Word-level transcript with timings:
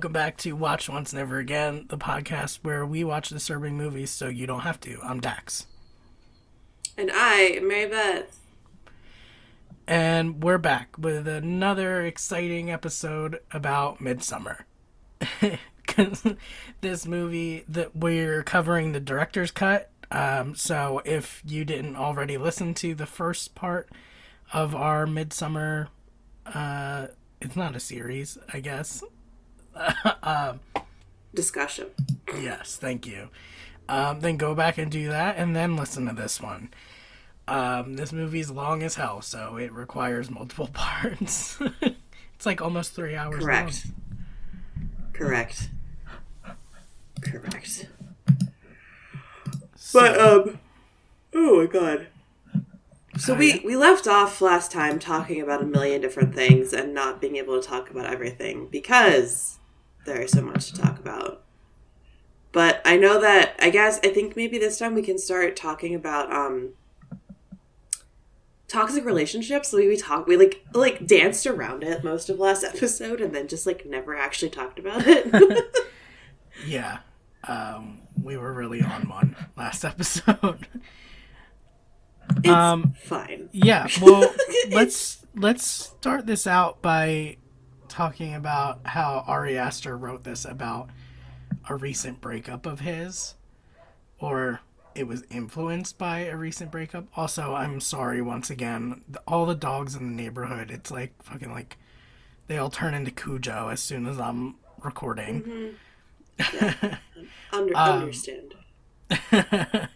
Welcome 0.00 0.12
back 0.14 0.38
to 0.38 0.52
Watch 0.52 0.88
Once 0.88 1.12
Never 1.12 1.40
Again, 1.40 1.84
the 1.90 1.98
podcast 1.98 2.60
where 2.62 2.86
we 2.86 3.04
watch 3.04 3.28
disturbing 3.28 3.76
movies 3.76 4.10
so 4.10 4.28
you 4.28 4.46
don't 4.46 4.60
have 4.60 4.80
to. 4.80 4.98
I'm 5.02 5.20
Dax. 5.20 5.66
And 6.96 7.10
I, 7.12 7.58
am 7.58 7.68
Mary 7.68 7.86
Beth. 7.86 8.40
And 9.86 10.42
we're 10.42 10.56
back 10.56 10.96
with 10.96 11.28
another 11.28 12.00
exciting 12.00 12.70
episode 12.70 13.40
about 13.52 13.98
Midsommar. 13.98 14.62
This 16.80 17.06
movie 17.06 17.66
that 17.68 17.94
we're 17.94 18.42
covering 18.42 18.92
the 18.92 19.00
director's 19.00 19.50
cut. 19.50 19.90
Um, 20.10 20.54
so 20.54 21.02
if 21.04 21.42
you 21.44 21.66
didn't 21.66 21.96
already 21.96 22.38
listen 22.38 22.72
to 22.76 22.94
the 22.94 23.04
first 23.04 23.54
part 23.54 23.90
of 24.54 24.74
our 24.74 25.04
Midsommar, 25.04 25.88
uh, 26.46 27.08
it's 27.42 27.54
not 27.54 27.76
a 27.76 27.80
series, 27.80 28.38
I 28.50 28.60
guess. 28.60 29.04
um, 30.22 30.60
Discussion. 31.34 31.86
Yes, 32.40 32.76
thank 32.76 33.06
you. 33.06 33.28
Um, 33.88 34.20
then 34.20 34.36
go 34.36 34.54
back 34.54 34.78
and 34.78 34.90
do 34.90 35.08
that, 35.08 35.36
and 35.36 35.54
then 35.54 35.76
listen 35.76 36.06
to 36.06 36.12
this 36.14 36.40
one. 36.40 36.70
Um, 37.48 37.94
this 37.94 38.12
movie's 38.12 38.50
long 38.50 38.82
as 38.82 38.94
hell, 38.94 39.22
so 39.22 39.56
it 39.56 39.72
requires 39.72 40.30
multiple 40.30 40.68
parts. 40.72 41.58
it's 41.80 42.46
like 42.46 42.60
almost 42.60 42.94
three 42.94 43.16
hours 43.16 43.42
Correct. 43.42 43.86
long. 43.86 43.94
Correct. 45.12 45.68
Correct. 47.20 47.86
So, 49.76 50.00
But 50.00 50.20
um 50.20 50.58
oh 51.34 51.58
my 51.60 51.66
god. 51.66 52.06
So 53.18 53.34
we 53.34 53.60
we 53.64 53.76
left 53.76 54.06
off 54.06 54.40
last 54.40 54.72
time 54.72 54.98
talking 54.98 55.42
about 55.42 55.60
a 55.62 55.66
million 55.66 56.00
different 56.00 56.34
things 56.34 56.72
and 56.72 56.94
not 56.94 57.20
being 57.20 57.36
able 57.36 57.60
to 57.60 57.66
talk 57.66 57.90
about 57.90 58.06
everything 58.06 58.68
because 58.70 59.58
there 60.06 60.20
is 60.22 60.32
so 60.32 60.42
much 60.42 60.70
to 60.72 60.80
talk 60.80 60.98
about. 60.98 61.42
But 62.52 62.80
I 62.84 62.96
know 62.96 63.20
that 63.20 63.54
I 63.60 63.70
guess 63.70 64.00
I 64.04 64.08
think 64.08 64.36
maybe 64.36 64.58
this 64.58 64.78
time 64.78 64.94
we 64.94 65.02
can 65.02 65.18
start 65.18 65.54
talking 65.56 65.94
about 65.94 66.32
um 66.32 66.70
toxic 68.68 69.04
relationships. 69.04 69.72
We 69.72 69.88
we 69.88 69.96
talk 69.96 70.26
we 70.26 70.36
like 70.36 70.64
like 70.72 71.06
danced 71.06 71.46
around 71.46 71.82
it 71.84 72.02
most 72.04 72.28
of 72.28 72.38
last 72.38 72.64
episode 72.64 73.20
and 73.20 73.34
then 73.34 73.48
just 73.48 73.66
like 73.66 73.86
never 73.86 74.16
actually 74.16 74.50
talked 74.50 74.78
about 74.78 75.02
it. 75.06 75.76
yeah, 76.66 76.98
um, 77.46 78.00
we 78.20 78.36
were 78.36 78.52
really 78.52 78.82
on 78.82 79.08
one 79.08 79.36
last 79.56 79.84
episode. 79.84 80.66
it's 82.38 82.48
Um, 82.48 82.94
fine. 83.00 83.48
yeah, 83.52 83.86
well, 84.02 84.32
let's 84.70 85.24
let's 85.36 85.64
start 85.64 86.26
this 86.26 86.46
out 86.46 86.82
by 86.82 87.36
talking 87.90 88.34
about 88.34 88.80
how 88.86 89.24
Ari 89.26 89.58
Aster 89.58 89.96
wrote 89.96 90.24
this 90.24 90.44
about 90.44 90.88
a 91.68 91.74
recent 91.76 92.20
breakup 92.20 92.64
of 92.66 92.80
his, 92.80 93.34
or 94.18 94.60
it 94.94 95.06
was 95.06 95.24
influenced 95.30 95.98
by 95.98 96.20
a 96.20 96.36
recent 96.36 96.70
breakup. 96.70 97.06
Also, 97.16 97.54
I'm 97.54 97.80
sorry 97.80 98.22
once 98.22 98.48
again. 98.50 99.02
th- 99.06 99.18
All 99.26 99.44
the 99.46 99.54
dogs 99.54 99.94
in 99.94 100.04
the 100.16 100.22
neighborhood, 100.22 100.70
it's 100.70 100.90
like 100.90 101.12
fucking 101.22 101.50
like 101.52 101.76
they 102.46 102.56
all 102.58 102.70
turn 102.70 102.94
into 102.94 103.10
Cujo 103.10 103.68
as 103.68 103.80
soon 103.80 104.06
as 104.06 104.18
I'm 104.18 104.56
recording. 104.82 105.74
Under, 107.52 107.76
Um, 107.76 108.02
understand. 108.02 108.54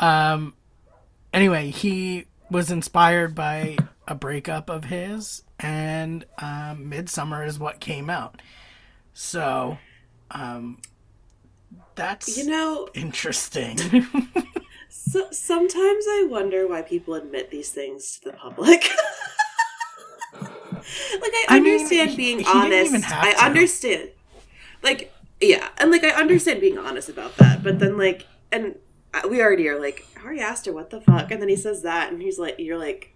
um 0.00 0.54
anyway 1.32 1.70
he 1.70 2.24
was 2.50 2.70
inspired 2.70 3.34
by 3.34 3.76
a 4.08 4.14
breakup 4.14 4.68
of 4.70 4.84
his 4.86 5.42
and 5.60 6.24
um 6.38 6.90
Midsommar 6.90 7.46
is 7.46 7.58
what 7.58 7.78
came 7.78 8.08
out 8.10 8.40
so 9.12 9.78
um 10.32 10.78
that's 11.94 12.36
You 12.38 12.46
know, 12.50 12.88
interesting 12.94 13.76
so, 14.88 15.26
sometimes 15.30 16.04
I 16.08 16.26
wonder 16.30 16.66
why 16.66 16.82
people 16.82 17.14
admit 17.14 17.50
these 17.50 17.70
things 17.70 18.18
to 18.22 18.30
the 18.30 18.36
public. 18.36 18.84
like 20.32 21.32
I 21.34 21.44
I 21.48 21.60
mean, 21.60 21.74
understand 21.74 22.10
he- 22.10 22.16
being 22.16 22.38
he 22.38 22.44
didn't 22.44 23.04
honest. 23.04 23.12
I 23.12 23.32
to. 23.34 23.44
understand. 23.44 24.10
Like 24.82 25.12
yeah, 25.40 25.68
and 25.78 25.90
like 25.90 26.04
I 26.04 26.10
understand 26.10 26.60
being 26.60 26.78
honest 26.78 27.08
about 27.08 27.36
that, 27.38 27.62
but 27.62 27.78
then 27.78 27.98
like 27.98 28.26
and 28.52 28.76
uh, 29.12 29.22
we 29.28 29.40
already 29.42 29.68
are 29.68 29.78
like 29.80 30.06
Ari 30.24 30.40
Aster, 30.40 30.72
what 30.72 30.90
the 30.90 31.00
fuck? 31.00 31.30
And 31.30 31.40
then 31.42 31.48
he 31.48 31.56
says 31.56 31.82
that 31.82 32.12
and 32.12 32.22
he's 32.22 32.38
like 32.38 32.56
you're 32.58 32.78
like 32.78 33.14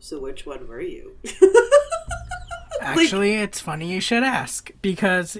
so 0.00 0.18
which 0.18 0.46
one 0.46 0.66
were 0.66 0.80
you? 0.80 1.16
actually 2.80 3.34
it's 3.34 3.60
funny 3.60 3.92
you 3.92 4.00
should 4.00 4.22
ask 4.22 4.70
because 4.82 5.36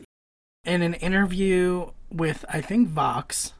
in 0.64 0.82
an 0.82 0.94
interview 0.94 1.90
with 2.10 2.44
i 2.48 2.60
think 2.60 2.88
vox 2.88 3.54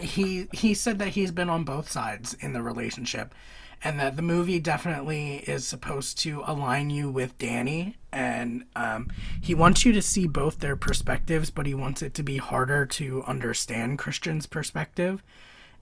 he 0.00 0.46
he 0.52 0.74
said 0.74 0.98
that 0.98 1.08
he's 1.08 1.32
been 1.32 1.50
on 1.50 1.64
both 1.64 1.90
sides 1.90 2.34
in 2.34 2.52
the 2.52 2.62
relationship 2.62 3.34
and 3.82 4.00
that 4.00 4.16
the 4.16 4.22
movie 4.22 4.58
definitely 4.58 5.36
is 5.46 5.66
supposed 5.66 6.18
to 6.18 6.42
align 6.46 6.88
you 6.88 7.10
with 7.10 7.36
Danny 7.36 7.94
and 8.10 8.64
um, 8.74 9.10
he 9.42 9.54
wants 9.54 9.84
you 9.84 9.92
to 9.92 10.00
see 10.00 10.26
both 10.26 10.60
their 10.60 10.76
perspectives 10.76 11.50
but 11.50 11.66
he 11.66 11.74
wants 11.74 12.02
it 12.02 12.14
to 12.14 12.22
be 12.22 12.38
harder 12.38 12.86
to 12.86 13.22
understand 13.24 13.98
Christian's 13.98 14.46
perspective 14.46 15.22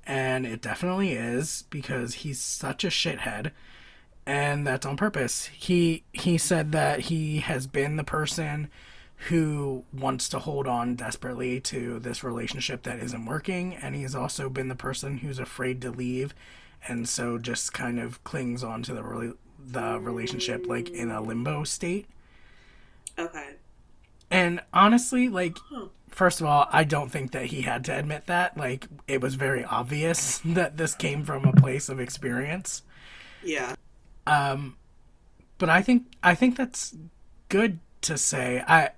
and 0.07 0.47
it 0.47 0.61
definitely 0.61 1.13
is 1.13 1.65
because 1.71 2.15
he's 2.15 2.41
such 2.41 2.85
a 2.85 2.89
shithead 2.89 3.53
and 4.27 4.67
that's 4.67 4.87
on 4.87 4.97
purpose. 4.97 5.47
He 5.47 6.05
he 6.13 6.39
said 6.39 6.73
that 6.73 7.01
he 7.01 7.39
has 7.41 7.67
been 7.67 7.97
the 7.97 8.05
person 8.05 8.71
who 9.29 9.85
wants 9.93 10.29
to 10.31 10.39
hold 10.41 10.67
on 10.67 10.95
desperately 10.97 11.61
to 11.61 11.99
this 12.01 12.23
relationship 12.25 12.83
that 12.83 12.99
isn't 12.99 13.25
working 13.27 13.75
and 13.75 13.95
he's 13.95 14.15
also 14.15 14.49
been 14.51 14.69
the 14.69 14.75
person 14.75 15.19
who's 15.19 15.39
afraid 15.39 15.81
to 15.81 15.91
leave 15.91 16.35
and 16.89 17.09
so 17.09 17.39
just 17.39 17.73
kind 17.73 17.99
of 17.99 18.23
clings 18.25 18.63
on 18.63 18.83
to 18.83 18.93
the 18.93 19.01
rela- 19.03 19.37
the 19.59 19.99
relationship 20.01 20.67
like 20.67 20.91
in 20.91 21.11
a 21.11 21.23
limbo 21.23 21.65
state. 21.65 22.07
okay. 23.19 23.57
And 24.31 24.61
honestly, 24.73 25.29
like 25.29 25.59
Huh. 25.71 25.89
first 26.11 26.41
of 26.41 26.47
all, 26.47 26.69
I 26.71 26.85
don't 26.85 27.11
think 27.11 27.33
that 27.33 27.47
he 27.47 27.63
had 27.63 27.85
to 27.87 27.97
admit 27.99 28.27
that. 28.27 28.57
Like 28.57 28.89
it 29.07 29.21
was 29.21 29.35
very 29.35 29.65
obvious 29.65 30.39
that 30.45 30.77
this 30.77 30.95
came 30.95 31.25
from 31.25 31.45
a 31.45 31.53
place 31.53 31.89
of 31.89 32.01
experience. 32.01 32.83
Yeah. 33.43 33.75
Um, 34.27 34.77
but 35.59 35.69
I 35.69 35.83
think 35.83 36.07
I 36.23 36.35
think 36.35 36.57
that's 36.57 36.97
good 37.49 37.79
to 38.03 38.17
say. 38.19 38.63
I 38.67 38.91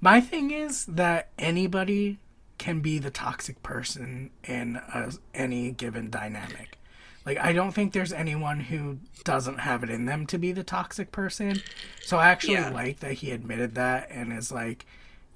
my 0.00 0.20
thing 0.20 0.50
is 0.50 0.86
that 0.86 1.28
anybody 1.38 2.18
can 2.58 2.80
be 2.80 2.98
the 2.98 3.10
toxic 3.10 3.62
person 3.62 4.30
in 4.44 4.76
a, 4.76 5.12
any 5.34 5.70
given 5.72 6.10
dynamic. 6.10 6.78
Like 7.26 7.38
I 7.38 7.52
don't 7.52 7.72
think 7.72 7.92
there's 7.92 8.12
anyone 8.12 8.60
who 8.60 8.98
doesn't 9.24 9.60
have 9.60 9.82
it 9.84 9.90
in 9.90 10.06
them 10.06 10.26
to 10.26 10.38
be 10.38 10.52
the 10.52 10.64
toxic 10.64 11.12
person. 11.12 11.60
So 12.02 12.18
I 12.18 12.28
actually 12.30 12.54
Yeah. 12.54 12.70
like 12.70 13.00
that 13.00 13.14
he 13.14 13.30
admitted 13.30 13.74
that 13.74 14.08
and 14.10 14.32
is 14.32 14.50
like, 14.50 14.86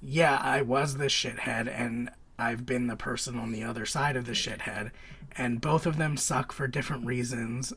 yeah, 0.01 0.37
I 0.41 0.61
was 0.61 0.97
the 0.97 1.05
shithead 1.05 1.67
and 1.67 2.09
I've 2.37 2.65
been 2.65 2.87
the 2.87 2.95
person 2.95 3.37
on 3.39 3.51
the 3.51 3.63
other 3.63 3.85
side 3.85 4.15
of 4.15 4.25
the 4.25 4.33
shithead 4.33 4.91
and 5.37 5.61
both 5.61 5.85
of 5.85 5.97
them 5.97 6.17
suck 6.17 6.51
for 6.51 6.67
different 6.67 7.05
reasons. 7.05 7.73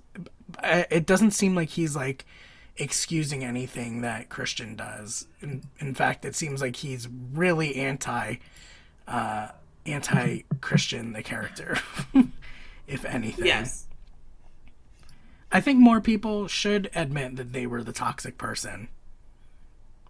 It 0.62 1.06
doesn't 1.06 1.32
seem 1.32 1.54
like 1.54 1.70
he's 1.70 1.96
like 1.96 2.24
excusing 2.76 3.44
anything 3.44 4.00
that 4.02 4.28
Christian 4.28 4.76
does. 4.76 5.26
In, 5.40 5.62
in 5.78 5.94
fact, 5.94 6.24
it 6.24 6.36
seems 6.36 6.60
like 6.60 6.76
he's 6.76 7.08
really 7.32 7.76
anti 7.76 8.36
uh 9.06 9.48
anti-Christian 9.86 11.14
the 11.14 11.22
character 11.22 11.78
if 12.86 13.04
anything. 13.04 13.46
Yes. 13.46 13.86
I 15.50 15.60
think 15.62 15.78
more 15.78 16.00
people 16.00 16.46
should 16.46 16.90
admit 16.94 17.36
that 17.36 17.54
they 17.54 17.66
were 17.66 17.82
the 17.82 17.92
toxic 17.92 18.36
person. 18.36 18.88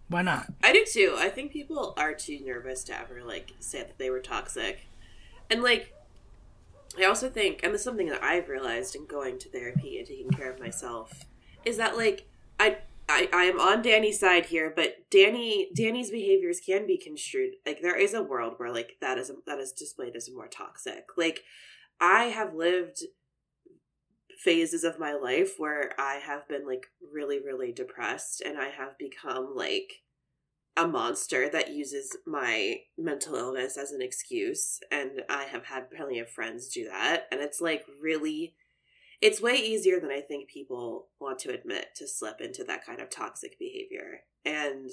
Why 0.09 0.21
not? 0.21 0.47
I 0.63 0.73
do 0.73 0.85
too. 0.85 1.15
I 1.17 1.29
think 1.29 1.51
people 1.51 1.93
are 1.95 2.13
too 2.13 2.39
nervous 2.43 2.83
to 2.85 2.99
ever 2.99 3.23
like 3.23 3.53
say 3.59 3.79
that 3.79 3.97
they 3.97 4.09
were 4.09 4.19
toxic. 4.19 4.87
And 5.49 5.63
like 5.63 5.93
I 6.97 7.05
also 7.05 7.29
think 7.29 7.61
and 7.63 7.73
this 7.73 7.81
is 7.81 7.85
something 7.85 8.09
that 8.09 8.23
I've 8.23 8.49
realized 8.49 8.95
in 8.95 9.05
going 9.05 9.39
to 9.39 9.49
therapy 9.49 9.97
and 9.97 10.07
taking 10.07 10.31
care 10.31 10.51
of 10.51 10.59
myself 10.59 11.25
is 11.65 11.77
that 11.77 11.97
like 11.97 12.27
I 12.59 12.79
I, 13.11 13.27
I 13.33 13.43
am 13.45 13.59
on 13.59 13.81
Danny's 13.81 14.19
side 14.19 14.45
here, 14.45 14.71
but 14.73 15.09
Danny 15.09 15.69
Danny's 15.75 16.11
behaviors 16.11 16.59
can 16.59 16.85
be 16.85 16.97
construed 16.97 17.53
like 17.65 17.81
there 17.81 17.97
is 17.97 18.13
a 18.13 18.21
world 18.21 18.53
where 18.57 18.71
like 18.71 18.97
that 19.01 19.17
is 19.17 19.31
that 19.47 19.59
is 19.59 19.71
displayed 19.71 20.15
as 20.15 20.29
more 20.31 20.47
toxic. 20.47 21.05
Like 21.17 21.43
I 21.99 22.25
have 22.25 22.53
lived 22.53 23.03
phases 24.39 24.83
of 24.83 24.99
my 24.99 25.13
life 25.13 25.55
where 25.57 25.91
I 25.99 26.15
have 26.15 26.47
been 26.47 26.65
like 26.65 26.87
really, 27.11 27.39
really 27.39 27.73
depressed 27.73 28.41
and 28.41 28.57
I 28.57 28.69
have 28.69 28.97
become 28.97 29.53
like 29.55 30.01
a 30.77 30.87
monster 30.87 31.49
that 31.49 31.73
uses 31.73 32.15
my 32.25 32.77
mental 32.97 33.35
illness 33.35 33.77
as 33.77 33.91
an 33.91 34.01
excuse. 34.01 34.79
And 34.91 35.23
I 35.29 35.43
have 35.43 35.65
had 35.65 35.91
plenty 35.91 36.19
of 36.19 36.29
friends 36.29 36.69
do 36.69 36.85
that. 36.85 37.27
And 37.31 37.41
it's 37.41 37.59
like 37.59 37.85
really, 38.01 38.55
it's 39.21 39.41
way 39.41 39.55
easier 39.55 39.99
than 39.99 40.11
I 40.11 40.21
think 40.21 40.49
people 40.49 41.07
want 41.19 41.39
to 41.39 41.53
admit 41.53 41.87
to 41.97 42.07
slip 42.07 42.39
into 42.39 42.63
that 42.65 42.85
kind 42.85 43.01
of 43.01 43.09
toxic 43.09 43.59
behavior. 43.59 44.21
And 44.45 44.89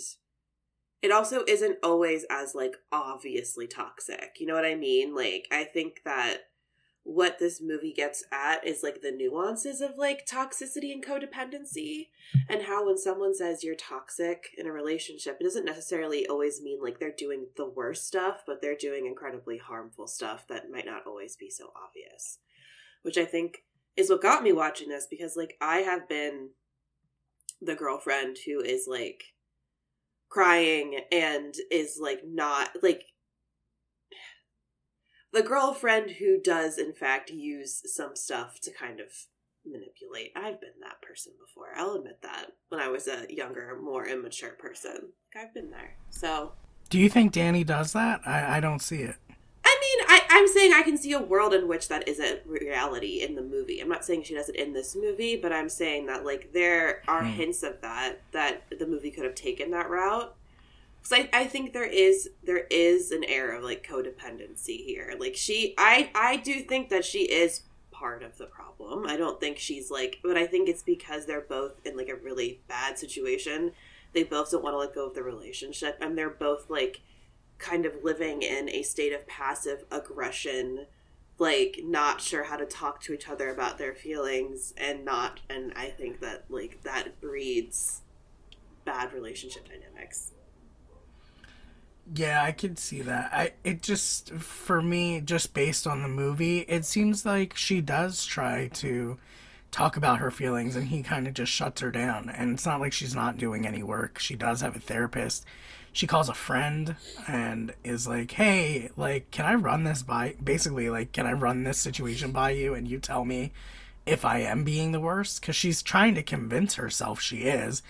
it 1.02 1.12
also 1.12 1.44
isn't 1.46 1.78
always 1.82 2.24
as 2.30 2.54
like 2.54 2.76
obviously 2.90 3.66
toxic. 3.66 4.36
You 4.40 4.46
know 4.46 4.54
what 4.54 4.64
I 4.64 4.74
mean? 4.74 5.14
Like 5.14 5.46
I 5.52 5.64
think 5.64 6.00
that 6.04 6.45
what 7.06 7.38
this 7.38 7.60
movie 7.62 7.92
gets 7.92 8.24
at 8.32 8.66
is 8.66 8.82
like 8.82 9.00
the 9.00 9.12
nuances 9.12 9.80
of 9.80 9.96
like 9.96 10.26
toxicity 10.26 10.92
and 10.92 11.06
codependency 11.06 12.08
and 12.48 12.64
how 12.64 12.84
when 12.84 12.98
someone 12.98 13.32
says 13.32 13.62
you're 13.62 13.76
toxic 13.76 14.48
in 14.58 14.66
a 14.66 14.72
relationship 14.72 15.36
it 15.40 15.44
doesn't 15.44 15.64
necessarily 15.64 16.26
always 16.26 16.60
mean 16.60 16.80
like 16.82 16.98
they're 16.98 17.14
doing 17.16 17.46
the 17.56 17.68
worst 17.68 18.08
stuff 18.08 18.42
but 18.44 18.60
they're 18.60 18.74
doing 18.74 19.06
incredibly 19.06 19.56
harmful 19.56 20.08
stuff 20.08 20.48
that 20.48 20.68
might 20.68 20.84
not 20.84 21.06
always 21.06 21.36
be 21.36 21.48
so 21.48 21.70
obvious 21.80 22.38
which 23.02 23.16
i 23.16 23.24
think 23.24 23.58
is 23.96 24.10
what 24.10 24.20
got 24.20 24.42
me 24.42 24.50
watching 24.50 24.88
this 24.88 25.06
because 25.08 25.36
like 25.36 25.56
i 25.60 25.78
have 25.78 26.08
been 26.08 26.50
the 27.62 27.76
girlfriend 27.76 28.36
who 28.44 28.60
is 28.60 28.88
like 28.88 29.22
crying 30.28 31.02
and 31.12 31.54
is 31.70 32.00
like 32.02 32.22
not 32.26 32.70
like 32.82 33.04
the 35.36 35.42
girlfriend 35.42 36.12
who 36.12 36.40
does 36.40 36.78
in 36.78 36.92
fact 36.92 37.30
use 37.30 37.82
some 37.94 38.16
stuff 38.16 38.58
to 38.62 38.70
kind 38.72 39.00
of 39.00 39.06
manipulate. 39.64 40.32
I've 40.36 40.60
been 40.60 40.78
that 40.82 41.02
person 41.02 41.32
before. 41.44 41.68
I'll 41.76 41.94
admit 41.94 42.20
that. 42.22 42.52
When 42.68 42.80
I 42.80 42.88
was 42.88 43.08
a 43.08 43.26
younger, 43.28 43.78
more 43.82 44.06
immature 44.06 44.50
person. 44.58 45.10
I've 45.36 45.52
been 45.52 45.70
there. 45.70 45.96
So 46.10 46.52
Do 46.88 46.98
you 46.98 47.08
think 47.08 47.32
Danny 47.32 47.64
does 47.64 47.92
that? 47.92 48.20
I, 48.26 48.56
I 48.56 48.60
don't 48.60 48.80
see 48.80 49.02
it. 49.02 49.16
I 49.64 49.78
mean, 49.80 50.06
I, 50.08 50.20
I'm 50.30 50.48
saying 50.48 50.72
I 50.72 50.82
can 50.82 50.96
see 50.96 51.12
a 51.12 51.20
world 51.20 51.52
in 51.52 51.66
which 51.68 51.88
that 51.88 52.06
isn't 52.08 52.46
reality 52.46 53.22
in 53.22 53.34
the 53.34 53.42
movie. 53.42 53.80
I'm 53.80 53.88
not 53.88 54.04
saying 54.04 54.22
she 54.22 54.34
does 54.34 54.48
it 54.48 54.56
in 54.56 54.72
this 54.72 54.94
movie, 54.96 55.36
but 55.36 55.52
I'm 55.52 55.68
saying 55.68 56.06
that 56.06 56.24
like 56.24 56.52
there 56.52 57.02
are 57.08 57.22
Hmm. 57.24 57.30
hints 57.32 57.62
of 57.64 57.80
that 57.82 58.20
that 58.32 58.62
the 58.78 58.86
movie 58.86 59.10
could 59.10 59.24
have 59.24 59.34
taken 59.34 59.70
that 59.72 59.90
route. 59.90 60.34
Because 61.06 61.26
I, 61.32 61.40
I 61.40 61.44
think 61.46 61.72
there 61.72 61.84
is 61.84 62.30
there 62.42 62.66
is 62.70 63.10
an 63.10 63.24
air 63.24 63.54
of 63.54 63.62
like 63.62 63.86
codependency 63.86 64.84
here. 64.84 65.14
Like 65.18 65.36
she, 65.36 65.74
I 65.78 66.10
I 66.14 66.36
do 66.36 66.60
think 66.60 66.88
that 66.88 67.04
she 67.04 67.20
is 67.20 67.62
part 67.90 68.22
of 68.22 68.36
the 68.38 68.46
problem. 68.46 69.06
I 69.06 69.16
don't 69.16 69.40
think 69.40 69.58
she's 69.58 69.90
like, 69.90 70.18
but 70.22 70.36
I 70.36 70.46
think 70.46 70.68
it's 70.68 70.82
because 70.82 71.26
they're 71.26 71.40
both 71.40 71.74
in 71.84 71.96
like 71.96 72.08
a 72.08 72.16
really 72.16 72.60
bad 72.68 72.98
situation. 72.98 73.72
They 74.12 74.24
both 74.24 74.50
don't 74.50 74.64
want 74.64 74.74
to 74.74 74.78
let 74.78 74.94
go 74.94 75.06
of 75.06 75.14
the 75.14 75.22
relationship, 75.22 75.98
and 76.00 76.16
they're 76.16 76.30
both 76.30 76.68
like 76.70 77.02
kind 77.58 77.86
of 77.86 78.02
living 78.02 78.42
in 78.42 78.68
a 78.70 78.82
state 78.82 79.12
of 79.12 79.26
passive 79.26 79.84
aggression 79.90 80.86
like 81.38 81.80
not 81.84 82.20
sure 82.20 82.44
how 82.44 82.56
to 82.56 82.64
talk 82.66 83.00
to 83.00 83.12
each 83.12 83.28
other 83.28 83.50
about 83.50 83.78
their 83.78 83.94
feelings 83.94 84.74
and 84.76 85.04
not 85.04 85.40
and 85.48 85.72
i 85.74 85.86
think 85.86 86.20
that 86.20 86.44
like 86.50 86.82
that 86.82 87.18
breeds 87.20 88.02
bad 88.84 89.12
relationship 89.12 89.66
dynamics 89.66 90.32
Yeah, 92.14 92.42
I 92.42 92.52
could 92.52 92.78
see 92.78 93.02
that. 93.02 93.30
I 93.32 93.52
it 93.64 93.82
just 93.82 94.30
for 94.34 94.80
me, 94.80 95.20
just 95.20 95.54
based 95.54 95.86
on 95.86 96.02
the 96.02 96.08
movie, 96.08 96.60
it 96.60 96.84
seems 96.84 97.26
like 97.26 97.56
she 97.56 97.80
does 97.80 98.24
try 98.24 98.68
to 98.74 99.18
talk 99.72 99.96
about 99.96 100.18
her 100.20 100.30
feelings 100.30 100.76
and 100.76 100.88
he 100.88 101.02
kind 101.02 101.26
of 101.26 101.34
just 101.34 101.52
shuts 101.52 101.80
her 101.80 101.90
down. 101.90 102.28
And 102.30 102.52
it's 102.52 102.64
not 102.66 102.80
like 102.80 102.92
she's 102.92 103.14
not 103.14 103.38
doing 103.38 103.66
any 103.66 103.82
work. 103.82 104.18
She 104.18 104.36
does 104.36 104.60
have 104.60 104.76
a 104.76 104.80
therapist. 104.80 105.44
She 105.92 106.06
calls 106.06 106.28
a 106.28 106.34
friend 106.34 106.96
and 107.26 107.74
is 107.82 108.06
like, 108.06 108.30
"Hey, 108.32 108.90
like 108.96 109.30
can 109.32 109.46
I 109.46 109.54
run 109.54 109.84
this 109.84 110.02
by 110.02 110.36
basically 110.42 110.88
like 110.90 111.12
can 111.12 111.26
I 111.26 111.32
run 111.32 111.64
this 111.64 111.78
situation 111.78 112.30
by 112.32 112.50
you 112.50 112.74
and 112.74 112.86
you 112.86 112.98
tell 113.00 113.24
me 113.24 113.52
if 114.06 114.24
I 114.24 114.38
am 114.40 114.62
being 114.64 114.92
the 114.92 115.00
worst?" 115.00 115.42
Cuz 115.42 115.56
she's 115.56 115.82
trying 115.82 116.14
to 116.14 116.22
convince 116.22 116.74
herself 116.76 117.20
she 117.20 117.38
is 117.38 117.82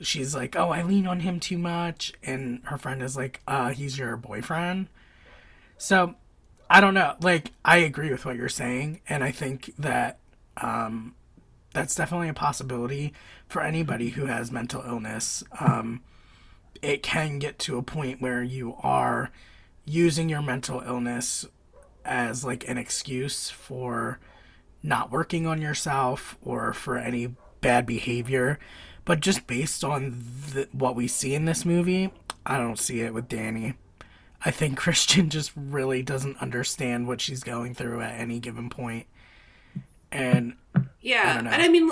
she's 0.00 0.34
like, 0.34 0.56
"Oh, 0.56 0.70
I 0.70 0.82
lean 0.82 1.06
on 1.06 1.20
him 1.20 1.40
too 1.40 1.58
much," 1.58 2.12
and 2.22 2.60
her 2.64 2.78
friend 2.78 3.02
is 3.02 3.16
like, 3.16 3.40
"Uh, 3.46 3.70
he's 3.70 3.98
your 3.98 4.16
boyfriend." 4.16 4.88
So, 5.78 6.14
I 6.70 6.80
don't 6.80 6.94
know. 6.94 7.14
Like, 7.20 7.52
I 7.64 7.78
agree 7.78 8.10
with 8.10 8.24
what 8.24 8.36
you're 8.36 8.48
saying, 8.48 9.00
and 9.08 9.22
I 9.22 9.30
think 9.30 9.72
that 9.78 10.18
um, 10.56 11.14
that's 11.72 11.94
definitely 11.94 12.28
a 12.28 12.34
possibility 12.34 13.12
for 13.48 13.62
anybody 13.62 14.10
who 14.10 14.26
has 14.26 14.50
mental 14.50 14.82
illness. 14.86 15.44
Um, 15.60 16.02
it 16.82 17.02
can 17.02 17.38
get 17.38 17.58
to 17.60 17.78
a 17.78 17.82
point 17.82 18.20
where 18.20 18.42
you 18.42 18.76
are 18.82 19.30
using 19.84 20.28
your 20.28 20.42
mental 20.42 20.80
illness 20.80 21.46
as 22.04 22.44
like 22.44 22.68
an 22.68 22.78
excuse 22.78 23.50
for 23.50 24.18
not 24.82 25.10
working 25.10 25.46
on 25.46 25.60
yourself 25.60 26.36
or 26.42 26.72
for 26.72 26.96
any 26.96 27.34
bad 27.60 27.86
behavior. 27.86 28.58
But 29.06 29.20
just 29.20 29.46
based 29.46 29.82
on 29.82 30.22
the, 30.52 30.68
what 30.72 30.94
we 30.94 31.08
see 31.08 31.34
in 31.34 31.46
this 31.46 31.64
movie, 31.64 32.12
I 32.44 32.58
don't 32.58 32.78
see 32.78 33.00
it 33.00 33.14
with 33.14 33.28
Danny. 33.28 33.74
I 34.44 34.50
think 34.50 34.76
Christian 34.76 35.30
just 35.30 35.52
really 35.56 36.02
doesn't 36.02 36.36
understand 36.42 37.08
what 37.08 37.22
she's 37.22 37.42
going 37.42 37.74
through 37.74 38.02
at 38.02 38.20
any 38.20 38.38
given 38.38 38.68
point. 38.68 39.06
And 40.12 40.56
yeah 41.00 41.30
I 41.30 41.34
don't 41.34 41.44
know. 41.44 41.50
and 41.50 41.62
i 41.62 41.68
mean 41.68 41.90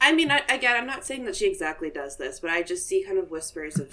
i 0.00 0.12
mean 0.12 0.30
I, 0.30 0.42
again 0.48 0.76
i'm 0.76 0.86
not 0.86 1.04
saying 1.04 1.24
that 1.24 1.36
she 1.36 1.46
exactly 1.46 1.90
does 1.90 2.16
this 2.16 2.40
but 2.40 2.50
i 2.50 2.62
just 2.62 2.86
see 2.86 3.04
kind 3.04 3.18
of 3.18 3.30
whispers 3.30 3.78
of 3.78 3.88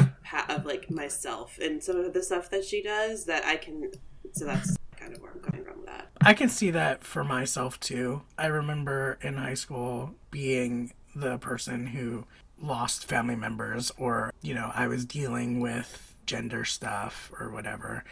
of 0.49 0.65
like 0.65 0.89
myself 0.89 1.59
and 1.61 1.83
some 1.83 1.97
of 1.97 2.13
the 2.13 2.23
stuff 2.23 2.49
that 2.49 2.63
she 2.63 2.81
does 2.81 3.25
that 3.25 3.45
i 3.45 3.55
can 3.57 3.91
so 4.33 4.45
that's 4.45 4.75
kind 4.95 5.13
of 5.15 5.21
where 5.21 5.31
i'm 5.31 5.39
coming 5.39 5.63
from 5.63 5.77
with 5.77 5.85
that 5.87 6.09
I 6.21 6.33
can 6.33 6.49
see 6.49 6.71
that 6.71 7.03
for 7.05 7.23
myself 7.23 7.79
too. 7.79 8.23
I 8.37 8.47
remember 8.47 9.17
in 9.21 9.35
high 9.35 9.53
school 9.53 10.15
being 10.31 10.91
the 11.19 11.37
person 11.37 11.87
who 11.87 12.25
lost 12.61 13.05
family 13.05 13.35
members, 13.35 13.91
or, 13.97 14.33
you 14.41 14.53
know, 14.53 14.71
I 14.73 14.87
was 14.87 15.05
dealing 15.05 15.59
with 15.59 16.15
gender 16.25 16.65
stuff 16.65 17.31
or 17.39 17.49
whatever. 17.49 18.03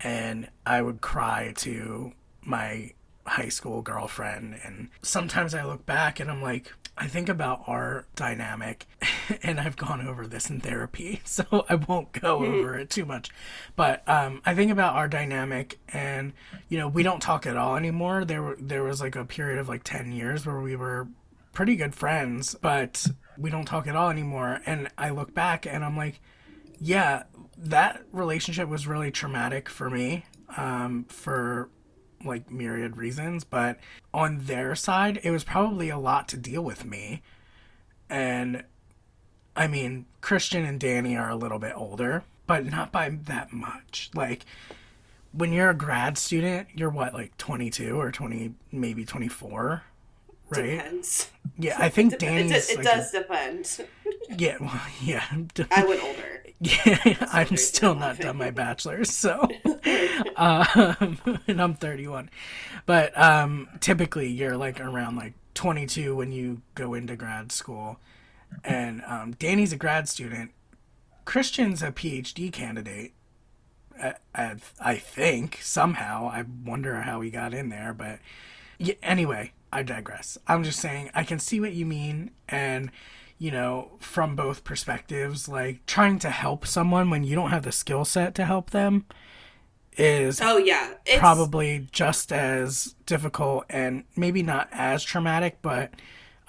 And 0.00 0.48
I 0.64 0.82
would 0.82 1.00
cry 1.00 1.52
to 1.58 2.12
my 2.42 2.92
high 3.26 3.48
school 3.48 3.82
girlfriend. 3.82 4.58
And 4.64 4.88
sometimes 5.02 5.54
I 5.54 5.64
look 5.64 5.84
back 5.86 6.20
and 6.20 6.30
I'm 6.30 6.42
like, 6.42 6.72
I 7.00 7.06
think 7.06 7.30
about 7.30 7.62
our 7.66 8.04
dynamic, 8.14 8.86
and 9.42 9.58
I've 9.58 9.76
gone 9.76 10.06
over 10.06 10.26
this 10.26 10.50
in 10.50 10.60
therapy, 10.60 11.22
so 11.24 11.64
I 11.66 11.76
won't 11.76 12.12
go 12.12 12.44
over 12.44 12.78
it 12.78 12.90
too 12.90 13.06
much. 13.06 13.30
But 13.74 14.06
um, 14.06 14.42
I 14.44 14.54
think 14.54 14.70
about 14.70 14.96
our 14.96 15.08
dynamic, 15.08 15.78
and 15.88 16.34
you 16.68 16.78
know, 16.78 16.88
we 16.88 17.02
don't 17.02 17.20
talk 17.20 17.46
at 17.46 17.56
all 17.56 17.76
anymore. 17.76 18.26
There, 18.26 18.42
were, 18.42 18.56
there 18.60 18.82
was 18.82 19.00
like 19.00 19.16
a 19.16 19.24
period 19.24 19.58
of 19.58 19.68
like 19.68 19.82
ten 19.82 20.12
years 20.12 20.44
where 20.44 20.60
we 20.60 20.76
were 20.76 21.08
pretty 21.52 21.76
good 21.76 21.94
friends, 21.94 22.54
but 22.60 23.06
we 23.38 23.50
don't 23.50 23.64
talk 23.64 23.86
at 23.86 23.96
all 23.96 24.10
anymore. 24.10 24.60
And 24.66 24.88
I 24.96 25.10
look 25.10 25.34
back, 25.34 25.66
and 25.66 25.84
I'm 25.84 25.96
like, 25.96 26.20
yeah, 26.80 27.24
that 27.56 28.02
relationship 28.12 28.68
was 28.68 28.86
really 28.86 29.10
traumatic 29.10 29.68
for 29.68 29.90
me, 29.90 30.24
um, 30.56 31.04
for 31.08 31.68
like 32.24 32.50
myriad 32.50 32.96
reasons, 32.96 33.44
but 33.44 33.78
on 34.12 34.38
their 34.40 34.74
side, 34.74 35.20
it 35.22 35.30
was 35.30 35.44
probably 35.44 35.88
a 35.88 35.98
lot 35.98 36.28
to 36.28 36.36
deal 36.36 36.62
with 36.62 36.84
me. 36.84 37.22
And 38.08 38.64
I 39.56 39.68
mean, 39.68 40.06
Christian 40.20 40.64
and 40.64 40.78
Danny 40.78 41.16
are 41.16 41.30
a 41.30 41.36
little 41.36 41.58
bit 41.58 41.72
older, 41.74 42.24
but 42.46 42.66
not 42.66 42.92
by 42.92 43.10
that 43.24 43.52
much. 43.52 44.10
Like 44.14 44.44
when 45.32 45.52
you're 45.52 45.70
a 45.70 45.74
grad 45.74 46.18
student, 46.18 46.68
you're 46.74 46.90
what, 46.90 47.14
like 47.14 47.36
22 47.38 47.98
or 47.98 48.10
20, 48.10 48.54
maybe 48.72 49.04
24, 49.04 49.82
right? 50.50 50.62
depends 50.62 51.30
Yeah, 51.58 51.76
I 51.78 51.88
think 51.88 52.14
it, 52.14 52.18
Danny's. 52.18 52.70
it 52.70 52.76
like 52.78 52.86
does 52.86 53.10
depend 53.10 53.86
yeah, 54.38 54.56
well, 54.60 54.80
yeah. 55.02 55.24
i 55.70 55.84
went 55.84 56.02
older 56.02 56.42
Yeah, 56.62 57.16
I'm 57.32 57.56
still 57.56 57.94
not 57.94 58.18
done 58.18 58.36
my 58.36 58.50
bachelor's, 58.50 59.10
so 59.10 59.48
um, 60.36 61.18
and 61.46 61.62
I'm 61.62 61.72
31. 61.74 62.28
But 62.84 63.18
um, 63.18 63.68
typically, 63.80 64.28
you're 64.28 64.58
like 64.58 64.78
around 64.78 65.16
like 65.16 65.32
22 65.54 66.14
when 66.14 66.32
you 66.32 66.60
go 66.74 66.92
into 66.92 67.16
grad 67.16 67.50
school, 67.50 67.98
and 68.62 69.02
um, 69.06 69.32
Danny's 69.32 69.72
a 69.72 69.76
grad 69.76 70.06
student. 70.06 70.50
Christian's 71.24 71.82
a 71.82 71.92
PhD 71.92 72.52
candidate. 72.52 73.12
I, 74.02 74.14
I, 74.34 74.56
I 74.80 74.96
think 74.96 75.60
somehow. 75.62 76.28
I 76.28 76.44
wonder 76.64 77.02
how 77.02 77.20
he 77.22 77.30
got 77.30 77.54
in 77.54 77.68
there, 77.70 77.94
but 77.94 78.18
yeah, 78.78 78.94
anyway, 79.02 79.52
I 79.72 79.82
digress. 79.82 80.38
I'm 80.46 80.64
just 80.64 80.80
saying 80.80 81.10
I 81.14 81.24
can 81.24 81.38
see 81.38 81.60
what 81.60 81.72
you 81.72 81.86
mean, 81.86 82.30
and 82.48 82.90
you 83.38 83.50
know, 83.50 83.92
from 83.98 84.36
both 84.36 84.64
perspectives, 84.64 85.48
like 85.48 85.86
trying 85.86 86.18
to 86.20 86.30
help 86.30 86.66
someone 86.66 87.10
when 87.10 87.24
you 87.24 87.34
don't 87.34 87.50
have 87.50 87.62
the 87.62 87.72
skill 87.72 88.04
set 88.04 88.34
to 88.34 88.44
help 88.44 88.70
them 88.70 89.06
is 89.96 90.40
oh 90.40 90.56
yeah 90.56 90.94
it's, 91.04 91.18
probably 91.18 91.88
just 91.90 92.32
as 92.32 92.94
difficult 93.06 93.64
and 93.68 94.04
maybe 94.16 94.42
not 94.42 94.68
as 94.72 95.02
traumatic, 95.02 95.58
but 95.62 95.92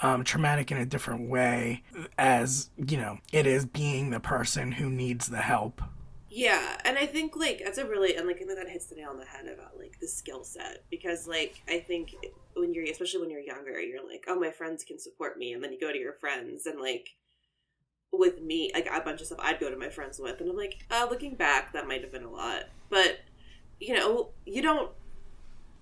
um, 0.01 0.24
traumatic 0.24 0.72
in 0.72 0.78
a 0.78 0.86
different 0.86 1.30
way 1.30 1.84
as, 2.18 2.70
you 2.78 2.98
know, 2.98 3.20
it 3.32 3.46
is 3.46 3.66
being 3.66 4.10
the 4.10 4.20
person 4.20 4.74
who 4.74 4.90
needs 4.90 5.28
the 5.28 5.42
help. 5.42 5.82
Yeah, 6.34 6.78
and 6.86 6.98
I 6.98 7.06
think 7.06 7.36
like 7.36 7.62
that's 7.64 7.78
a 7.78 7.86
really 7.86 8.16
and 8.16 8.26
like 8.26 8.38
I 8.38 8.46
think 8.46 8.58
that 8.58 8.70
hits 8.70 8.86
the 8.86 8.96
nail 8.96 9.10
on 9.10 9.20
the 9.20 9.26
head 9.26 9.48
about 9.48 9.78
like 9.78 10.00
the 10.00 10.08
skill 10.08 10.46
set 10.46 10.86
because 10.90 11.28
like 11.28 11.62
I 11.68 11.80
think 11.80 12.16
when 12.56 12.74
you're 12.74 12.86
especially 12.86 13.20
when 13.20 13.30
you're 13.30 13.42
younger 13.42 13.80
you're 13.82 14.08
like 14.08 14.24
oh 14.30 14.40
my 14.40 14.50
friends 14.50 14.86
can 14.86 14.98
support 14.98 15.38
me 15.38 15.52
and 15.52 15.62
then 15.62 15.74
you 15.74 15.80
go 15.80 15.92
to 15.92 15.98
your 15.98 16.14
friends 16.14 16.66
and 16.68 16.80
like 16.80 17.10
with 18.12 18.42
me, 18.42 18.72
like 18.74 18.88
a 18.92 19.02
bunch 19.02 19.22
of 19.22 19.28
stuff 19.28 19.40
I'd 19.42 19.60
go 19.60 19.70
to 19.70 19.78
my 19.78 19.90
friends 19.90 20.20
with, 20.20 20.42
and 20.42 20.50
I'm 20.50 20.58
like, 20.58 20.86
uh, 20.92 21.08
looking 21.10 21.36
back, 21.36 21.74
that 21.74 21.88
might 21.88 22.02
have 22.02 22.12
been 22.12 22.24
a 22.24 22.30
lot, 22.30 22.66
but 22.90 23.20
you 23.80 23.96
know, 23.96 24.30
you 24.46 24.62
don't. 24.62 24.92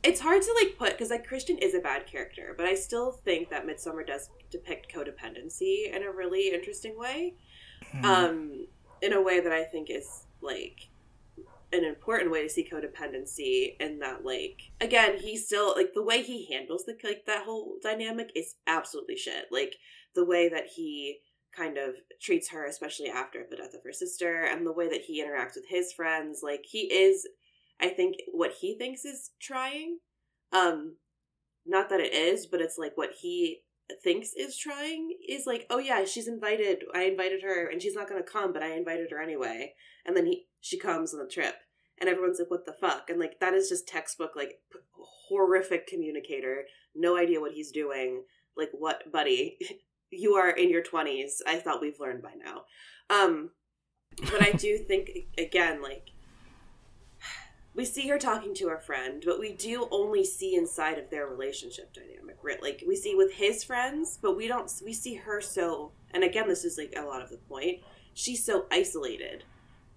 It's 0.01 0.21
hard 0.21 0.41
to 0.41 0.55
like 0.61 0.77
put 0.77 0.91
because 0.91 1.09
like 1.09 1.27
Christian 1.27 1.57
is 1.57 1.73
a 1.73 1.79
bad 1.79 2.07
character, 2.07 2.53
but 2.55 2.65
I 2.65 2.75
still 2.75 3.11
think 3.11 3.49
that 3.49 3.67
Midsommar 3.67 4.07
does 4.07 4.29
depict 4.49 4.93
codependency 4.93 5.93
in 5.93 6.03
a 6.03 6.11
really 6.11 6.53
interesting 6.53 6.97
way, 6.97 7.33
Hmm. 7.91 8.05
um, 8.05 8.67
in 9.01 9.13
a 9.13 9.21
way 9.21 9.39
that 9.39 9.51
I 9.51 9.63
think 9.63 9.89
is 9.89 10.23
like 10.41 10.89
an 11.71 11.83
important 11.83 12.31
way 12.31 12.41
to 12.41 12.49
see 12.49 12.67
codependency 12.67 13.75
and 13.79 14.01
that 14.01 14.25
like 14.25 14.71
again 14.81 15.17
he 15.19 15.37
still 15.37 15.73
like 15.75 15.93
the 15.93 16.03
way 16.03 16.23
he 16.23 16.51
handles 16.51 16.83
the 16.85 16.97
like 17.03 17.25
that 17.27 17.45
whole 17.45 17.75
dynamic 17.83 18.31
is 18.35 18.55
absolutely 18.65 19.15
shit. 19.15 19.45
Like 19.51 19.75
the 20.15 20.25
way 20.25 20.49
that 20.49 20.67
he 20.75 21.19
kind 21.55 21.77
of 21.77 21.95
treats 22.21 22.49
her 22.49 22.65
especially 22.65 23.09
after 23.09 23.45
the 23.49 23.57
death 23.57 23.73
of 23.73 23.83
her 23.83 23.93
sister 23.93 24.43
and 24.43 24.65
the 24.65 24.73
way 24.73 24.87
that 24.87 25.01
he 25.01 25.23
interacts 25.23 25.55
with 25.55 25.65
his 25.67 25.91
friends 25.93 26.41
like 26.43 26.61
he 26.63 26.81
is 26.93 27.27
i 27.81 27.89
think 27.89 28.15
what 28.31 28.51
he 28.61 28.77
thinks 28.77 29.03
is 29.03 29.31
trying. 29.41 29.97
Um 30.51 30.95
not 31.65 31.89
that 31.89 31.99
it 31.99 32.13
is 32.13 32.45
but 32.47 32.61
it's 32.61 32.77
like 32.77 32.93
what 32.95 33.11
he 33.21 33.61
thinks 34.03 34.33
is 34.37 34.57
trying 34.57 35.15
is 35.27 35.45
like 35.45 35.65
oh 35.69 35.79
yeah 35.79 36.05
she's 36.05 36.27
invited 36.27 36.83
i 36.93 37.03
invited 37.03 37.41
her 37.41 37.67
and 37.67 37.81
she's 37.81 37.95
not 37.95 38.07
to 38.07 38.23
come 38.23 38.53
but 38.53 38.63
i 38.63 38.75
invited 38.75 39.11
her 39.11 39.21
anyway. 39.21 39.73
And 40.05 40.15
then 40.15 40.25
he 40.25 40.47
she 40.61 40.77
comes 40.77 41.13
on 41.13 41.19
the 41.19 41.27
trip 41.27 41.55
and 41.99 42.09
everyone's 42.09 42.39
like 42.39 42.51
what 42.51 42.65
the 42.65 42.73
fuck? 42.73 43.09
And 43.09 43.19
like 43.19 43.39
that 43.39 43.53
is 43.53 43.69
just 43.69 43.87
textbook 43.87 44.31
like 44.35 44.59
p- 44.71 44.79
horrific 45.27 45.87
communicator 45.87 46.65
no 46.95 47.17
idea 47.17 47.39
what 47.39 47.53
he's 47.53 47.71
doing. 47.71 48.23
Like 48.55 48.69
what 48.73 49.11
buddy? 49.11 49.57
You 50.11 50.33
are 50.33 50.49
in 50.49 50.71
your 50.71 50.81
20s 50.81 51.33
i 51.45 51.57
thought 51.57 51.81
we've 51.81 51.99
learned 51.99 52.23
by 52.23 52.33
now. 52.43 52.63
Um 53.11 53.51
but 54.31 54.41
i 54.41 54.51
do 54.51 54.79
think 54.79 55.11
again 55.37 55.83
like 55.83 56.07
we 57.79 57.85
see 57.85 58.09
her 58.09 58.17
talking 58.17 58.53
to 58.53 58.67
her 58.67 58.77
friend 58.77 59.23
but 59.25 59.39
we 59.39 59.53
do 59.53 59.87
only 59.89 60.25
see 60.25 60.53
inside 60.53 60.97
of 60.97 61.09
their 61.09 61.27
relationship 61.27 61.93
dynamic 61.93 62.35
right? 62.43 62.61
Like 62.61 62.83
we 62.85 62.97
see 62.97 63.15
with 63.15 63.31
his 63.31 63.63
friends 63.63 64.19
but 64.21 64.35
we 64.35 64.49
don't 64.49 64.69
we 64.83 64.91
see 64.91 65.15
her 65.15 65.39
so 65.39 65.93
and 66.11 66.21
again 66.25 66.49
this 66.49 66.65
is 66.65 66.77
like 66.77 66.93
a 66.97 67.05
lot 67.05 67.21
of 67.21 67.29
the 67.29 67.37
point 67.37 67.79
she's 68.13 68.43
so 68.43 68.65
isolated. 68.69 69.45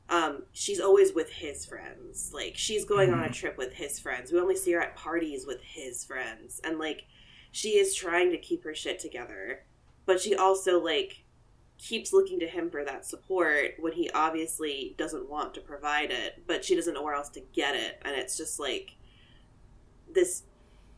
Um 0.09 0.45
she's 0.53 0.79
always 0.79 1.13
with 1.13 1.29
his 1.29 1.67
friends. 1.67 2.31
Like 2.33 2.53
she's 2.55 2.85
going 2.85 3.13
on 3.13 3.25
a 3.25 3.31
trip 3.31 3.59
with 3.59 3.73
his 3.73 3.99
friends. 3.99 4.31
We 4.31 4.39
only 4.39 4.55
see 4.55 4.71
her 4.75 4.81
at 4.81 4.95
parties 4.95 5.45
with 5.45 5.61
his 5.61 6.05
friends. 6.05 6.61
And 6.63 6.79
like 6.79 7.07
she 7.51 7.71
is 7.71 7.97
trying 7.97 8.31
to 8.31 8.39
keep 8.39 8.63
her 8.63 8.77
shit 8.77 9.01
together 9.01 9.65
but 10.07 10.21
she 10.21 10.37
also 10.37 10.81
like 10.81 11.25
keeps 11.83 12.13
looking 12.13 12.39
to 12.39 12.47
him 12.47 12.71
for 12.71 12.85
that 12.85 13.05
support 13.05 13.73
when 13.81 13.93
he 13.93 14.09
obviously 14.11 14.95
doesn't 14.97 15.29
want 15.29 15.53
to 15.53 15.61
provide 15.61 16.13
it 16.13 16.41
but 16.47 16.65
she 16.65 16.77
doesn't 16.77 16.95
know 16.95 17.03
where 17.03 17.15
else 17.15 17.29
to 17.29 17.43
get 17.53 17.75
it. 17.75 18.01
And 18.05 18.15
it's 18.15 18.37
just 18.37 18.61
like 18.61 18.97
this 20.13 20.45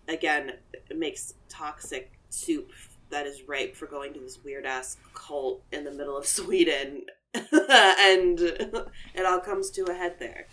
again 0.08 0.52
makes 0.94 1.34
toxic 1.48 2.12
soup 2.28 2.70
that 3.08 3.26
is 3.26 3.48
ripe 3.48 3.74
for 3.74 3.86
going 3.86 4.12
to 4.12 4.20
this 4.20 4.44
weird 4.44 4.66
ass 4.66 4.98
cult 5.14 5.62
in 5.72 5.84
the 5.84 5.92
middle 5.92 6.16
of 6.16 6.26
Sweden. 6.38 7.06
And 7.52 8.38
it 8.40 9.26
all 9.26 9.40
comes 9.40 9.70
to 9.72 9.84
a 9.84 9.94
head 9.94 10.16
there. 10.18 10.46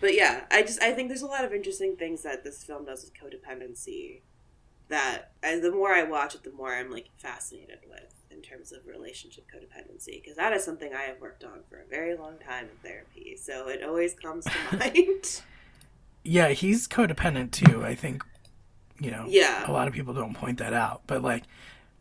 But 0.00 0.14
yeah 0.14 0.44
i 0.50 0.62
just 0.62 0.82
i 0.82 0.92
think 0.92 1.08
there's 1.08 1.22
a 1.22 1.26
lot 1.26 1.44
of 1.44 1.52
interesting 1.52 1.96
things 1.96 2.22
that 2.22 2.44
this 2.44 2.62
film 2.62 2.84
does 2.84 3.04
with 3.04 3.14
codependency 3.14 4.20
that 4.88 5.32
as 5.42 5.62
the 5.62 5.72
more 5.72 5.92
i 5.92 6.02
watch 6.02 6.34
it 6.34 6.44
the 6.44 6.52
more 6.52 6.74
i'm 6.74 6.90
like 6.90 7.08
fascinated 7.16 7.78
with 7.88 8.23
terms 8.44 8.72
of 8.72 8.80
relationship 8.86 9.44
codependency 9.52 10.20
because 10.22 10.36
that 10.36 10.52
is 10.52 10.62
something 10.64 10.92
i 10.94 11.02
have 11.02 11.20
worked 11.20 11.42
on 11.44 11.60
for 11.68 11.80
a 11.80 11.86
very 11.88 12.16
long 12.16 12.34
time 12.38 12.64
in 12.66 12.88
therapy 12.88 13.36
so 13.36 13.68
it 13.68 13.82
always 13.82 14.14
comes 14.14 14.44
to 14.44 14.76
mind 14.78 15.42
yeah, 16.26 16.48
he's 16.48 16.88
codependent 16.88 17.50
too. 17.50 17.84
I 17.84 17.94
think, 17.94 18.24
you 18.98 19.10
know, 19.10 19.26
Yeah. 19.28 19.70
a 19.70 19.72
lot 19.72 19.88
of 19.88 19.92
people 19.92 20.14
don't 20.14 20.32
point 20.32 20.56
that 20.58 20.72
out, 20.72 21.02
but 21.06 21.20
like, 21.20 21.42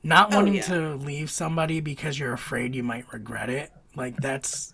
not 0.02 0.32
Oh, 0.32 0.38
wanting 0.38 0.54
yeah. 0.56 0.62
to 0.62 0.96
leave 0.96 1.30
somebody 1.30 1.82
because 1.82 2.18
you're 2.18 2.32
afraid 2.32 2.74
you 2.74 2.84
might 2.84 3.12
regret 3.12 3.50
it, 3.50 3.70
like 3.98 4.16
that's, 4.16 4.73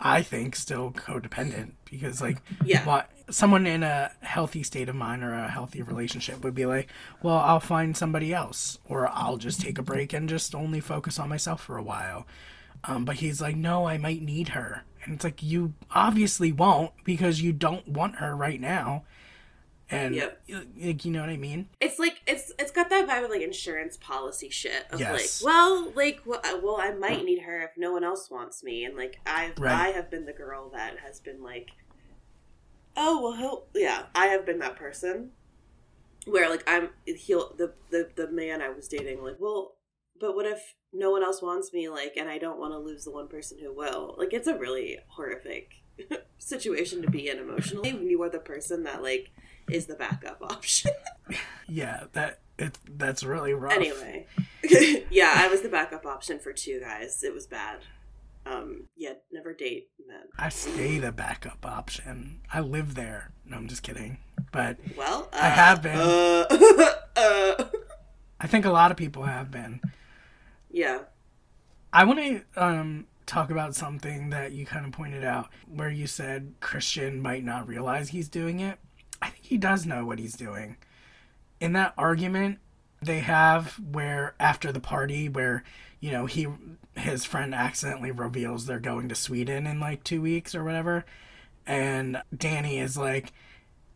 I 0.00 0.22
think, 0.22 0.54
still 0.56 0.92
codependent 0.92 1.72
because 1.90 2.20
like, 2.20 2.38
Yeah. 2.64 2.84
what 2.84 3.10
someone 3.30 3.66
in 3.66 3.82
a 3.82 4.10
healthy 4.20 4.62
state 4.62 4.88
of 4.88 4.94
mind 4.94 5.22
or 5.24 5.34
a 5.34 5.48
healthy 5.50 5.82
relationship 5.82 6.42
would 6.44 6.54
be 6.54 6.66
like, 6.66 6.88
well, 7.22 7.38
I'll 7.38 7.60
find 7.60 7.96
somebody 7.96 8.32
else, 8.32 8.78
or 8.88 9.08
I'll 9.08 9.36
just 9.36 9.60
take 9.60 9.76
a 9.78 9.82
break 9.82 10.12
and 10.12 10.28
just 10.28 10.54
only 10.54 10.80
focus 10.80 11.18
on 11.18 11.28
myself 11.28 11.62
for 11.62 11.76
a 11.76 11.82
while. 11.82 12.26
Um, 12.84 13.04
but 13.04 13.16
he's 13.16 13.40
like, 13.40 13.56
no, 13.56 13.86
I 13.86 13.98
might 13.98 14.22
need 14.22 14.50
her. 14.50 14.84
And 15.04 15.14
it's 15.14 15.24
like, 15.24 15.42
you 15.42 15.74
obviously 15.90 16.52
won't 16.52 16.92
because 17.04 17.42
you 17.42 17.52
don't 17.52 17.86
want 17.88 18.16
her 18.16 18.34
right 18.36 18.60
now. 18.60 19.04
And, 19.90 20.14
Yep. 20.14 20.42
like, 20.82 21.04
you 21.06 21.10
know 21.10 21.20
what 21.20 21.30
I 21.30 21.36
mean? 21.38 21.68
it's 21.80 21.98
like 21.98 22.20
it's 22.26 22.52
it's 22.58 22.70
got 22.70 22.90
that 22.90 23.08
vibe 23.08 23.24
of 23.24 23.30
like 23.30 23.40
insurance 23.40 23.96
policy 23.96 24.50
shit 24.50 24.84
of 24.90 25.00
Yes. 25.00 25.42
like 25.42 25.46
well 25.46 25.90
like 25.96 26.20
well, 26.26 26.40
well 26.62 26.76
i 26.80 26.90
might 26.92 27.24
need 27.24 27.40
her 27.42 27.62
if 27.62 27.70
no 27.78 27.92
one 27.92 28.04
else 28.04 28.30
wants 28.30 28.62
me 28.62 28.84
and 28.84 28.96
like 28.96 29.18
i 29.26 29.52
Right. 29.56 29.72
i 29.72 29.88
have 29.88 30.10
been 30.10 30.26
the 30.26 30.32
girl 30.34 30.68
that 30.74 30.98
has 30.98 31.20
been 31.20 31.42
like 31.42 31.68
oh 32.96 33.22
well 33.22 33.32
he'll 33.34 33.64
yeah 33.74 34.02
i 34.14 34.26
have 34.26 34.44
been 34.44 34.58
that 34.58 34.76
person 34.76 35.30
where 36.26 36.50
like 36.50 36.62
i'm 36.66 36.90
he'll 37.06 37.54
the 37.56 37.72
the, 37.90 38.10
the 38.16 38.30
man 38.30 38.60
i 38.60 38.68
was 38.68 38.88
dating 38.88 39.22
like 39.22 39.36
well 39.38 39.74
but 40.20 40.34
what 40.34 40.46
if 40.46 40.74
no 40.92 41.10
one 41.10 41.22
else 41.22 41.42
wants 41.42 41.72
me 41.72 41.88
like 41.88 42.14
and 42.16 42.28
i 42.28 42.38
don't 42.38 42.58
want 42.58 42.72
to 42.72 42.78
lose 42.78 43.04
the 43.04 43.10
one 43.10 43.28
person 43.28 43.58
who 43.60 43.72
will 43.74 44.14
like 44.18 44.32
it's 44.32 44.46
a 44.46 44.56
really 44.58 44.98
horrific 45.08 45.72
situation 46.38 47.02
to 47.02 47.10
be 47.10 47.28
in 47.28 47.38
emotionally 47.38 47.92
when 47.92 48.08
you 48.08 48.22
are 48.22 48.30
the 48.30 48.38
person 48.38 48.84
that 48.84 49.02
like 49.02 49.30
is 49.70 49.86
the 49.86 49.94
backup 49.94 50.38
option 50.42 50.90
Yeah, 51.68 52.04
that 52.12 52.40
it 52.58 52.78
that's 52.96 53.22
really 53.22 53.52
rough. 53.52 53.72
Anyway, 53.74 54.26
yeah, 55.10 55.34
I 55.36 55.48
was 55.48 55.60
the 55.60 55.68
backup 55.68 56.06
option 56.06 56.38
for 56.38 56.52
two 56.52 56.80
guys. 56.80 57.22
It 57.22 57.34
was 57.34 57.46
bad. 57.46 57.80
Um, 58.46 58.84
yeah, 58.96 59.12
never 59.30 59.52
date 59.52 59.90
men. 60.06 60.22
I 60.38 60.48
stay 60.48 60.98
the 60.98 61.12
backup 61.12 61.64
option. 61.66 62.40
I 62.52 62.60
live 62.60 62.94
there. 62.94 63.32
No, 63.44 63.58
I'm 63.58 63.68
just 63.68 63.82
kidding. 63.82 64.18
But 64.50 64.78
Well, 64.96 65.28
uh, 65.32 65.38
I 65.40 65.48
have 65.50 65.82
been. 65.82 65.98
Uh, 65.98 66.46
uh, 67.16 67.64
I 68.40 68.46
think 68.46 68.64
a 68.64 68.70
lot 68.70 68.90
of 68.90 68.96
people 68.96 69.24
have 69.24 69.50
been. 69.50 69.80
Yeah, 70.70 71.00
I 71.92 72.04
want 72.04 72.18
to 72.18 72.42
um, 72.56 73.06
talk 73.26 73.50
about 73.50 73.74
something 73.74 74.30
that 74.30 74.52
you 74.52 74.66
kind 74.66 74.84
of 74.86 74.92
pointed 74.92 75.24
out, 75.24 75.48
where 75.66 75.90
you 75.90 76.06
said 76.06 76.54
Christian 76.60 77.20
might 77.20 77.44
not 77.44 77.68
realize 77.68 78.08
he's 78.10 78.28
doing 78.28 78.60
it. 78.60 78.78
I 79.20 79.30
think 79.30 79.44
he 79.44 79.56
does 79.56 79.86
know 79.86 80.04
what 80.04 80.18
he's 80.18 80.34
doing. 80.34 80.76
In 81.60 81.72
that 81.72 81.94
argument 81.98 82.58
they 83.00 83.20
have, 83.20 83.78
where 83.92 84.34
after 84.40 84.72
the 84.72 84.80
party, 84.80 85.28
where 85.28 85.64
you 86.00 86.10
know 86.10 86.26
he 86.26 86.48
his 86.96 87.24
friend 87.24 87.54
accidentally 87.54 88.10
reveals 88.10 88.66
they're 88.66 88.80
going 88.80 89.08
to 89.08 89.14
Sweden 89.14 89.66
in 89.66 89.80
like 89.80 90.04
two 90.04 90.20
weeks 90.20 90.54
or 90.54 90.64
whatever, 90.64 91.04
and 91.66 92.22
Danny 92.36 92.78
is 92.78 92.96
like, 92.96 93.32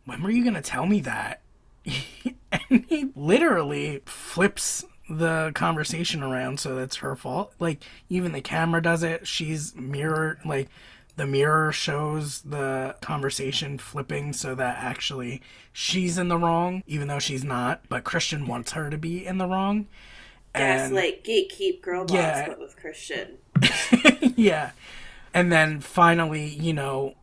"When 0.05 0.21
were 0.23 0.31
you 0.31 0.43
gonna 0.43 0.61
tell 0.61 0.85
me 0.85 1.01
that?" 1.01 1.41
and 2.51 2.85
he 2.87 3.11
literally 3.15 4.01
flips 4.05 4.85
the 5.13 5.51
conversation 5.55 6.21
around 6.23 6.59
so 6.59 6.75
that's 6.75 6.97
her 6.97 7.15
fault. 7.15 7.53
Like 7.59 7.81
even 8.09 8.31
the 8.31 8.41
camera 8.41 8.81
does 8.81 9.03
it. 9.03 9.27
She's 9.27 9.75
mirror 9.75 10.39
like 10.45 10.69
the 11.15 11.27
mirror 11.27 11.71
shows 11.71 12.41
the 12.41 12.95
conversation 13.01 13.77
flipping 13.77 14.33
so 14.33 14.55
that 14.55 14.77
actually 14.79 15.41
she's 15.71 16.17
in 16.17 16.27
the 16.27 16.37
wrong, 16.37 16.81
even 16.87 17.07
though 17.07 17.19
she's 17.19 17.43
not. 17.43 17.81
But 17.87 18.03
Christian 18.03 18.47
wants 18.47 18.71
her 18.71 18.89
to 18.89 18.97
be 18.97 19.25
in 19.25 19.37
the 19.37 19.47
wrong. 19.47 19.87
And 20.55 20.93
like 20.93 21.23
gatekeep, 21.23 21.81
girl 21.81 22.05
boss, 22.05 22.15
Yeah. 22.15 22.47
but 22.47 22.59
with 22.59 22.75
Christian. 22.77 23.37
yeah. 24.35 24.71
And 25.33 25.51
then 25.51 25.79
finally, 25.79 26.45
you 26.45 26.73
know, 26.73 27.15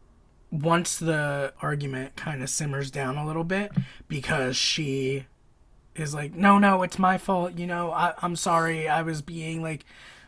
once 0.51 0.99
the 0.99 1.53
argument 1.63 2.17
kind 2.17 2.43
of 2.43 2.51
simmers 2.51 2.91
down 2.91 3.17
a 3.17 3.25
little 3.27 3.45
bit 3.45 3.71
because 4.09 4.57
she 4.57 5.27
is 6.01 6.15
like, 6.15 6.35
no, 6.35 6.59
no, 6.59 6.83
it's 6.83 6.99
my 6.99 7.19
fault. 7.19 7.59
You 7.59 7.67
know, 7.67 7.93
I, 7.93 8.15
I'm 8.23 8.37
sorry. 8.37 8.89
I 8.89 9.03
was 9.03 9.23
being 9.23 9.63
like 9.63 9.85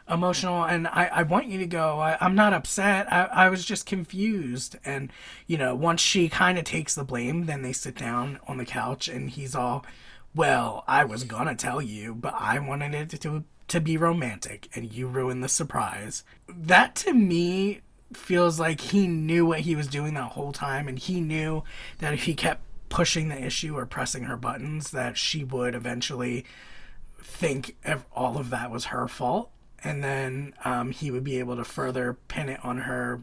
emotional 0.08 0.64
and 0.64 0.86
I, 0.88 1.06
I 1.12 1.22
want 1.22 1.46
you 1.46 1.58
to 1.58 1.66
go. 1.66 2.00
I, 2.00 2.18
I'm 2.20 2.34
not 2.34 2.52
upset. 2.52 3.12
I, 3.12 3.24
I 3.24 3.48
was 3.48 3.64
just 3.64 3.86
confused. 3.86 4.76
And, 4.84 5.12
you 5.46 5.56
know, 5.56 5.74
once 5.74 6.00
she 6.00 6.28
kind 6.28 6.58
of 6.58 6.64
takes 6.64 6.94
the 6.94 7.04
blame, 7.04 7.46
then 7.46 7.62
they 7.62 7.72
sit 7.72 7.96
down 7.96 8.38
on 8.46 8.58
the 8.58 8.64
couch 8.64 9.08
and 9.08 9.30
he's 9.30 9.54
all, 9.54 9.84
well, 10.34 10.84
I 10.86 11.04
was 11.04 11.24
gonna 11.24 11.54
tell 11.54 11.82
you, 11.82 12.14
but 12.14 12.34
I 12.36 12.58
wanted 12.58 12.94
it 12.94 13.20
to 13.20 13.44
to 13.68 13.80
be 13.80 13.96
romantic, 13.96 14.68
and 14.74 14.92
you 14.92 15.06
ruined 15.06 15.42
the 15.42 15.48
surprise. 15.48 16.24
That 16.46 16.94
to 16.96 17.14
me 17.14 17.80
feels 18.12 18.60
like 18.60 18.80
he 18.80 19.06
knew 19.06 19.46
what 19.46 19.60
he 19.60 19.74
was 19.74 19.86
doing 19.86 20.14
that 20.14 20.32
whole 20.32 20.52
time, 20.52 20.88
and 20.88 20.98
he 20.98 21.20
knew 21.20 21.64
that 21.98 22.12
if 22.12 22.24
he 22.24 22.34
kept 22.34 22.60
pushing 22.92 23.28
the 23.28 23.42
issue 23.42 23.76
or 23.76 23.86
pressing 23.86 24.24
her 24.24 24.36
buttons, 24.36 24.90
that 24.90 25.16
she 25.16 25.42
would 25.44 25.74
eventually 25.74 26.44
think 27.22 27.76
all 28.12 28.36
of 28.38 28.50
that 28.50 28.70
was 28.70 28.86
her 28.86 29.08
fault. 29.08 29.50
and 29.84 30.04
then 30.04 30.54
um, 30.64 30.92
he 30.92 31.10
would 31.10 31.24
be 31.24 31.38
able 31.40 31.56
to 31.56 31.64
further 31.64 32.16
pin 32.28 32.48
it 32.48 32.64
on 32.64 32.78
her 32.78 33.20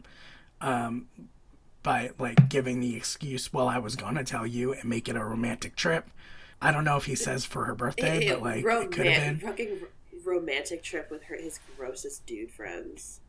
um, 0.60 1.06
by 1.82 2.10
like 2.18 2.50
giving 2.50 2.80
the 2.80 2.94
excuse, 2.96 3.50
"Well, 3.52 3.66
I 3.68 3.78
was 3.78 3.96
gonna 3.96 4.24
tell 4.24 4.46
you," 4.46 4.72
and 4.74 4.84
make 4.84 5.08
it 5.08 5.16
a 5.16 5.24
romantic 5.24 5.74
trip. 5.74 6.10
I 6.60 6.70
don't 6.72 6.84
know 6.84 6.98
if 6.98 7.06
he 7.06 7.14
says 7.14 7.46
for 7.46 7.64
her 7.64 7.74
birthday, 7.74 8.28
but 8.28 8.42
like 8.42 8.62
it 8.64 8.90
could 8.92 9.06
have 9.06 9.38
been. 9.40 9.48
fucking 9.48 9.78
romantic 10.24 10.82
trip 10.82 11.10
with 11.10 11.22
her 11.24 11.36
his 11.36 11.58
grossest 11.78 12.26
dude 12.26 12.50
friends. 12.50 13.20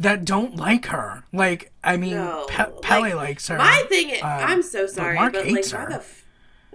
That 0.00 0.24
don't 0.24 0.56
like 0.56 0.86
her. 0.86 1.24
Like, 1.30 1.72
I 1.84 1.96
mean, 1.98 2.14
No, 2.14 2.46
Pe- 2.48 2.72
Pelle 2.82 3.02
like, 3.02 3.14
likes 3.14 3.48
her. 3.48 3.58
My 3.58 3.84
thing, 3.90 4.08
is, 4.10 4.22
um, 4.22 4.28
I'm 4.30 4.62
so 4.62 4.86
sorry, 4.86 5.14
Mark 5.14 5.34
but 5.34 5.44
like, 5.44 5.56
hates 5.56 5.72
why 5.74 5.80
her. 5.80 5.88
the, 5.90 5.94
f- 5.96 6.24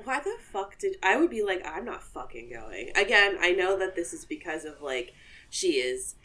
why 0.03 0.19
the 0.19 0.35
fuck 0.51 0.77
did 0.77 0.97
I 1.01 1.17
would 1.17 1.31
be 1.31 1.41
like, 1.43 1.65
I'm 1.65 1.85
not 1.85 2.03
fucking 2.03 2.51
going 2.51 2.91
again. 2.95 3.37
I 3.41 3.51
know 3.51 3.77
that 3.79 3.95
this 3.95 4.13
is 4.13 4.25
because 4.25 4.63
of 4.63 4.79
like 4.81 5.13
she 5.49 5.73
is 5.77 6.15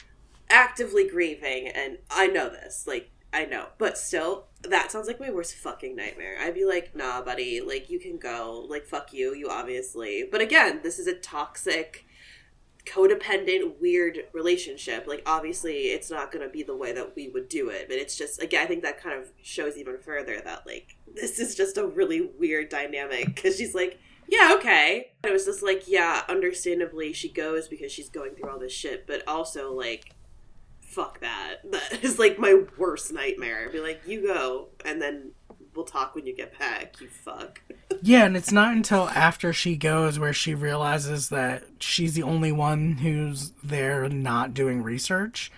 actively 0.50 1.08
grieving, 1.08 1.68
and 1.68 1.98
I 2.10 2.26
know 2.26 2.50
this, 2.50 2.86
like 2.86 3.10
I 3.32 3.46
know, 3.46 3.68
but 3.78 3.96
still, 3.96 4.44
that 4.62 4.92
sounds 4.92 5.06
like 5.06 5.20
my 5.20 5.30
worst 5.30 5.54
fucking 5.54 5.96
nightmare. 5.96 6.36
I'd 6.38 6.54
be 6.54 6.64
like, 6.66 6.94
nah, 6.94 7.22
buddy, 7.22 7.62
like 7.62 7.88
you 7.88 7.98
can 7.98 8.18
go, 8.18 8.66
like 8.68 8.84
fuck 8.84 9.14
you, 9.14 9.34
you 9.34 9.48
obviously. 9.48 10.24
But 10.30 10.42
again, 10.42 10.80
this 10.82 10.98
is 10.98 11.06
a 11.06 11.14
toxic 11.14 12.04
codependent 12.86 13.80
weird 13.80 14.20
relationship. 14.32 15.06
Like 15.06 15.22
obviously 15.26 15.88
it's 15.88 16.10
not 16.10 16.32
going 16.32 16.44
to 16.44 16.52
be 16.52 16.62
the 16.62 16.76
way 16.76 16.92
that 16.92 17.14
we 17.14 17.28
would 17.28 17.48
do 17.48 17.68
it 17.68 17.88
but 17.88 17.96
it's 17.96 18.16
just 18.16 18.42
again 18.42 18.62
i 18.62 18.66
think 18.66 18.82
that 18.82 19.00
kind 19.02 19.20
of 19.20 19.30
shows 19.42 19.76
even 19.76 19.98
further 19.98 20.40
that 20.44 20.66
like 20.66 20.96
this 21.14 21.38
is 21.38 21.54
just 21.54 21.76
a 21.76 21.86
really 21.86 22.30
weird 22.38 22.68
dynamic 22.68 23.26
because 23.26 23.56
she's 23.56 23.74
like 23.74 23.98
yeah 24.28 24.54
okay. 24.56 25.10
It 25.24 25.32
was 25.32 25.44
just 25.44 25.62
like 25.62 25.88
yeah 25.88 26.22
understandably 26.28 27.12
she 27.12 27.28
goes 27.28 27.68
because 27.68 27.90
she's 27.90 28.08
going 28.08 28.34
through 28.34 28.50
all 28.50 28.58
this 28.58 28.72
shit 28.72 29.06
but 29.06 29.26
also 29.26 29.72
like 29.72 30.14
fuck 30.80 31.20
that. 31.20 31.56
That 31.70 32.02
is 32.04 32.18
like 32.18 32.38
my 32.38 32.62
worst 32.78 33.12
nightmare. 33.12 33.68
Be 33.70 33.80
like 33.80 34.02
you 34.06 34.26
go 34.26 34.68
and 34.84 35.02
then 35.02 35.32
we'll 35.74 35.84
talk 35.84 36.14
when 36.14 36.26
you 36.26 36.34
get 36.34 36.58
back 36.58 37.00
you 37.00 37.08
fuck 37.08 37.60
Yeah, 38.02 38.24
and 38.24 38.36
it's 38.36 38.52
not 38.52 38.72
until 38.72 39.08
after 39.10 39.52
she 39.52 39.76
goes 39.76 40.18
where 40.18 40.32
she 40.32 40.54
realizes 40.54 41.28
that 41.28 41.64
she's 41.80 42.14
the 42.14 42.22
only 42.22 42.52
one 42.52 42.92
who's 42.98 43.50
there 43.62 44.08
not 44.08 44.54
doing 44.54 44.82
research. 44.82 45.50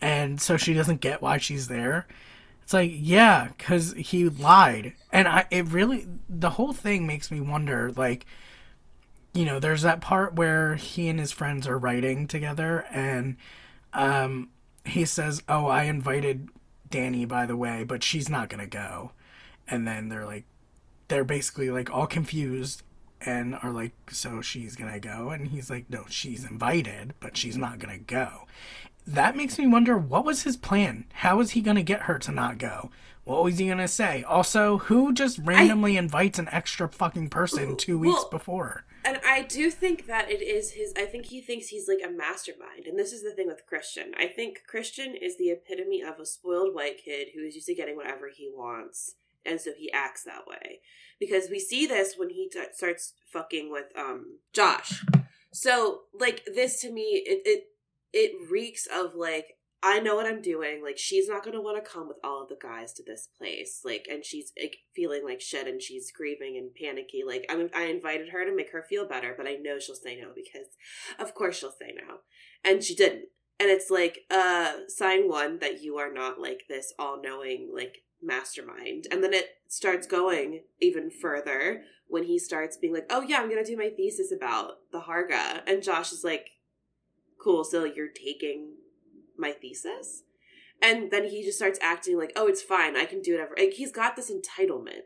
And 0.00 0.40
so 0.40 0.56
she 0.56 0.74
doesn't 0.74 1.00
get 1.00 1.22
why 1.22 1.38
she's 1.38 1.68
there. 1.68 2.06
It's 2.62 2.72
like, 2.72 2.90
yeah, 2.94 3.48
cuz 3.58 3.92
he 3.94 4.28
lied. 4.28 4.94
And 5.12 5.28
I 5.28 5.46
it 5.50 5.66
really 5.66 6.06
the 6.28 6.50
whole 6.50 6.72
thing 6.72 7.06
makes 7.06 7.30
me 7.30 7.40
wonder 7.40 7.92
like 7.92 8.26
you 9.32 9.44
know, 9.44 9.58
there's 9.58 9.82
that 9.82 10.00
part 10.00 10.34
where 10.34 10.76
he 10.76 11.08
and 11.08 11.18
his 11.18 11.32
friends 11.32 11.66
are 11.66 11.78
writing 11.78 12.26
together 12.26 12.84
and 12.90 13.36
um 13.92 14.48
he 14.84 15.04
says, 15.04 15.42
"Oh, 15.48 15.66
I 15.66 15.84
invited 15.84 16.48
Danny 16.90 17.24
by 17.24 17.46
the 17.46 17.56
way, 17.56 17.84
but 17.84 18.02
she's 18.02 18.28
not 18.28 18.48
going 18.48 18.60
to 18.60 18.66
go." 18.66 19.12
And 19.68 19.86
then 19.86 20.08
they're 20.08 20.26
like 20.26 20.44
they're 21.08 21.24
basically 21.24 21.70
like 21.70 21.90
all 21.90 22.06
confused 22.06 22.82
and 23.20 23.54
are 23.62 23.70
like, 23.70 23.92
so 24.10 24.40
she's 24.40 24.76
gonna 24.76 25.00
go? 25.00 25.30
And 25.30 25.48
he's 25.48 25.70
like, 25.70 25.88
no, 25.88 26.04
she's 26.08 26.44
invited, 26.44 27.14
but 27.20 27.36
she's 27.36 27.56
not 27.56 27.78
gonna 27.78 27.98
go. 27.98 28.46
That 29.06 29.36
makes 29.36 29.58
me 29.58 29.66
wonder 29.66 29.96
what 29.98 30.24
was 30.24 30.42
his 30.42 30.56
plan? 30.56 31.04
How 31.12 31.40
is 31.40 31.52
he 31.52 31.60
gonna 31.60 31.82
get 31.82 32.02
her 32.02 32.18
to 32.20 32.32
not 32.32 32.58
go? 32.58 32.90
What 33.24 33.44
was 33.44 33.58
he 33.58 33.68
gonna 33.68 33.88
say? 33.88 34.22
Also, 34.24 34.78
who 34.78 35.12
just 35.12 35.38
randomly 35.38 35.96
invites 35.96 36.38
an 36.38 36.48
extra 36.52 36.88
fucking 36.88 37.30
person 37.30 37.76
two 37.76 37.98
weeks 37.98 38.14
Well- 38.22 38.30
before? 38.30 38.84
And 39.06 39.20
I 39.22 39.42
do 39.42 39.70
think 39.70 40.06
that 40.06 40.30
it 40.30 40.40
is 40.40 40.72
his. 40.72 40.94
I 40.96 41.04
think 41.04 41.26
he 41.26 41.42
thinks 41.42 41.68
he's 41.68 41.86
like 41.88 41.98
a 42.02 42.10
mastermind. 42.10 42.86
And 42.86 42.98
this 42.98 43.12
is 43.12 43.22
the 43.22 43.32
thing 43.34 43.46
with 43.46 43.66
Christian. 43.66 44.12
I 44.16 44.26
think 44.28 44.62
Christian 44.66 45.14
is 45.14 45.36
the 45.36 45.50
epitome 45.50 46.00
of 46.02 46.18
a 46.18 46.24
spoiled 46.24 46.74
white 46.74 46.96
kid 47.04 47.28
who 47.34 47.42
is 47.42 47.54
used 47.54 47.66
to 47.66 47.74
getting 47.74 47.96
whatever 47.96 48.30
he 48.34 48.50
wants. 48.50 49.16
And 49.44 49.60
so 49.60 49.72
he 49.76 49.92
acts 49.92 50.24
that 50.24 50.46
way. 50.48 50.80
Because 51.20 51.48
we 51.50 51.58
see 51.58 51.86
this 51.86 52.14
when 52.16 52.30
he 52.30 52.48
t- 52.48 52.60
starts 52.72 53.14
fucking 53.32 53.70
with 53.70 53.86
um 53.96 54.38
Josh. 54.52 55.04
So, 55.52 56.02
like, 56.18 56.42
this 56.52 56.80
to 56.80 56.90
me, 56.90 57.22
it, 57.24 57.42
it, 57.44 57.64
it 58.12 58.50
reeks 58.50 58.88
of 58.92 59.14
like, 59.14 59.56
I 59.84 60.00
know 60.00 60.16
what 60.16 60.26
I'm 60.26 60.40
doing. 60.40 60.82
Like, 60.82 60.98
she's 60.98 61.28
not 61.28 61.44
going 61.44 61.54
to 61.54 61.60
want 61.60 61.76
to 61.76 61.88
come 61.88 62.08
with 62.08 62.16
all 62.24 62.42
of 62.42 62.48
the 62.48 62.56
guys 62.60 62.94
to 62.94 63.04
this 63.06 63.28
place. 63.38 63.82
Like, 63.84 64.08
and 64.10 64.24
she's 64.24 64.50
like, 64.60 64.78
feeling 64.96 65.22
like 65.24 65.40
shit 65.40 65.68
and 65.68 65.80
she's 65.80 66.10
grieving 66.10 66.56
and 66.56 66.74
panicky. 66.74 67.22
Like, 67.24 67.44
I 67.50 67.68
I 67.74 67.84
invited 67.84 68.30
her 68.30 68.44
to 68.44 68.56
make 68.56 68.72
her 68.72 68.82
feel 68.82 69.06
better, 69.06 69.34
but 69.36 69.46
I 69.46 69.56
know 69.56 69.78
she'll 69.78 69.94
say 69.94 70.18
no 70.18 70.30
because, 70.34 70.68
of 71.18 71.34
course, 71.34 71.58
she'll 71.58 71.70
say 71.70 71.94
no. 71.94 72.16
And 72.64 72.82
she 72.82 72.94
didn't. 72.94 73.26
And 73.60 73.70
it's 73.70 73.90
like, 73.90 74.20
uh, 74.30 74.72
sign 74.88 75.28
one 75.28 75.58
that 75.60 75.82
you 75.82 75.98
are 75.98 76.12
not 76.12 76.40
like 76.40 76.64
this 76.68 76.92
all 76.98 77.20
knowing, 77.22 77.70
like, 77.72 77.98
mastermind. 78.24 79.06
And 79.10 79.22
then 79.22 79.32
it 79.32 79.58
starts 79.68 80.06
going 80.06 80.62
even 80.80 81.10
further 81.10 81.82
when 82.08 82.24
he 82.24 82.38
starts 82.38 82.76
being 82.76 82.92
like, 82.92 83.06
oh, 83.10 83.22
yeah, 83.22 83.38
I'm 83.38 83.48
going 83.48 83.62
to 83.62 83.70
do 83.70 83.76
my 83.76 83.90
thesis 83.90 84.32
about 84.32 84.78
the 84.92 85.00
Harga. 85.00 85.62
And 85.66 85.82
Josh 85.82 86.12
is 86.12 86.24
like, 86.24 86.50
cool, 87.42 87.64
so 87.64 87.84
you're 87.84 88.08
taking 88.08 88.74
my 89.36 89.52
thesis? 89.52 90.22
And 90.82 91.10
then 91.10 91.24
he 91.24 91.42
just 91.42 91.58
starts 91.58 91.78
acting 91.82 92.18
like, 92.18 92.32
oh, 92.36 92.46
it's 92.46 92.62
fine, 92.62 92.96
I 92.96 93.04
can 93.04 93.22
do 93.22 93.32
whatever. 93.32 93.54
Like, 93.58 93.74
he's 93.74 93.92
got 93.92 94.16
this 94.16 94.30
entitlement 94.30 95.02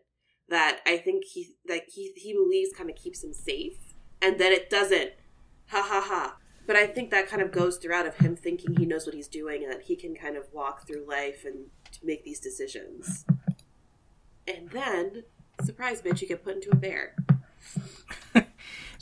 that 0.49 0.81
I 0.87 0.97
think 0.97 1.25
he 1.25 1.57
that 1.67 1.83
he 1.89 2.13
he 2.17 2.33
believes 2.33 2.73
kind 2.73 2.89
of 2.89 2.97
keeps 2.97 3.23
him 3.23 3.33
safe, 3.33 3.95
and 4.23 4.39
then 4.39 4.53
it 4.53 4.71
doesn't. 4.71 5.11
Ha 5.69 5.83
ha 5.87 6.01
ha. 6.01 6.38
But 6.69 6.77
I 6.77 6.87
think 6.87 7.11
that 7.11 7.29
kind 7.29 7.41
of 7.41 7.51
goes 7.51 7.79
throughout 7.79 8.07
of 8.07 8.17
him 8.19 8.37
thinking 8.37 8.77
he 8.77 8.85
knows 8.85 9.07
what 9.07 9.15
he's 9.15 9.27
doing 9.27 9.65
and 9.65 9.73
that 9.73 9.85
he 9.85 9.97
can 9.97 10.15
kind 10.15 10.37
of 10.37 10.45
walk 10.53 10.87
through 10.87 11.07
life 11.09 11.47
and 11.47 11.69
make 12.03 12.25
these 12.25 12.39
decisions. 12.39 13.25
And 14.47 14.69
then, 14.69 15.25
surprise, 15.65 16.03
bitch, 16.03 16.21
you 16.21 16.29
get 16.29 16.45
put 16.45 16.57
into 16.57 16.71
a 16.71 16.77
bear. 16.77 17.17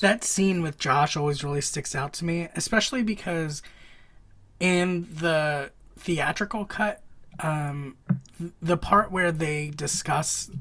that 0.01 0.23
scene 0.23 0.63
with 0.63 0.79
Josh 0.79 1.17
always 1.17 1.43
really 1.43 1.61
sticks 1.61 1.97
out 1.97 2.13
to 2.15 2.25
me, 2.25 2.49
especially 2.55 3.03
because 3.03 3.63
in 4.61 5.09
the 5.13 5.73
theatrical 5.99 6.67
cut, 6.67 7.03
um, 7.41 7.97
the 8.63 8.77
part 8.77 9.11
where 9.11 9.33
they 9.33 9.71
discuss 9.71 10.53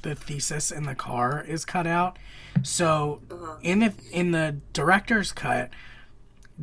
the 0.00 0.14
thesis 0.14 0.70
in 0.70 0.84
the 0.84 0.94
car 0.94 1.44
is 1.46 1.66
cut 1.66 1.86
out. 1.86 2.18
So 2.62 3.20
Uh-huh. 3.30 3.58
in 3.60 3.80
the 3.80 3.92
in 4.10 4.30
the 4.30 4.56
director's 4.72 5.32
cut, 5.32 5.68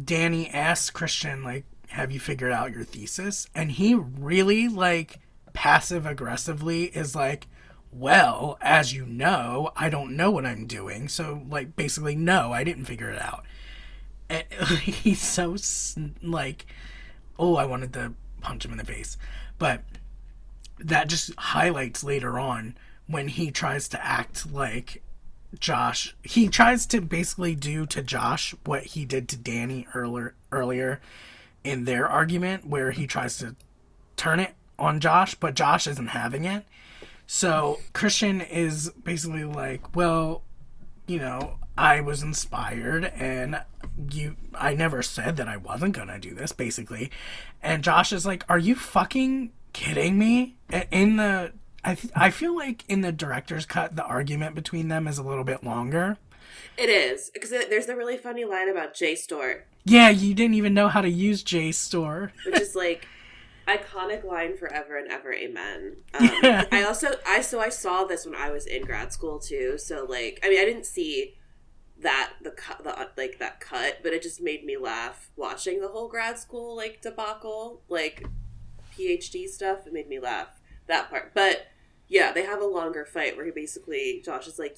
Danny 0.02 0.50
asks 0.50 0.90
Christian 0.90 1.44
like, 1.44 1.66
"Have 1.90 2.12
you 2.12 2.20
figured 2.20 2.52
out 2.52 2.74
your 2.74 2.84
thesis?" 2.84 3.48
And 3.54 3.72
he 3.72 3.94
really 3.96 4.68
like 4.68 5.20
passive 5.54 6.06
aggressively 6.06 6.86
is 6.86 7.16
like, 7.16 7.48
"Well, 7.92 8.58
as 8.62 8.94
you 8.94 9.06
know, 9.06 9.72
I 9.76 9.90
don't 9.90 10.16
know 10.16 10.32
what 10.32 10.46
I'm 10.46 10.66
doing." 10.66 11.08
So 11.08 11.44
like 11.48 11.76
basically, 11.76 12.16
no, 12.16 12.52
I 12.52 12.64
didn't 12.64 12.86
figure 12.86 13.10
it 13.10 13.22
out. 13.22 13.44
And 14.30 14.44
he's 14.82 15.22
so 15.22 15.56
like, 16.24 16.66
oh, 17.38 17.56
I 17.56 17.66
wanted 17.66 17.94
to 17.94 18.14
punch 18.42 18.66
him 18.66 18.72
in 18.72 18.78
the 18.78 18.86
face, 18.86 19.18
but 19.60 19.84
that 20.80 21.08
just 21.08 21.34
highlights 21.36 22.04
later 22.04 22.40
on 22.40 22.76
when 23.08 23.28
he 23.28 23.52
tries 23.52 23.88
to 23.90 24.06
act 24.06 24.52
like 24.52 25.03
Josh. 25.60 26.16
He 26.24 26.48
tries 26.48 26.86
to 26.88 27.02
basically 27.02 27.56
do 27.56 27.86
to 27.88 28.02
Josh 28.02 28.56
what 28.66 28.84
he 28.84 29.06
did 29.06 29.28
to 29.30 29.38
Danny 29.38 29.88
earlier 29.94 30.36
earlier 30.52 31.02
in 31.64 31.86
their 31.86 32.08
argument, 32.08 32.68
where 32.68 32.92
he 32.92 33.08
tries 33.08 33.38
to 33.38 33.56
turn 34.18 34.40
it 34.40 34.54
on 34.78 35.00
Josh, 35.00 35.36
but 35.36 35.56
Josh 35.56 35.88
isn't 35.88 36.08
having 36.08 36.46
it. 36.46 36.66
So 37.26 37.80
Christian 37.94 38.42
is 38.42 38.90
basically 39.04 39.46
like, 39.46 39.96
well, 39.96 40.44
you 41.08 41.20
know, 41.20 41.58
I 41.78 42.02
was 42.02 42.22
inspired 42.22 43.06
and 43.06 43.62
you 44.12 44.36
I 44.54 44.76
never 44.76 45.02
said 45.02 45.38
that 45.38 45.48
I 45.48 45.58
wasn't 45.58 45.96
going 45.96 46.10
to 46.10 46.20
do 46.20 46.34
this 46.34 46.52
basically. 46.52 47.12
And 47.62 47.84
Josh 47.84 48.12
is 48.12 48.26
like, 48.26 48.44
"Are 48.50 48.60
you 48.60 48.76
fucking 48.76 49.52
kidding 49.72 50.18
me?" 50.20 50.56
In 50.92 51.16
the 51.18 51.54
I 51.86 51.96
th- 51.96 52.14
I 52.16 52.30
feel 52.30 52.56
like 52.56 52.84
in 52.88 53.02
the 53.02 53.12
director's 53.12 53.66
cut 53.66 53.96
the 53.96 54.04
argument 54.06 54.56
between 54.56 54.88
them 54.88 55.08
is 55.08 55.18
a 55.18 55.24
little 55.24 55.44
bit 55.44 55.64
longer. 55.64 56.18
It 56.78 56.90
is 56.90 57.30
because 57.34 57.50
there's 57.52 57.88
a 57.90 57.96
really 57.96 58.18
funny 58.18 58.46
line 58.46 58.70
about 58.70 58.94
JSTOR, 58.96 59.62
Yeah, 59.84 60.10
you 60.10 60.34
didn't 60.34 60.56
even 60.56 60.74
know 60.74 60.88
how 60.88 61.02
to 61.02 61.10
use 61.10 61.44
JSTOR. 61.44 62.32
which 62.46 62.60
is 62.60 62.74
like 62.86 63.08
iconic 63.68 64.24
line 64.24 64.58
forever 64.58 64.98
and 64.98 65.12
ever. 65.12 65.34
Amen. 65.34 65.98
Um, 66.14 66.30
Yeah. 66.42 66.66
I 66.72 66.84
also 66.84 67.10
I 67.28 67.42
so 67.42 67.60
I 67.60 67.70
saw 67.70 68.06
this 68.06 68.26
when 68.26 68.36
I 68.36 68.50
was 68.50 68.66
in 68.66 68.84
grad 68.86 69.12
school 69.14 69.40
too. 69.40 69.78
So 69.78 70.06
like 70.10 70.40
I 70.44 70.50
mean 70.50 70.60
I 70.60 70.66
didn't 70.66 70.86
see 70.86 71.36
that 72.00 72.34
the 72.42 72.52
cut 72.52 72.84
the 72.84 73.10
like 73.18 73.40
that 73.40 73.60
cut, 73.60 74.00
but 74.04 74.14
it 74.14 74.22
just 74.24 74.42
made 74.42 74.64
me 74.66 74.78
laugh 74.78 75.30
watching 75.36 75.80
the 75.80 75.90
whole 75.90 76.08
grad 76.08 76.40
school 76.40 76.76
like 76.76 77.02
debacle 77.02 77.82
like 77.90 78.26
PhD 78.98 79.48
stuff. 79.48 79.86
It 79.86 79.94
made 79.94 80.08
me 80.08 80.20
laugh 80.20 80.48
that 80.88 81.10
part, 81.10 81.34
but. 81.34 81.68
Yeah, 82.14 82.32
they 82.32 82.46
have 82.46 82.62
a 82.62 82.66
longer 82.66 83.06
fight 83.06 83.36
where 83.36 83.46
he 83.46 83.52
basically 83.52 84.22
Josh 84.24 84.48
is 84.48 84.60
like 84.60 84.78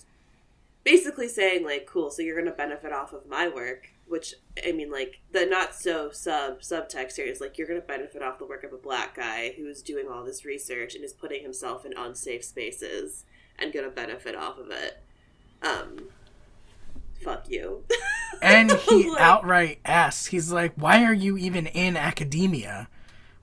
basically 0.84 1.28
saying 1.28 1.66
like, 1.66 1.86
"Cool, 1.86 2.10
so 2.12 2.22
you're 2.22 2.38
gonna 2.38 2.56
benefit 2.56 2.94
off 2.94 3.14
of 3.14 3.28
my 3.28 3.48
work." 3.48 3.90
which 4.08 4.36
I 4.66 4.72
mean, 4.72 4.92
like 4.92 5.20
the 5.32 5.46
not 5.46 5.74
so 5.74 6.12
sub 6.12 6.62
subtext 6.62 7.16
here 7.16 7.26
is 7.26 7.42
like 7.42 7.58
you're 7.58 7.68
going 7.68 7.82
to 7.82 7.86
benefit 7.88 8.22
off 8.22 8.40
the 8.40 8.46
work 8.46 8.64
of 8.64 8.74
a 8.74 8.78
black 8.78 9.16
guy 9.16 9.54
who's 9.58 9.82
doing 9.82 10.08
all 10.08 10.24
this 10.24 10.46
research 10.46 10.96
and 10.96 11.04
is 11.04 11.14
putting 11.14 11.42
himself 11.42 11.86
in 11.86 11.94
unsafe 11.98 12.44
spaces 12.44 13.26
and 13.58 13.74
going 13.74 13.86
to 13.86 13.92
benefit 13.92 14.36
off 14.36 14.58
of 14.60 14.70
it. 14.70 15.02
Um, 15.64 16.10
fuck 17.24 17.50
you. 17.50 17.84
and 18.42 18.72
he 18.72 19.10
Like- 19.10 19.22
outright 19.22 19.80
asks, 19.86 20.28
he's 20.28 20.52
like, 20.52 20.74
"Why 20.76 21.04
are 21.04 21.14
you 21.14 21.38
even 21.38 21.66
in 21.68 21.98
academia?" 21.98 22.88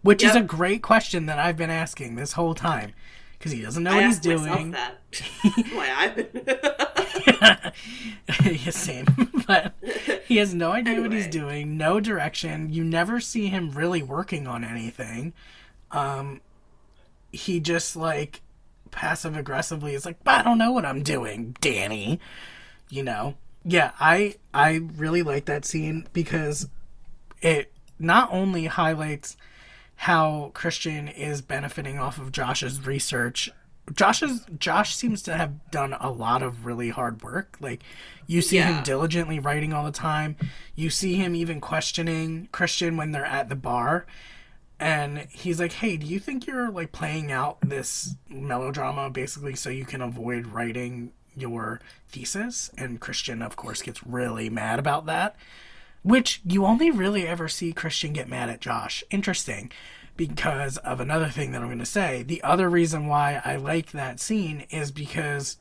Which 0.03 0.25
is 0.25 0.35
a 0.35 0.43
great 0.43 0.83
question 0.83 1.27
that 1.27 1.39
I've 1.39 1.57
been 1.57 1.71
asking 1.71 2.17
this 2.17 2.33
whole 2.33 2.57
time 2.57 2.93
because 3.43 3.51
he 3.51 3.61
doesn't 3.61 3.83
know 3.83 3.91
I 3.91 3.97
what 3.97 4.05
he's 4.05 4.21
doing. 4.21 4.71
that. 4.71 4.99
Why 5.73 5.89
I? 7.43 7.73
yeah, 8.49 8.71
same. 8.71 9.05
but 9.49 9.75
he 10.29 10.37
has 10.37 10.55
no 10.55 10.71
idea 10.71 11.01
what 11.01 11.11
he's 11.11 11.27
doing, 11.27 11.77
no 11.77 11.99
direction. 11.99 12.73
You 12.73 12.85
never 12.85 13.19
see 13.19 13.49
him 13.49 13.73
really 13.73 14.01
working 14.01 14.47
on 14.47 14.63
anything. 14.63 15.33
Um, 15.91 16.41
he 17.33 17.59
just 17.59 17.97
like 17.97 18.43
passive 18.93 19.37
aggressively 19.37 19.95
is 19.95 20.07
like, 20.07 20.19
I 20.25 20.45
don't 20.45 20.59
know 20.59 20.71
what 20.71 20.85
I'm 20.85 21.03
doing, 21.03 21.57
Danny. 21.61 22.21
You 22.91 23.03
know? 23.03 23.35
Yeah, 23.65 23.91
I 23.99 24.37
I 24.55 24.83
really 24.97 25.25
like 25.25 25.47
that 25.47 25.65
scene 25.65 26.07
because 26.13 26.69
it 27.41 27.73
not 27.99 28.29
only 28.33 28.67
highlights 28.67 29.37
how 30.03 30.51
Christian 30.53 31.07
is 31.07 31.43
benefiting 31.43 31.97
off 31.97 32.19
of 32.19 32.33
Josh's 32.33 32.85
research. 32.85 33.49
Josh's 33.95 34.45
Josh 34.59 34.97
seems 34.97 35.23
to 35.23 35.37
have 35.37 35.71
done 35.71 35.93
a 35.93 36.11
lot 36.11 36.43
of 36.43 36.67
really 36.67 36.91
hard 36.91 37.23
work. 37.23 37.57
Like 37.61 37.85
you 38.27 38.43
see 38.43 38.57
him 38.57 38.83
diligently 38.83 39.39
writing 39.39 39.73
all 39.73 39.85
the 39.85 39.93
time. 39.93 40.35
You 40.75 40.91
see 40.91 41.15
him 41.15 41.37
even 41.37 41.61
questioning 41.61 42.49
Christian 42.51 42.97
when 42.97 43.13
they're 43.13 43.25
at 43.25 43.49
the 43.49 43.55
bar. 43.55 44.05
And 44.81 45.29
he's 45.31 45.61
like, 45.61 45.75
"Hey, 45.75 45.97
do 45.97 46.05
you 46.05 46.19
think 46.19 46.49
you're 46.49 46.69
like 46.69 46.91
playing 46.91 47.31
out 47.31 47.59
this 47.61 48.17
melodrama 48.29 49.09
basically 49.09 49.55
so 49.55 49.71
you 49.71 49.85
can 49.85 50.03
avoid 50.03 50.49
writing 50.49 51.13
your 51.37 51.81
thesis?" 52.09 52.73
And 52.77 52.99
Christian 52.99 53.41
of 53.41 53.55
course 53.55 53.83
gets 53.83 54.05
really 54.05 54.51
mad 54.51 54.81
about 54.81 55.07
that. 55.07 55.37
Which 56.03 56.41
you 56.45 56.65
only 56.65 56.91
really 56.91 57.27
ever 57.27 57.49
see 57.49 57.73
Christian 57.73 58.13
get 58.13 58.29
mad 58.29 58.51
at 58.51 58.61
Josh. 58.61 59.05
Interesting. 59.11 59.71
Because 60.17 60.77
of 60.79 61.01
another 61.01 61.29
thing 61.29 61.53
that 61.53 61.63
I'm 61.63 61.69
going 61.69 61.79
to 61.79 61.87
say. 61.87 62.23
The 62.23 62.43
other 62.43 62.69
reason 62.69 63.07
why 63.07 63.41
I 63.45 63.57
like 63.57 63.93
that 63.93 64.21
scene 64.21 64.67
is 64.71 64.91
because 64.91 65.57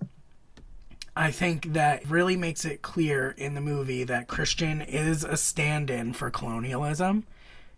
I 1.15 1.31
think 1.31 1.73
that 1.73 2.09
really 2.09 2.37
makes 2.37 2.63
it 2.63 2.81
clear 2.81 3.33
in 3.37 3.53
the 3.53 3.61
movie 3.61 4.03
that 4.05 4.27
Christian 4.27 4.81
is 4.81 5.23
a 5.23 5.35
stand 5.35 5.89
in 5.89 6.13
for 6.13 6.29
colonialism. 6.29 7.25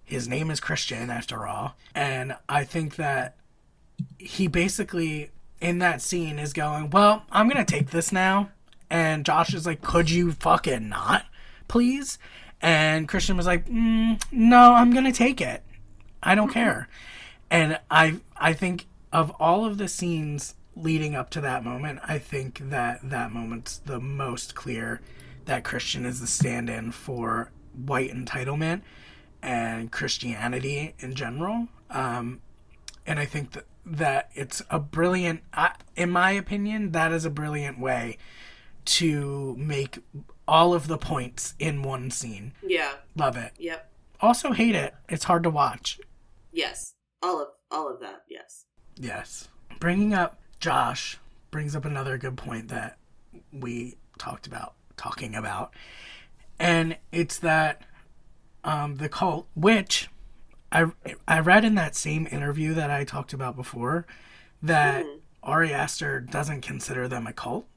His 0.04 0.28
name 0.28 0.52
is 0.52 0.60
Christian, 0.60 1.10
after 1.10 1.47
all. 1.47 1.76
And 1.95 2.36
I 2.47 2.63
think 2.63 2.97
that 2.97 3.38
he 4.19 4.47
basically, 4.47 5.32
in 5.60 5.80
that 5.80 6.02
scene, 6.02 6.38
is 6.38 6.54
going, 6.54 6.91
Well, 6.91 7.23
I'm 7.32 7.49
going 7.49 7.63
to 7.63 7.71
take 7.71 7.89
this 7.89 8.12
now. 8.12 8.49
And 8.89 9.26
Josh 9.26 9.54
is 9.54 9.65
like, 9.65 9.82
Could 9.82 10.12
you 10.12 10.34
fucking 10.34 10.88
not, 10.89 11.26
please? 11.67 12.19
And 12.63 13.10
Christian 13.10 13.36
was 13.38 13.45
like, 13.45 13.67
mm, 13.67 14.19
No, 14.32 14.73
I'm 14.73 14.91
going 14.91 15.04
to 15.04 15.12
take 15.12 15.41
it. 15.41 15.62
I 16.23 16.34
don't 16.34 16.52
care. 16.52 16.88
And 17.52 17.80
I 17.91 18.21
I 18.38 18.54
think 18.54 18.88
of 19.12 19.30
all 19.39 19.65
of 19.65 19.78
the 19.78 19.88
scenes 19.88 20.56
leading 20.76 21.13
up 21.13 21.30
to 21.32 21.41
that 21.41 21.63
moment, 21.63 21.99
I 22.08 22.17
think 22.17 22.69
that 22.69 23.08
that 23.08 23.32
moment's 23.32 23.78
the 23.78 23.99
most 23.99 24.56
clear 24.56 25.02
that 25.45 25.63
Christian 25.63 26.06
is 26.06 26.19
the 26.19 26.26
stand-in 26.26 26.91
for 26.91 27.52
white 27.86 28.12
entitlement 28.12 28.82
and 29.41 29.91
Christianity 29.91 30.95
in 30.99 31.13
general. 31.13 31.67
Um, 31.91 32.41
and 33.06 33.19
I 33.19 33.26
think 33.26 33.52
that 33.52 33.65
that 33.86 34.30
it's 34.34 34.63
a 34.69 34.80
brilliant, 34.80 35.41
I, 35.54 35.76
in 35.97 36.10
my 36.10 36.32
opinion, 36.32 36.91
that 36.93 37.12
is 37.12 37.26
a 37.26 37.30
brilliant 37.30 37.78
way 37.78 38.17
to 38.86 39.56
make 39.58 39.99
all 40.48 40.74
of 40.74 40.88
the 40.88 40.98
points 40.98 41.54
in 41.60 41.84
one 41.84 42.12
scene. 42.12 42.54
yeah. 42.66 42.94
Love 43.16 43.38
it. 43.38 43.54
Yep. 43.58 43.90
Also 44.20 44.52
hate 44.52 44.76
it. 44.76 44.94
It's 45.10 45.26
hard 45.26 45.44
to 45.44 45.50
watch. 45.50 46.00
Yes. 46.52 46.94
All 47.22 47.42
of 47.42 47.50
all 47.72 47.90
of 47.90 48.00
that. 48.02 48.24
Yes. 48.30 48.66
Yes. 48.98 49.50
Bringing 49.80 50.14
up 50.14 50.40
Josh 50.60 51.18
brings 51.52 51.76
up 51.76 51.86
another 51.86 52.18
good 52.18 52.38
point 52.38 52.70
that 52.70 52.98
we 53.52 53.98
talked 54.18 54.48
about, 54.48 54.74
talking 54.98 55.36
about. 55.36 55.74
And 56.60 56.98
it's 57.12 57.40
that 57.40 57.82
um, 58.64 58.96
the 58.96 59.10
cult, 59.10 59.48
which 59.56 60.10
I, 60.72 60.86
I 61.28 61.40
read 61.40 61.66
in 61.66 61.76
that 61.76 61.96
same 61.96 62.28
interview 62.32 62.74
that 62.74 62.90
I 62.90 63.04
talked 63.04 63.34
about 63.34 63.56
before, 63.56 64.06
that 64.62 65.06
Ari 65.42 65.74
Aster 65.74 66.20
doesn't 66.22 66.62
consider 66.62 67.08
them 67.08 67.28
a 67.28 67.34
cult, 67.34 67.68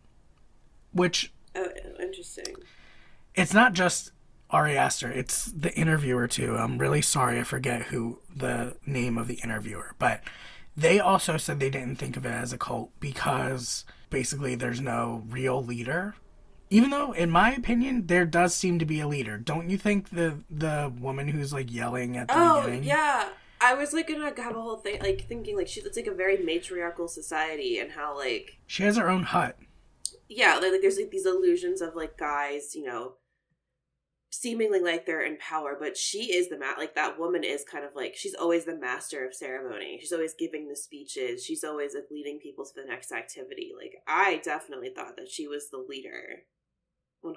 which 0.93 1.33
Oh, 1.57 1.69
interesting. 2.01 2.55
it's 3.35 3.55
not 3.55 3.73
just 3.73 4.13
Ari 4.51 4.77
Aster, 4.77 5.11
it's 5.11 5.47
the 5.47 5.75
interviewer 5.75 6.29
too. 6.29 6.57
I'm 6.57 6.79
really 6.79 7.03
sorry 7.03 7.41
I 7.41 7.43
forget 7.43 7.85
who 7.85 8.21
the 8.35 8.77
name 8.87 9.19
of 9.19 9.27
the 9.27 9.41
interviewer, 9.43 9.95
but 9.99 10.23
they 10.77 11.01
also 11.01 11.37
said 11.37 11.59
they 11.59 11.71
didn't 11.71 11.97
think 11.97 12.17
of 12.17 12.25
it 12.27 12.31
as 12.33 12.53
a 12.53 12.59
cult 12.59 12.91
because 13.01 13.85
basically 14.11 14.55
there's 14.55 14.81
no 14.81 15.25
real 15.29 15.65
leader. 15.65 16.15
Even 16.69 16.91
though 16.91 17.13
in 17.13 17.31
my 17.31 17.53
opinion 17.55 18.07
there 18.09 18.27
does 18.27 18.55
seem 18.55 18.79
to 18.79 18.85
be 18.85 19.01
a 19.01 19.09
leader. 19.09 19.39
Don't 19.39 19.71
you 19.71 19.79
think 19.79 20.11
the 20.11 20.41
the 20.51 20.93
woman 21.01 21.29
who's 21.29 21.53
like 21.53 21.73
yelling 21.73 22.17
at 22.17 22.29
the 22.29 22.35
Oh 22.37 22.61
beginning? 22.63 22.85
yeah. 22.85 23.31
I 23.61 23.73
was 23.75 23.93
like 23.95 24.07
gonna 24.09 24.25
have 24.37 24.55
a 24.57 24.61
whole 24.61 24.77
thing 24.77 25.01
like 25.01 25.27
thinking 25.27 25.57
like 25.57 25.67
she 25.69 25.81
looks 25.83 25.97
like 25.97 26.07
a 26.07 26.13
very 26.15 26.37
matriarchal 26.37 27.09
society 27.09 27.79
and 27.79 27.91
how 27.93 28.17
like 28.17 28.59
She 28.67 28.83
has 28.83 28.97
her 28.97 29.09
own 29.09 29.23
hut. 29.25 29.57
Yeah 30.29 30.57
like, 30.57 30.81
there's 30.81 30.97
like 30.97 31.11
these 31.11 31.27
illusions 31.27 31.81
of 31.81 31.95
like 31.95 32.17
guys 32.19 32.75
you 32.75 32.85
know 32.85 33.15
seemingly 34.31 34.81
like 34.81 35.07
they're 35.07 35.25
in 35.25 35.39
power 35.39 35.77
but 35.79 35.97
she 35.97 36.35
is 36.35 36.49
the 36.49 36.59
mat. 36.59 36.77
like 36.79 36.95
that 36.95 37.19
woman 37.19 37.43
is 37.43 37.65
kind 37.65 37.85
of 37.85 37.95
like 37.95 38.15
she's 38.15 38.35
always 38.35 38.65
the 38.65 38.77
master 38.77 39.25
of 39.25 39.35
ceremony 39.35 39.99
she's 40.01 40.13
always 40.13 40.35
giving 40.39 40.69
the 40.69 40.77
speeches 40.77 41.45
she's 41.45 41.65
always 41.65 41.95
like 41.95 42.05
leading 42.11 42.39
people 42.39 42.65
to 42.65 42.73
the 42.75 42.87
next 42.87 43.13
activity 43.13 43.73
like 43.77 43.95
i 44.07 44.41
definitely 44.45 44.91
thought 44.95 45.17
that 45.17 45.31
she 45.31 45.47
was 45.47 45.71
the 45.71 45.79
leader 45.79 46.43
100% 47.25 47.35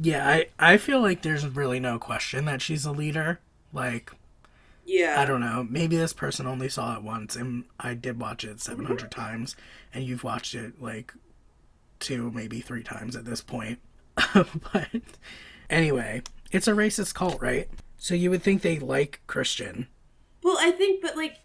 Yeah, 0.00 0.28
I 0.28 0.48
I 0.58 0.76
feel 0.76 1.00
like 1.00 1.22
there's 1.22 1.46
really 1.46 1.80
no 1.80 1.98
question 1.98 2.44
that 2.44 2.62
she's 2.62 2.84
a 2.84 2.92
leader. 2.92 3.40
Like 3.72 4.12
yeah 4.88 5.20
I 5.20 5.24
don't 5.24 5.40
know. 5.40 5.66
Maybe 5.68 5.96
this 5.96 6.12
person 6.12 6.46
only 6.46 6.68
saw 6.68 6.96
it 6.96 7.02
once, 7.02 7.36
and 7.36 7.64
I 7.78 7.94
did 7.94 8.18
watch 8.20 8.44
it 8.44 8.60
700 8.60 9.10
times, 9.10 9.54
and 9.92 10.04
you've 10.04 10.24
watched 10.24 10.54
it 10.54 10.80
like 10.80 11.12
two, 12.00 12.30
maybe 12.30 12.60
three 12.60 12.82
times 12.82 13.14
at 13.14 13.24
this 13.24 13.42
point. 13.42 13.78
but 14.34 14.88
anyway, 15.68 16.22
it's 16.50 16.68
a 16.68 16.72
racist 16.72 17.14
cult, 17.14 17.40
right? 17.40 17.68
So 17.98 18.14
you 18.14 18.30
would 18.30 18.42
think 18.42 18.62
they 18.62 18.78
like 18.78 19.20
Christian. 19.26 19.88
Well, 20.42 20.56
I 20.58 20.70
think, 20.70 21.02
but 21.02 21.16
like, 21.16 21.36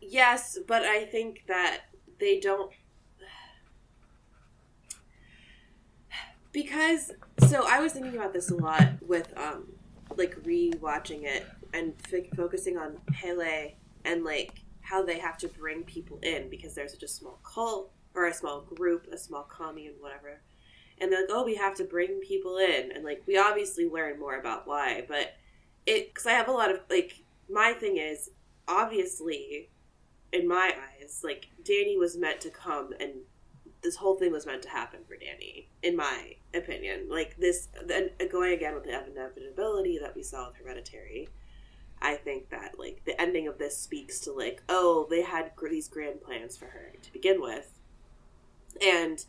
yes, 0.00 0.58
but 0.66 0.82
I 0.82 1.04
think 1.04 1.44
that 1.46 1.82
they 2.18 2.40
don't. 2.40 2.72
Because, 6.52 7.10
so 7.48 7.66
I 7.68 7.80
was 7.80 7.92
thinking 7.94 8.14
about 8.14 8.32
this 8.32 8.48
a 8.48 8.54
lot 8.54 8.88
with, 9.04 9.36
um, 9.36 9.72
like, 10.16 10.36
re-watching 10.44 11.24
it 11.24 11.44
and 11.74 11.92
f- 12.10 12.36
focusing 12.36 12.78
on 12.78 12.96
Pelle 13.12 13.72
and, 14.04 14.24
like, 14.24 14.60
how 14.80 15.04
they 15.04 15.18
have 15.18 15.36
to 15.38 15.48
bring 15.48 15.82
people 15.82 16.18
in 16.22 16.48
because 16.48 16.74
they're 16.74 16.88
such 16.88 17.02
a 17.02 17.08
small 17.08 17.38
cult 17.42 17.90
or 18.14 18.26
a 18.26 18.34
small 18.34 18.62
group, 18.62 19.06
a 19.12 19.18
small 19.18 19.42
commune, 19.42 19.94
whatever. 20.00 20.40
And 20.98 21.12
they're 21.12 21.22
like, 21.22 21.30
oh, 21.30 21.44
we 21.44 21.56
have 21.56 21.74
to 21.76 21.84
bring 21.84 22.20
people 22.20 22.56
in. 22.56 22.92
And, 22.94 23.04
like, 23.04 23.22
we 23.26 23.36
obviously 23.36 23.88
learn 23.88 24.18
more 24.18 24.38
about 24.38 24.66
why, 24.66 25.04
but 25.06 25.34
it, 25.84 26.14
because 26.14 26.26
I 26.26 26.32
have 26.32 26.48
a 26.48 26.52
lot 26.52 26.70
of, 26.70 26.80
like, 26.88 27.22
my 27.50 27.72
thing 27.72 27.98
is, 27.98 28.30
obviously, 28.68 29.68
in 30.34 30.48
my 30.48 30.72
eyes, 31.00 31.20
like 31.22 31.48
Danny 31.64 31.96
was 31.96 32.16
meant 32.16 32.40
to 32.40 32.50
come 32.50 32.92
and 32.98 33.12
this 33.82 33.96
whole 33.96 34.16
thing 34.16 34.32
was 34.32 34.46
meant 34.46 34.62
to 34.62 34.68
happen 34.68 35.00
for 35.06 35.16
Danny, 35.16 35.68
in 35.82 35.94
my 35.94 36.34
opinion. 36.54 37.06
Like 37.08 37.36
this, 37.36 37.68
then 37.86 38.10
going 38.32 38.54
again 38.54 38.74
with 38.74 38.84
the 38.84 39.06
inevitability 39.06 39.98
that 39.98 40.16
we 40.16 40.22
saw 40.22 40.48
with 40.48 40.56
Hereditary, 40.56 41.28
I 42.04 42.16
think 42.16 42.50
that 42.50 42.78
like 42.78 43.02
the 43.06 43.20
ending 43.20 43.48
of 43.48 43.58
this 43.58 43.78
speaks 43.78 44.20
to 44.20 44.32
like, 44.32 44.62
oh, 44.68 45.06
they 45.08 45.22
had 45.22 45.52
these 45.70 45.88
grand 45.88 46.20
plans 46.20 46.56
for 46.56 46.66
her 46.66 46.92
to 47.02 47.12
begin 47.12 47.40
with, 47.40 47.78
and 48.84 49.24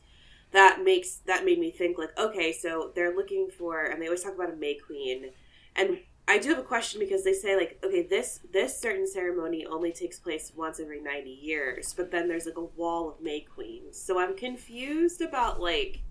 that 0.51 0.83
makes 0.83 1.15
that 1.25 1.45
made 1.45 1.59
me 1.59 1.71
think 1.71 1.97
like, 1.97 2.17
okay, 2.19 2.51
so 2.51 2.91
they're 2.93 3.15
looking 3.15 3.49
for, 3.49 3.85
and 3.85 4.01
they 4.01 4.07
always 4.07 4.23
talk 4.23 4.35
about 4.35 4.53
a 4.53 4.55
May 4.55 4.75
Queen, 4.75 5.31
and 5.75 5.99
I 6.27 6.39
do 6.39 6.49
have 6.49 6.57
a 6.57 6.63
question 6.63 6.99
because 6.99 7.23
they 7.23 7.33
say 7.33 7.55
like, 7.55 7.79
okay, 7.83 8.01
this 8.01 8.39
this 8.51 8.77
certain 8.77 9.07
ceremony 9.07 9.65
only 9.65 9.91
takes 9.91 10.19
place 10.19 10.51
once 10.55 10.79
every 10.79 11.01
ninety 11.01 11.29
years, 11.41 11.93
but 11.93 12.11
then 12.11 12.27
there's 12.27 12.45
like 12.45 12.57
a 12.57 12.63
wall 12.63 13.09
of 13.09 13.21
May 13.21 13.41
Queens. 13.41 14.01
So 14.01 14.19
I'm 14.19 14.35
confused 14.35 15.21
about 15.21 15.61
like 15.61 16.01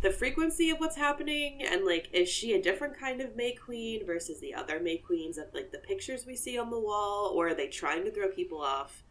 the 0.00 0.10
frequency 0.10 0.70
of 0.70 0.78
what's 0.78 0.96
happening 0.96 1.62
and 1.62 1.84
like 1.84 2.08
is 2.12 2.28
she 2.28 2.52
a 2.52 2.62
different 2.62 2.98
kind 2.98 3.20
of 3.20 3.36
May 3.36 3.52
Queen 3.52 4.04
versus 4.06 4.40
the 4.40 4.54
other 4.54 4.80
May 4.80 4.98
Queens 4.98 5.38
of 5.38 5.46
like 5.52 5.72
the 5.72 5.78
pictures 5.78 6.26
we 6.26 6.36
see 6.36 6.58
on 6.58 6.70
the 6.70 6.78
wall 6.78 7.32
or 7.34 7.48
are 7.48 7.54
they 7.54 7.68
trying 7.68 8.04
to 8.04 8.10
throw 8.10 8.28
people 8.28 8.60
off? 8.60 9.02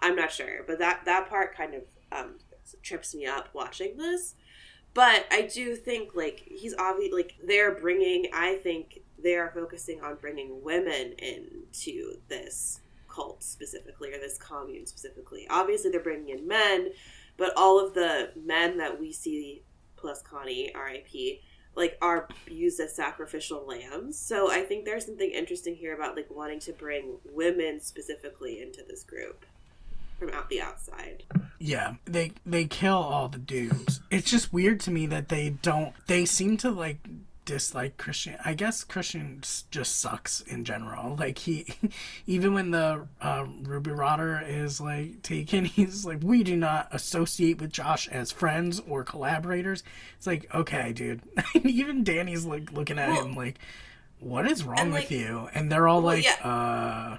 I'm 0.00 0.16
not 0.16 0.32
sure, 0.32 0.62
but 0.66 0.78
that 0.78 1.04
that 1.04 1.28
part 1.28 1.56
kind 1.56 1.74
of 1.74 1.82
um, 2.12 2.34
trips 2.82 3.14
me 3.14 3.26
up 3.26 3.48
watching 3.52 3.96
this. 3.96 4.34
But 4.92 5.26
I 5.30 5.42
do 5.42 5.74
think 5.74 6.14
like 6.14 6.42
he's 6.46 6.74
obviously 6.78 7.22
like 7.22 7.34
they're 7.42 7.74
bringing. 7.74 8.26
I 8.32 8.56
think 8.56 9.00
they 9.22 9.34
are 9.34 9.50
focusing 9.52 10.02
on 10.02 10.16
bringing 10.20 10.62
women 10.62 11.14
into 11.18 12.18
this 12.28 12.80
cult 13.08 13.42
specifically 13.42 14.12
or 14.12 14.18
this 14.18 14.38
commune 14.38 14.86
specifically. 14.86 15.46
Obviously, 15.50 15.90
they're 15.90 16.00
bringing 16.00 16.38
in 16.38 16.46
men, 16.46 16.90
but 17.36 17.52
all 17.56 17.84
of 17.84 17.94
the 17.94 18.30
men 18.36 18.78
that 18.78 19.00
we 19.00 19.12
see 19.12 19.62
plus 20.04 20.20
Connie, 20.20 20.70
R.I.P. 20.74 21.40
Like 21.74 21.96
are 22.02 22.28
used 22.46 22.78
as 22.78 22.94
sacrificial 22.94 23.66
lambs. 23.66 24.18
So 24.18 24.50
I 24.50 24.60
think 24.60 24.84
there's 24.84 25.06
something 25.06 25.30
interesting 25.30 25.74
here 25.74 25.94
about 25.94 26.14
like 26.14 26.28
wanting 26.30 26.60
to 26.60 26.72
bring 26.74 27.16
women 27.24 27.80
specifically 27.80 28.60
into 28.60 28.82
this 28.86 29.02
group 29.02 29.46
from 30.18 30.28
out 30.28 30.50
the 30.50 30.60
outside. 30.60 31.22
Yeah, 31.58 31.94
they 32.04 32.32
they 32.44 32.66
kill 32.66 32.98
all 32.98 33.28
the 33.28 33.38
dudes. 33.38 34.02
It's 34.10 34.30
just 34.30 34.52
weird 34.52 34.78
to 34.80 34.90
me 34.90 35.06
that 35.06 35.30
they 35.30 35.50
don't. 35.62 35.94
They 36.06 36.26
seem 36.26 36.58
to 36.58 36.70
like 36.70 36.98
dislike 37.44 37.96
Christian. 37.96 38.36
I 38.44 38.54
guess 38.54 38.84
Christian 38.84 39.40
just 39.70 40.00
sucks 40.00 40.40
in 40.40 40.64
general. 40.64 41.16
Like 41.16 41.38
he, 41.38 41.74
even 42.26 42.54
when 42.54 42.70
the 42.70 43.06
uh, 43.20 43.46
Rubi 43.62 43.90
Radr 43.90 44.46
is 44.48 44.80
like 44.80 45.22
taken, 45.22 45.64
he's 45.64 46.04
like, 46.04 46.20
we 46.22 46.42
do 46.42 46.56
not 46.56 46.88
associate 46.92 47.60
with 47.60 47.72
Josh 47.72 48.08
as 48.08 48.32
friends 48.32 48.80
or 48.88 49.04
collaborators. 49.04 49.82
It's 50.16 50.26
like, 50.26 50.52
okay, 50.54 50.92
dude. 50.92 51.22
even 51.64 52.04
Danny's 52.04 52.44
like 52.44 52.72
looking 52.72 52.98
at 52.98 53.08
well, 53.08 53.24
him 53.24 53.34
like, 53.34 53.58
what 54.20 54.46
is 54.50 54.64
wrong 54.64 54.90
with 54.90 55.10
you? 55.10 55.48
And 55.54 55.70
they're 55.70 55.88
all 55.88 56.02
well, 56.02 56.14
like, 56.16 56.24
yeah. 56.24 57.18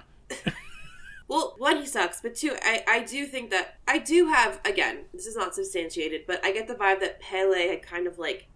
Well, 1.28 1.56
one, 1.58 1.78
he 1.78 1.86
sucks, 1.86 2.20
but 2.20 2.36
two, 2.36 2.56
I, 2.62 2.84
I 2.86 3.00
do 3.00 3.26
think 3.26 3.50
that 3.50 3.78
I 3.88 3.98
do 3.98 4.28
have 4.28 4.60
again. 4.64 5.06
This 5.12 5.26
is 5.26 5.34
not 5.34 5.56
substantiated, 5.56 6.22
but 6.26 6.44
I 6.44 6.52
get 6.52 6.68
the 6.68 6.74
vibe 6.74 7.00
that 7.00 7.20
Pelle 7.20 7.52
had 7.52 7.82
kind 7.82 8.06
of 8.06 8.18
like 8.18 8.46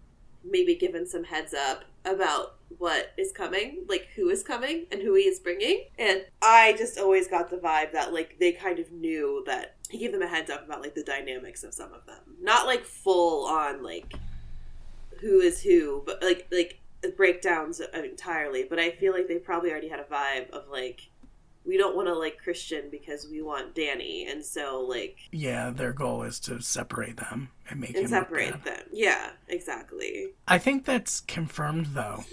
maybe 0.43 0.75
given 0.75 1.07
some 1.07 1.23
heads 1.23 1.53
up 1.53 1.83
about 2.05 2.55
what 2.77 3.11
is 3.17 3.31
coming, 3.31 3.83
like 3.87 4.07
who 4.15 4.29
is 4.29 4.43
coming 4.43 4.85
and 4.91 5.01
who 5.01 5.13
he 5.13 5.23
is 5.23 5.39
bringing. 5.39 5.85
And 5.99 6.25
I 6.41 6.73
just 6.77 6.97
always 6.97 7.27
got 7.27 7.49
the 7.49 7.57
vibe 7.57 7.91
that 7.91 8.13
like 8.13 8.37
they 8.39 8.51
kind 8.51 8.79
of 8.79 8.91
knew 8.91 9.43
that 9.45 9.75
he 9.89 9.99
gave 9.99 10.11
them 10.11 10.21
a 10.21 10.27
heads 10.27 10.49
up 10.49 10.65
about 10.65 10.81
like 10.81 10.95
the 10.95 11.03
dynamics 11.03 11.63
of 11.63 11.73
some 11.73 11.93
of 11.93 12.05
them. 12.05 12.37
Not 12.41 12.65
like 12.65 12.85
full 12.85 13.45
on 13.45 13.83
like 13.83 14.13
who 15.19 15.39
is 15.39 15.61
who, 15.61 16.01
but 16.05 16.23
like 16.23 16.47
like 16.51 16.79
breakdowns 17.15 17.81
entirely. 17.93 18.65
But 18.67 18.79
I 18.79 18.91
feel 18.91 19.13
like 19.13 19.27
they 19.27 19.37
probably 19.37 19.71
already 19.71 19.89
had 19.89 19.99
a 19.99 20.03
vibe 20.03 20.49
of 20.51 20.69
like 20.69 21.10
we 21.65 21.77
don't 21.77 21.95
want 21.95 22.07
to 22.07 22.13
like 22.13 22.39
Christian 22.39 22.85
because 22.89 23.27
we 23.29 23.41
want 23.41 23.75
Danny, 23.75 24.25
and 24.27 24.43
so 24.43 24.81
like 24.81 25.17
yeah, 25.31 25.69
their 25.69 25.93
goal 25.93 26.23
is 26.23 26.39
to 26.41 26.61
separate 26.61 27.17
them 27.17 27.49
and 27.69 27.79
make 27.79 27.95
and 27.95 28.09
separate 28.09 28.63
them. 28.63 28.83
Yeah, 28.91 29.31
exactly. 29.47 30.29
I 30.47 30.57
think 30.57 30.85
that's 30.85 31.21
confirmed 31.21 31.87
though, 31.87 32.23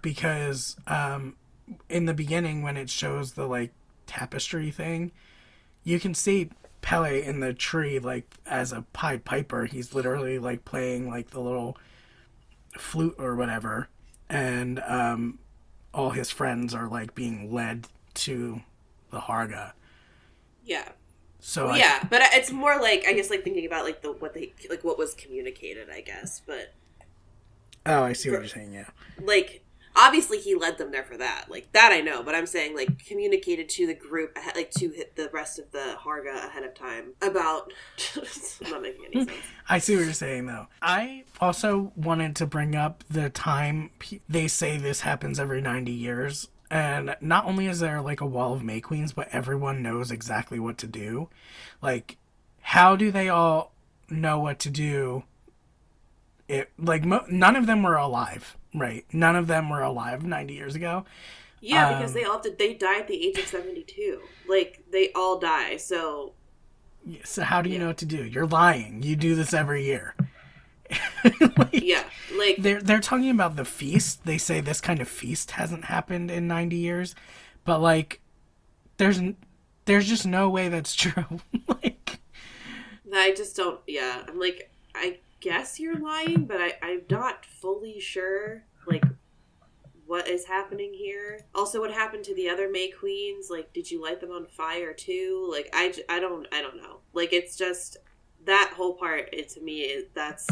because 0.00 0.76
um, 0.86 1.36
in 1.88 2.06
the 2.06 2.14
beginning 2.14 2.62
when 2.62 2.76
it 2.76 2.88
shows 2.88 3.32
the 3.32 3.46
like 3.46 3.72
tapestry 4.06 4.70
thing, 4.70 5.12
you 5.84 6.00
can 6.00 6.14
see 6.14 6.50
Pelle 6.80 7.04
in 7.04 7.40
the 7.40 7.52
tree 7.52 7.98
like 7.98 8.34
as 8.46 8.72
a 8.72 8.82
Pied 8.94 9.24
Piper. 9.24 9.66
He's 9.66 9.94
literally 9.94 10.38
like 10.38 10.64
playing 10.64 11.08
like 11.10 11.30
the 11.30 11.40
little 11.40 11.76
flute 12.78 13.16
or 13.18 13.36
whatever, 13.36 13.88
and 14.30 14.80
um, 14.80 15.40
all 15.92 16.10
his 16.10 16.30
friends 16.30 16.74
are 16.74 16.88
like 16.88 17.14
being 17.14 17.52
led 17.52 17.86
to 18.14 18.62
the 19.10 19.20
Harga. 19.20 19.68
Uh, 19.68 19.72
yeah. 20.64 20.88
So 21.40 21.66
well, 21.66 21.78
yeah, 21.78 22.04
but 22.10 22.20
it's 22.32 22.50
more 22.50 22.80
like 22.80 23.04
I 23.06 23.12
guess 23.12 23.30
like 23.30 23.44
thinking 23.44 23.64
about 23.64 23.84
like 23.84 24.02
the 24.02 24.12
what 24.12 24.34
they 24.34 24.52
like 24.68 24.82
what 24.82 24.98
was 24.98 25.14
communicated, 25.14 25.88
I 25.88 26.00
guess. 26.00 26.42
But 26.44 26.74
oh, 27.86 28.02
I 28.02 28.12
see 28.12 28.28
for, 28.28 28.34
what 28.34 28.40
you're 28.40 28.48
saying. 28.48 28.72
Yeah, 28.72 28.88
like 29.22 29.64
obviously 29.94 30.38
he 30.38 30.56
led 30.56 30.78
them 30.78 30.90
there 30.90 31.04
for 31.04 31.16
that, 31.16 31.44
like 31.48 31.70
that 31.72 31.92
I 31.92 32.00
know. 32.00 32.24
But 32.24 32.34
I'm 32.34 32.46
saying 32.46 32.74
like 32.74 33.04
communicated 33.06 33.68
to 33.70 33.86
the 33.86 33.94
group, 33.94 34.36
like 34.56 34.72
to 34.72 34.90
hit 34.90 35.14
the 35.14 35.30
rest 35.32 35.60
of 35.60 35.70
the 35.70 35.96
Harga 36.04 36.48
ahead 36.48 36.64
of 36.64 36.74
time 36.74 37.14
about. 37.22 37.72
not 38.62 38.82
making 38.82 39.06
any 39.06 39.24
sense. 39.24 39.38
I 39.68 39.78
see 39.78 39.94
what 39.94 40.04
you're 40.06 40.12
saying 40.14 40.46
though. 40.46 40.66
I 40.82 41.22
also 41.40 41.92
wanted 41.94 42.34
to 42.36 42.46
bring 42.46 42.74
up 42.74 43.04
the 43.08 43.30
time 43.30 43.90
they 44.28 44.48
say 44.48 44.76
this 44.76 45.02
happens 45.02 45.38
every 45.38 45.60
90 45.60 45.92
years 45.92 46.48
and 46.70 47.16
not 47.20 47.46
only 47.46 47.66
is 47.66 47.80
there 47.80 48.00
like 48.00 48.20
a 48.20 48.26
wall 48.26 48.52
of 48.52 48.62
May 48.62 48.80
Queens, 48.80 49.12
but 49.12 49.28
everyone 49.32 49.82
knows 49.82 50.10
exactly 50.10 50.58
what 50.58 50.78
to 50.78 50.86
do. 50.86 51.28
Like, 51.80 52.16
how 52.60 52.96
do 52.96 53.10
they 53.10 53.28
all 53.28 53.72
know 54.10 54.38
what 54.38 54.58
to 54.60 54.70
do? 54.70 55.24
It 56.48 56.70
like 56.78 57.04
mo- 57.04 57.26
none 57.30 57.56
of 57.56 57.66
them 57.66 57.82
were 57.82 57.96
alive, 57.96 58.56
right? 58.74 59.04
None 59.12 59.36
of 59.36 59.46
them 59.46 59.68
were 59.68 59.82
alive 59.82 60.24
ninety 60.24 60.54
years 60.54 60.74
ago. 60.74 61.04
Yeah, 61.60 61.98
because 61.98 62.12
um, 62.12 62.14
they 62.14 62.24
all 62.24 62.40
did. 62.40 62.58
They 62.58 62.74
die 62.74 63.00
at 63.00 63.08
the 63.08 63.26
age 63.26 63.38
of 63.38 63.46
seventy-two. 63.46 64.20
Like 64.48 64.84
they 64.90 65.12
all 65.12 65.38
die. 65.38 65.76
So. 65.76 66.34
So 67.24 67.42
how 67.42 67.62
do 67.62 67.70
you 67.70 67.76
yeah. 67.76 67.82
know 67.82 67.86
what 67.88 67.98
to 67.98 68.06
do? 68.06 68.24
You're 68.24 68.46
lying. 68.46 69.02
You 69.02 69.16
do 69.16 69.34
this 69.34 69.54
every 69.54 69.84
year. 69.84 70.14
like, 71.56 71.68
yeah, 71.72 72.04
like 72.36 72.56
they're 72.58 72.80
they're 72.80 73.00
talking 73.00 73.30
about 73.30 73.56
the 73.56 73.64
feast. 73.64 74.24
They 74.24 74.38
say 74.38 74.60
this 74.60 74.80
kind 74.80 75.00
of 75.00 75.08
feast 75.08 75.52
hasn't 75.52 75.86
happened 75.86 76.30
in 76.30 76.46
90 76.48 76.76
years, 76.76 77.14
but 77.64 77.80
like 77.80 78.20
there's 78.96 79.20
there's 79.84 80.08
just 80.08 80.26
no 80.26 80.48
way 80.48 80.68
that's 80.68 80.94
true. 80.96 81.40
like 81.66 82.20
I 83.14 83.32
just 83.32 83.56
don't 83.56 83.80
yeah, 83.86 84.22
I'm 84.26 84.38
like 84.38 84.70
I 84.94 85.18
guess 85.40 85.78
you're 85.78 85.98
lying, 85.98 86.44
but 86.44 86.60
I 86.60 86.74
I'm 86.82 87.02
not 87.10 87.44
fully 87.44 88.00
sure 88.00 88.64
like 88.86 89.04
what 90.06 90.26
is 90.26 90.46
happening 90.46 90.94
here. 90.94 91.40
Also 91.54 91.80
what 91.80 91.92
happened 91.92 92.24
to 92.24 92.34
the 92.34 92.48
other 92.48 92.70
May 92.70 92.88
queens? 92.88 93.50
Like 93.50 93.72
did 93.72 93.90
you 93.90 94.02
light 94.02 94.20
them 94.20 94.30
on 94.30 94.46
fire 94.46 94.92
too? 94.92 95.46
Like 95.50 95.68
I 95.72 95.94
I 96.08 96.18
don't 96.18 96.46
I 96.52 96.62
don't 96.62 96.76
know. 96.76 97.00
Like 97.12 97.32
it's 97.32 97.56
just 97.56 97.98
that 98.44 98.72
whole 98.74 98.94
part 98.94 99.28
it 99.32 99.48
to 99.50 99.60
me 99.60 99.80
is 99.80 100.06
that's 100.14 100.48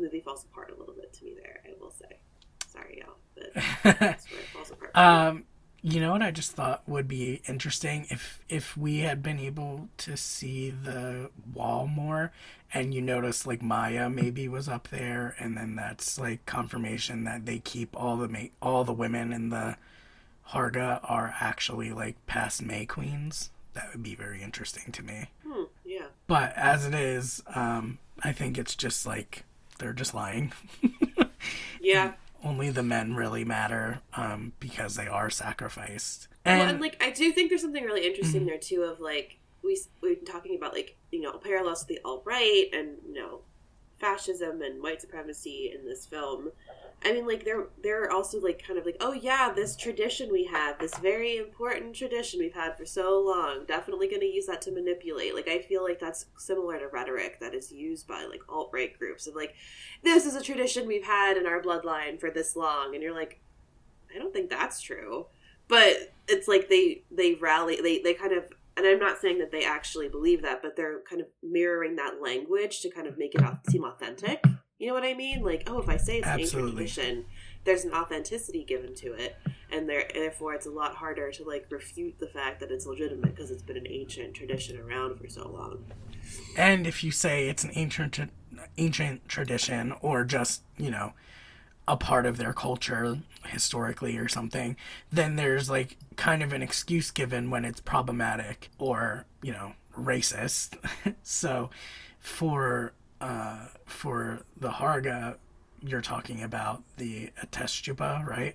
movie 0.00 0.20
falls 0.20 0.44
apart 0.44 0.72
a 0.74 0.78
little 0.78 0.94
bit 0.94 1.12
to 1.14 1.24
me 1.24 1.34
there. 1.42 1.60
I 1.66 1.70
will 1.80 1.90
say, 1.92 2.18
sorry 2.66 3.02
y'all, 3.04 3.16
but 3.34 3.52
that's 4.00 4.30
where 4.30 4.40
it 4.40 4.46
falls 4.52 4.70
apart. 4.70 4.96
um, 4.96 5.44
you 5.82 5.98
know 6.00 6.12
what 6.12 6.22
I 6.22 6.30
just 6.30 6.52
thought 6.52 6.86
would 6.86 7.08
be 7.08 7.40
interesting 7.48 8.06
if 8.10 8.40
if 8.48 8.76
we 8.76 8.98
had 8.98 9.22
been 9.22 9.38
able 9.38 9.88
to 9.98 10.16
see 10.16 10.70
the 10.70 11.30
wall 11.54 11.86
more, 11.86 12.32
and 12.74 12.92
you 12.92 13.00
notice 13.00 13.46
like 13.46 13.62
Maya 13.62 14.10
maybe 14.10 14.46
was 14.46 14.68
up 14.68 14.88
there, 14.88 15.34
and 15.38 15.56
then 15.56 15.76
that's 15.76 16.18
like 16.18 16.44
confirmation 16.44 17.24
that 17.24 17.46
they 17.46 17.58
keep 17.60 17.96
all 17.98 18.16
the 18.16 18.28
ma- 18.28 18.48
all 18.60 18.84
the 18.84 18.92
women 18.92 19.32
in 19.32 19.48
the 19.48 19.76
Harga 20.50 21.00
are 21.04 21.34
actually 21.40 21.92
like 21.92 22.26
past 22.26 22.60
May 22.62 22.84
queens. 22.84 23.50
That 23.72 23.88
would 23.92 24.02
be 24.02 24.14
very 24.16 24.42
interesting 24.42 24.92
to 24.92 25.02
me. 25.02 25.28
Hmm, 25.46 25.64
yeah. 25.84 26.06
But 26.26 26.52
as 26.56 26.84
it 26.86 26.94
is, 26.94 27.42
um, 27.54 27.98
I 28.22 28.32
think 28.32 28.58
it's 28.58 28.74
just 28.74 29.06
like 29.06 29.44
they're 29.80 29.92
just 29.92 30.14
lying. 30.14 30.52
yeah. 31.80 32.12
Only 32.44 32.70
the 32.70 32.82
men 32.82 33.14
really 33.14 33.44
matter 33.44 34.00
um, 34.14 34.52
because 34.60 34.94
they 34.94 35.08
are 35.08 35.28
sacrificed. 35.28 36.28
And, 36.44 36.60
well, 36.60 36.68
and 36.68 36.80
like 36.80 37.02
I 37.02 37.10
do 37.10 37.32
think 37.32 37.50
there's 37.50 37.62
something 37.62 37.84
really 37.84 38.06
interesting 38.06 38.42
mm-hmm. 38.42 38.50
there 38.50 38.58
too 38.58 38.82
of 38.82 39.00
like 39.00 39.40
we 39.62 39.78
we've 40.00 40.24
been 40.24 40.32
talking 40.32 40.56
about 40.56 40.72
like 40.72 40.96
you 41.10 41.20
know 41.20 41.36
parallels 41.38 41.82
to 41.82 41.86
the 41.86 42.00
alt 42.04 42.22
right 42.24 42.66
and 42.72 42.96
you 43.06 43.14
know 43.14 43.40
fascism 43.98 44.62
and 44.62 44.82
white 44.82 45.00
supremacy 45.02 45.72
in 45.74 45.84
this 45.84 46.06
film 46.06 46.50
I 47.02 47.12
mean, 47.12 47.26
like 47.26 47.44
they're 47.44 47.68
they're 47.82 48.12
also 48.12 48.38
like 48.40 48.62
kind 48.66 48.78
of 48.78 48.84
like, 48.84 48.98
oh 49.00 49.12
yeah, 49.12 49.52
this 49.54 49.74
tradition 49.74 50.30
we 50.30 50.44
have, 50.44 50.78
this 50.78 50.94
very 50.98 51.38
important 51.38 51.96
tradition 51.96 52.40
we've 52.40 52.52
had 52.52 52.76
for 52.76 52.84
so 52.84 53.20
long. 53.20 53.64
Definitely 53.66 54.08
going 54.08 54.20
to 54.20 54.26
use 54.26 54.44
that 54.46 54.60
to 54.62 54.70
manipulate. 54.70 55.34
Like 55.34 55.48
I 55.48 55.60
feel 55.60 55.82
like 55.82 55.98
that's 55.98 56.26
similar 56.36 56.78
to 56.78 56.88
rhetoric 56.88 57.40
that 57.40 57.54
is 57.54 57.72
used 57.72 58.06
by 58.06 58.24
like 58.24 58.42
alt 58.50 58.70
right 58.72 58.96
groups 58.98 59.26
of 59.26 59.34
like, 59.34 59.54
this 60.02 60.26
is 60.26 60.34
a 60.34 60.42
tradition 60.42 60.86
we've 60.86 61.06
had 61.06 61.38
in 61.38 61.46
our 61.46 61.62
bloodline 61.62 62.20
for 62.20 62.30
this 62.30 62.54
long, 62.54 62.94
and 62.94 63.02
you're 63.02 63.14
like, 63.14 63.40
I 64.14 64.18
don't 64.18 64.32
think 64.32 64.50
that's 64.50 64.82
true. 64.82 65.26
But 65.68 66.12
it's 66.28 66.48
like 66.48 66.68
they 66.68 67.04
they 67.10 67.34
rally 67.34 67.80
they 67.80 68.00
they 68.00 68.12
kind 68.12 68.32
of 68.32 68.44
and 68.76 68.86
I'm 68.86 68.98
not 68.98 69.20
saying 69.20 69.38
that 69.38 69.50
they 69.50 69.64
actually 69.64 70.08
believe 70.08 70.42
that, 70.42 70.62
but 70.62 70.76
they're 70.76 71.00
kind 71.00 71.22
of 71.22 71.28
mirroring 71.42 71.96
that 71.96 72.20
language 72.20 72.80
to 72.82 72.90
kind 72.90 73.06
of 73.06 73.16
make 73.16 73.34
it 73.34 73.42
seem 73.70 73.84
authentic. 73.84 74.44
You 74.80 74.86
know 74.86 74.94
what 74.94 75.04
I 75.04 75.12
mean? 75.12 75.42
Like, 75.42 75.64
oh, 75.66 75.78
if 75.78 75.90
I 75.90 75.98
say 75.98 76.18
it's 76.18 76.26
an 76.26 76.40
ancient 76.40 76.70
tradition, 76.70 77.26
there's 77.64 77.84
an 77.84 77.92
authenticity 77.92 78.64
given 78.64 78.94
to 78.94 79.12
it. 79.12 79.36
and 79.70 79.86
there, 79.86 80.08
therefore 80.14 80.54
it's 80.54 80.64
a 80.64 80.70
lot 80.70 80.94
harder 80.94 81.30
to 81.30 81.44
like 81.44 81.66
refute 81.68 82.18
the 82.18 82.26
fact 82.26 82.60
that 82.60 82.70
it's 82.70 82.86
legitimate 82.86 83.34
because 83.34 83.50
it's 83.50 83.62
been 83.62 83.76
an 83.76 83.86
ancient 83.86 84.32
tradition 84.32 84.80
around 84.80 85.18
for 85.20 85.28
so 85.28 85.46
long. 85.48 85.84
And 86.56 86.86
if 86.86 87.04
you 87.04 87.10
say 87.10 87.50
it's 87.50 87.62
an 87.62 87.72
ancient 87.74 88.14
tra- 88.14 88.30
ancient 88.78 89.28
tradition 89.28 89.92
or 90.00 90.24
just 90.24 90.62
you 90.78 90.90
know 90.90 91.12
a 91.86 91.98
part 91.98 92.24
of 92.24 92.38
their 92.38 92.54
culture 92.54 93.18
historically 93.48 94.16
or 94.16 94.28
something, 94.28 94.76
then 95.12 95.36
there's 95.36 95.68
like 95.68 95.98
kind 96.16 96.42
of 96.42 96.54
an 96.54 96.62
excuse 96.62 97.10
given 97.10 97.50
when 97.50 97.66
it's 97.66 97.80
problematic 97.80 98.70
or 98.78 99.26
you 99.42 99.52
know 99.52 99.74
racist. 99.94 100.78
so 101.22 101.68
for 102.18 102.94
uh, 103.20 103.66
for 103.86 104.42
the 104.56 104.68
Harga, 104.68 105.36
you're 105.82 106.00
talking 106.00 106.42
about 106.42 106.82
the 106.96 107.30
Ättestupa, 107.42 108.26
right? 108.26 108.54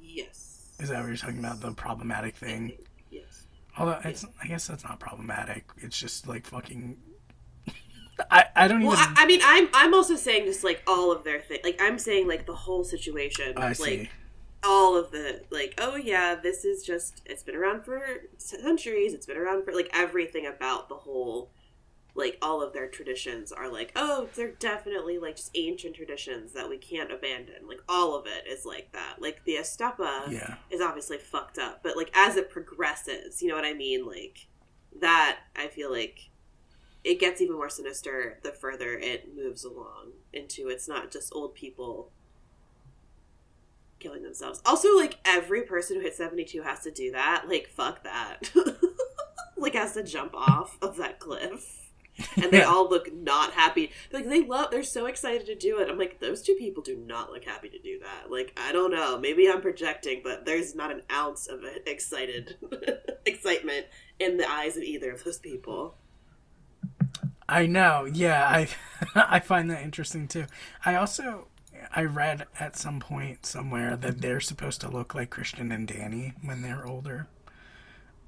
Yes. 0.00 0.70
Is 0.78 0.88
that 0.88 1.00
what 1.00 1.08
you're 1.08 1.16
talking 1.16 1.38
about? 1.38 1.60
The 1.60 1.72
problematic 1.72 2.36
thing? 2.36 2.72
Yes. 3.10 3.46
Although 3.78 3.98
it's, 4.04 4.24
I 4.42 4.46
guess 4.46 4.66
that's 4.66 4.84
not 4.84 5.00
problematic. 5.00 5.64
It's 5.78 5.98
just 5.98 6.28
like 6.28 6.46
fucking. 6.46 6.96
I, 8.30 8.44
I 8.54 8.68
don't 8.68 8.82
even. 8.82 8.94
I, 8.94 9.14
I 9.16 9.26
mean, 9.26 9.40
I'm 9.42 9.68
I'm 9.74 9.94
also 9.94 10.16
saying 10.16 10.46
just 10.46 10.64
like 10.64 10.82
all 10.86 11.12
of 11.12 11.24
their 11.24 11.40
thing. 11.40 11.60
Like 11.64 11.78
I'm 11.80 11.98
saying 11.98 12.28
like 12.28 12.46
the 12.46 12.54
whole 12.54 12.84
situation. 12.84 13.54
I 13.56 13.68
like, 13.68 13.76
see. 13.76 14.10
all 14.64 14.96
of 14.96 15.10
the 15.10 15.42
like 15.50 15.74
oh 15.78 15.96
yeah 15.96 16.34
this 16.34 16.64
is 16.64 16.82
just 16.82 17.22
it's 17.26 17.42
been 17.42 17.54
around 17.54 17.84
for 17.84 18.00
centuries 18.38 19.12
it's 19.12 19.26
been 19.26 19.36
around 19.36 19.64
for 19.64 19.72
like 19.72 19.88
everything 19.92 20.46
about 20.46 20.88
the 20.88 20.94
whole 20.94 21.50
like 22.16 22.38
all 22.42 22.62
of 22.62 22.72
their 22.72 22.88
traditions 22.88 23.52
are 23.52 23.70
like 23.70 23.92
oh 23.94 24.28
they're 24.34 24.52
definitely 24.52 25.18
like 25.18 25.36
just 25.36 25.50
ancient 25.54 25.94
traditions 25.94 26.52
that 26.52 26.68
we 26.68 26.78
can't 26.78 27.12
abandon 27.12 27.66
like 27.68 27.80
all 27.88 28.16
of 28.16 28.26
it 28.26 28.46
is 28.50 28.64
like 28.64 28.90
that 28.92 29.16
like 29.20 29.44
the 29.44 29.56
ättestupa 29.56 30.30
Yeah. 30.32 30.54
is 30.70 30.80
obviously 30.80 31.18
fucked 31.18 31.58
up 31.58 31.82
but 31.82 31.96
like 31.96 32.10
as 32.16 32.36
it 32.36 32.50
progresses 32.50 33.42
you 33.42 33.48
know 33.48 33.54
what 33.54 33.64
i 33.64 33.74
mean 33.74 34.06
like 34.06 34.46
that 35.00 35.38
i 35.54 35.68
feel 35.68 35.92
like 35.92 36.30
it 37.04 37.20
gets 37.20 37.40
even 37.40 37.54
more 37.56 37.68
sinister 37.68 38.38
the 38.42 38.50
further 38.50 38.94
it 38.94 39.36
moves 39.36 39.64
along 39.64 40.12
into 40.32 40.68
it's 40.68 40.88
not 40.88 41.10
just 41.12 41.32
old 41.34 41.54
people 41.54 42.10
killing 43.98 44.22
themselves. 44.22 44.60
Also, 44.66 44.94
like 44.96 45.16
every 45.24 45.62
person 45.62 45.96
who 45.96 46.02
hits 46.02 46.18
72 46.18 46.60
has 46.62 46.80
to 46.80 46.90
do 46.90 47.12
that. 47.12 47.44
Like, 47.48 47.66
fuck 47.68 48.04
that. 48.04 48.50
like, 49.56 49.74
has 49.74 49.94
to 49.94 50.02
jump 50.02 50.34
off 50.34 50.76
of 50.82 50.96
that 50.98 51.18
cliff. 51.18 51.85
And 52.36 52.50
they 52.50 52.62
all 52.62 52.88
look 52.88 53.12
not 53.12 53.52
happy. 53.52 53.92
Like, 54.12 54.28
they 54.28 54.42
love, 54.44 54.70
they're 54.70 54.82
so 54.82 55.06
excited 55.06 55.46
to 55.46 55.54
do 55.54 55.78
it. 55.78 55.88
I'm 55.90 55.98
like, 55.98 56.20
those 56.20 56.42
two 56.42 56.54
people 56.54 56.82
do 56.82 56.96
not 56.96 57.30
look 57.30 57.44
happy 57.44 57.68
to 57.68 57.78
do 57.78 57.98
that. 58.00 58.30
Like, 58.30 58.52
I 58.56 58.72
don't 58.72 58.92
know. 58.92 59.18
Maybe 59.18 59.48
I'm 59.50 59.60
projecting, 59.60 60.20
but 60.24 60.46
there's 60.46 60.74
not 60.74 60.90
an 60.90 61.02
ounce 61.10 61.46
of 61.46 61.60
excited 61.86 62.56
excitement 63.26 63.86
in 64.18 64.36
the 64.36 64.48
eyes 64.48 64.76
of 64.76 64.82
either 64.82 65.12
of 65.12 65.24
those 65.24 65.38
people. 65.38 65.96
I 67.48 67.66
know. 67.66 68.06
Yeah, 68.10 68.44
I 68.44 68.68
I 69.14 69.40
find 69.40 69.70
that 69.70 69.82
interesting 69.82 70.28
too. 70.28 70.46
I 70.84 70.96
also 70.96 71.48
I 71.94 72.04
read 72.04 72.46
at 72.58 72.76
some 72.76 73.00
point 73.00 73.46
somewhere 73.46 73.96
that 73.96 74.20
they're 74.20 74.40
supposed 74.40 74.80
to 74.80 74.90
look 74.90 75.14
like 75.14 75.30
Christian 75.30 75.70
and 75.72 75.86
Dani 75.86 76.34
when 76.42 76.62
they're 76.62 76.86
older. 76.86 77.28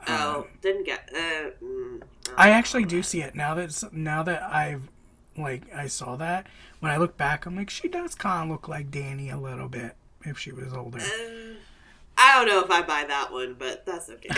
Oh, 0.07 0.47
didn't 0.63 0.85
get. 0.85 1.11
Uh, 1.15 1.51
mm, 1.63 2.03
I 2.37 2.51
actually 2.51 2.85
do 2.85 3.03
see 3.03 3.21
it 3.23 3.35
now 3.35 3.55
that 3.55 3.93
now 3.93 4.23
that 4.23 4.43
I've 4.43 4.89
like 5.37 5.63
I 5.75 5.87
saw 5.87 6.17
that 6.17 6.47
when 6.81 6.91
I 6.93 6.97
look 6.97 7.17
back 7.17 7.47
I'm 7.47 7.57
like 7.57 7.71
she 7.71 7.89
does 7.89 8.15
kind 8.15 8.45
of 8.45 8.51
look 8.51 8.69
like 8.69 8.91
Dani 8.91 9.33
a 9.33 9.37
little 9.37 9.69
bit 9.69 9.97
if 10.25 10.39
she 10.39 10.53
was 10.53 10.73
older. 10.73 10.99
uh, 10.99 11.55
I 12.17 12.35
don't 12.35 12.49
know 12.49 12.65
if 12.65 12.71
I 12.71 12.83
buy 12.83 13.05
that 13.07 13.33
one, 13.33 13.55
but 13.59 13.87
that's 13.87 14.11
okay. 14.11 14.29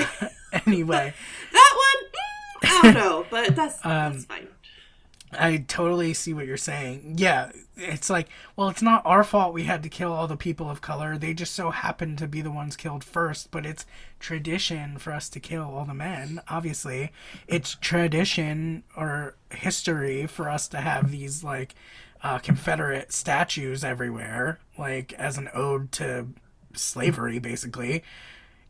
anyway, 0.66 1.14
That 1.52 1.76
one, 1.76 2.70
mm, 2.70 2.78
I 2.78 2.82
don't 2.82 2.94
know, 2.94 3.26
but 3.30 3.56
that's 3.56 3.84
Um, 3.84 4.12
that's 4.12 4.24
fine. 4.26 4.48
I 5.32 5.58
totally 5.68 6.12
see 6.12 6.34
what 6.34 6.46
you're 6.46 6.56
saying. 6.56 7.14
Yeah, 7.18 7.52
it's 7.76 8.10
like, 8.10 8.28
well, 8.56 8.68
it's 8.68 8.82
not 8.82 9.02
our 9.04 9.22
fault 9.22 9.54
we 9.54 9.64
had 9.64 9.82
to 9.84 9.88
kill 9.88 10.12
all 10.12 10.26
the 10.26 10.36
people 10.36 10.68
of 10.68 10.80
color. 10.80 11.16
They 11.16 11.34
just 11.34 11.54
so 11.54 11.70
happened 11.70 12.18
to 12.18 12.26
be 12.26 12.40
the 12.40 12.50
ones 12.50 12.76
killed 12.76 13.04
first, 13.04 13.50
but 13.50 13.64
it's 13.64 13.86
tradition 14.18 14.98
for 14.98 15.12
us 15.12 15.28
to 15.30 15.40
kill 15.40 15.62
all 15.62 15.84
the 15.84 15.94
men, 15.94 16.40
obviously. 16.48 17.12
It's 17.46 17.76
tradition 17.76 18.82
or 18.96 19.36
history 19.50 20.26
for 20.26 20.48
us 20.48 20.66
to 20.68 20.78
have 20.78 21.12
these, 21.12 21.44
like, 21.44 21.74
uh, 22.22 22.38
Confederate 22.38 23.12
statues 23.12 23.84
everywhere, 23.84 24.58
like, 24.76 25.12
as 25.12 25.38
an 25.38 25.48
ode 25.54 25.92
to 25.92 26.26
slavery, 26.74 27.38
basically. 27.38 28.02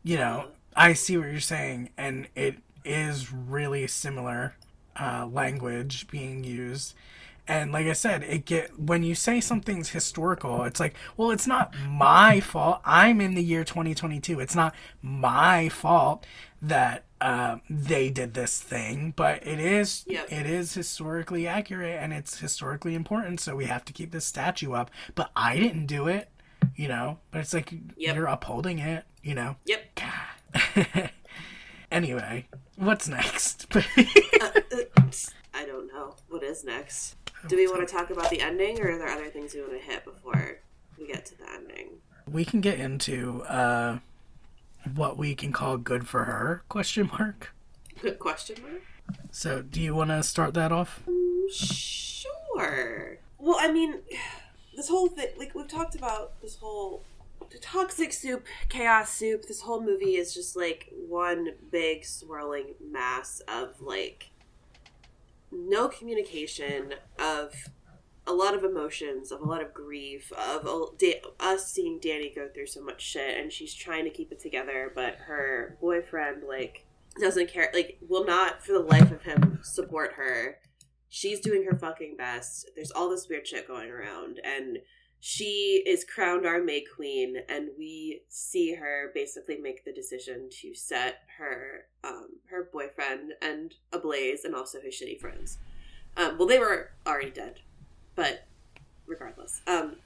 You 0.03 0.17
know, 0.17 0.47
I 0.75 0.93
see 0.93 1.17
what 1.17 1.29
you're 1.31 1.39
saying, 1.39 1.89
and 1.97 2.27
it 2.35 2.57
is 2.83 3.31
really 3.31 3.87
similar 3.87 4.55
uh, 4.99 5.27
language 5.31 6.07
being 6.09 6.43
used. 6.43 6.93
And 7.47 7.71
like 7.71 7.87
I 7.87 7.93
said, 7.93 8.23
it 8.23 8.45
get 8.45 8.79
when 8.79 9.03
you 9.03 9.15
say 9.15 9.41
something's 9.41 9.89
historical, 9.89 10.63
it's 10.63 10.79
like, 10.79 10.95
well, 11.17 11.31
it's 11.31 11.47
not 11.47 11.73
my 11.89 12.39
fault. 12.39 12.81
I'm 12.85 13.19
in 13.19 13.33
the 13.33 13.43
year 13.43 13.63
2022. 13.63 14.39
It's 14.39 14.55
not 14.55 14.73
my 15.01 15.67
fault 15.67 16.25
that 16.61 17.03
uh, 17.19 17.57
they 17.69 18.09
did 18.11 18.35
this 18.35 18.59
thing, 18.61 19.13
but 19.15 19.45
it 19.45 19.59
is 19.59 20.03
Yep. 20.07 20.31
it 20.31 20.45
is 20.45 20.75
historically 20.75 21.47
accurate 21.47 21.99
and 22.01 22.13
it's 22.13 22.39
historically 22.39 22.93
important. 22.95 23.39
So 23.39 23.55
we 23.55 23.65
have 23.65 23.83
to 23.85 23.93
keep 23.93 24.11
this 24.11 24.25
statue 24.25 24.73
up. 24.73 24.91
But 25.15 25.31
I 25.35 25.57
didn't 25.57 25.87
do 25.87 26.07
it, 26.07 26.29
you 26.75 26.87
know. 26.87 27.17
But 27.31 27.41
it's 27.41 27.53
like 27.53 27.71
Yep. 27.97 28.15
you're 28.15 28.27
upholding 28.27 28.77
it, 28.79 29.03
you 29.23 29.33
know. 29.33 29.55
Yep. 29.65 29.99
anyway, 31.91 32.47
what's 32.75 33.07
next? 33.07 33.65
I 35.53 35.65
don't 35.65 35.87
know 35.87 36.15
what 36.29 36.43
is 36.43 36.63
next. 36.63 37.15
Do 37.47 37.55
we 37.55 37.67
want 37.67 37.87
to 37.87 37.93
talk 37.93 38.09
about 38.09 38.29
the 38.29 38.41
ending, 38.41 38.79
or 38.79 38.91
are 38.91 38.97
there 38.97 39.09
other 39.09 39.29
things 39.29 39.53
we 39.53 39.61
want 39.61 39.73
to 39.73 39.79
hit 39.79 40.05
before 40.05 40.59
we 40.97 41.07
get 41.07 41.25
to 41.27 41.37
the 41.37 41.49
ending? 41.51 42.01
we 42.31 42.45
can 42.45 42.61
get 42.61 42.79
into 42.79 43.43
uh, 43.43 43.99
what 44.93 45.17
we 45.17 45.35
can 45.35 45.51
call 45.51 45.77
good 45.77 46.07
for 46.07 46.25
her 46.25 46.63
question 46.69 47.09
mark. 47.17 47.53
Good 48.01 48.19
question 48.19 48.57
mark. 48.61 48.81
So, 49.31 49.61
do 49.61 49.81
you 49.81 49.93
want 49.93 50.09
to 50.09 50.23
start 50.23 50.53
that 50.53 50.71
off? 50.71 51.03
Sure. 51.51 53.17
Well, 53.37 53.57
I 53.59 53.71
mean, 53.71 53.99
this 54.75 54.89
whole 54.89 55.09
thing, 55.09 55.27
like 55.37 55.53
we've 55.53 55.67
talked 55.67 55.95
about, 55.95 56.39
this 56.41 56.55
whole 56.55 57.03
the 57.49 57.57
toxic 57.57 58.13
soup, 58.13 58.45
chaos 58.69 59.09
soup. 59.11 59.45
This 59.45 59.61
whole 59.61 59.81
movie 59.81 60.15
is 60.15 60.33
just 60.33 60.55
like 60.55 60.89
one 61.09 61.49
big 61.69 62.05
swirling 62.05 62.75
mass 62.79 63.41
of 63.47 63.81
like 63.81 64.30
no 65.51 65.87
communication, 65.87 66.95
of 67.19 67.53
a 68.27 68.33
lot 68.33 68.55
of 68.55 68.63
emotions, 68.63 69.31
of 69.31 69.41
a 69.41 69.45
lot 69.45 69.61
of 69.61 69.73
grief, 69.73 70.31
of 70.33 70.67
us 71.39 71.71
seeing 71.71 71.99
Dani 71.99 72.33
go 72.33 72.47
through 72.53 72.67
so 72.67 72.83
much 72.83 73.01
shit, 73.01 73.37
and 73.37 73.51
she's 73.51 73.73
trying 73.73 74.03
to 74.05 74.11
keep 74.11 74.31
it 74.31 74.39
together, 74.39 74.91
but 74.93 75.15
her 75.15 75.77
boyfriend 75.81 76.43
like 76.47 76.85
doesn't 77.19 77.49
care, 77.49 77.69
like 77.73 77.97
will 78.07 78.25
not 78.25 78.63
for 78.63 78.73
the 78.73 78.79
life 78.79 79.11
of 79.11 79.23
him 79.23 79.59
support 79.63 80.13
her 80.13 80.59
she's 81.11 81.41
doing 81.41 81.65
her 81.65 81.77
fucking 81.77 82.15
best. 82.17 82.71
There's 82.75 82.89
all 82.89 83.09
this 83.09 83.27
weird 83.29 83.45
shit 83.45 83.67
going 83.67 83.91
around, 83.91 84.39
and 84.43 84.79
she 85.23 85.83
is 85.85 86.03
crowned 86.03 86.47
our 86.47 86.63
May 86.63 86.81
Queen, 86.81 87.37
and 87.47 87.69
we 87.77 88.23
see 88.27 88.73
her 88.73 89.11
basically 89.13 89.55
make 89.55 89.85
the 89.85 89.93
decision 89.93 90.49
to 90.61 90.73
set 90.73 91.19
her 91.37 91.85
um, 92.03 92.39
her 92.49 92.67
boyfriend 92.73 93.33
and 93.39 93.75
ablaze, 93.93 94.43
and 94.43 94.55
also 94.55 94.81
his 94.81 94.95
shitty 94.95 95.19
friends. 95.19 95.59
Um, 96.17 96.39
well, 96.39 96.47
they 96.47 96.57
were 96.57 96.89
already 97.05 97.29
dead, 97.29 97.59
but 98.15 98.45
regardless. 99.05 99.61
Um, 99.67 99.97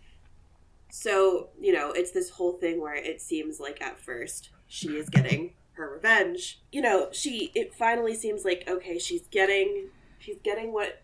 so 0.88 1.48
you 1.60 1.72
know, 1.72 1.90
it's 1.90 2.12
this 2.12 2.30
whole 2.30 2.52
thing 2.52 2.80
where 2.80 2.94
it 2.94 3.20
seems 3.20 3.58
like 3.58 3.82
at 3.82 3.98
first 3.98 4.50
she 4.68 4.90
is 4.90 5.08
getting 5.08 5.54
her 5.72 5.90
revenge. 5.90 6.60
You 6.70 6.82
know, 6.82 7.08
she 7.10 7.50
it 7.56 7.74
finally 7.74 8.14
seems 8.14 8.44
like 8.44 8.68
okay, 8.68 9.00
she's 9.00 9.26
getting 9.32 9.88
she's 10.20 10.38
getting 10.44 10.72
what 10.72 11.00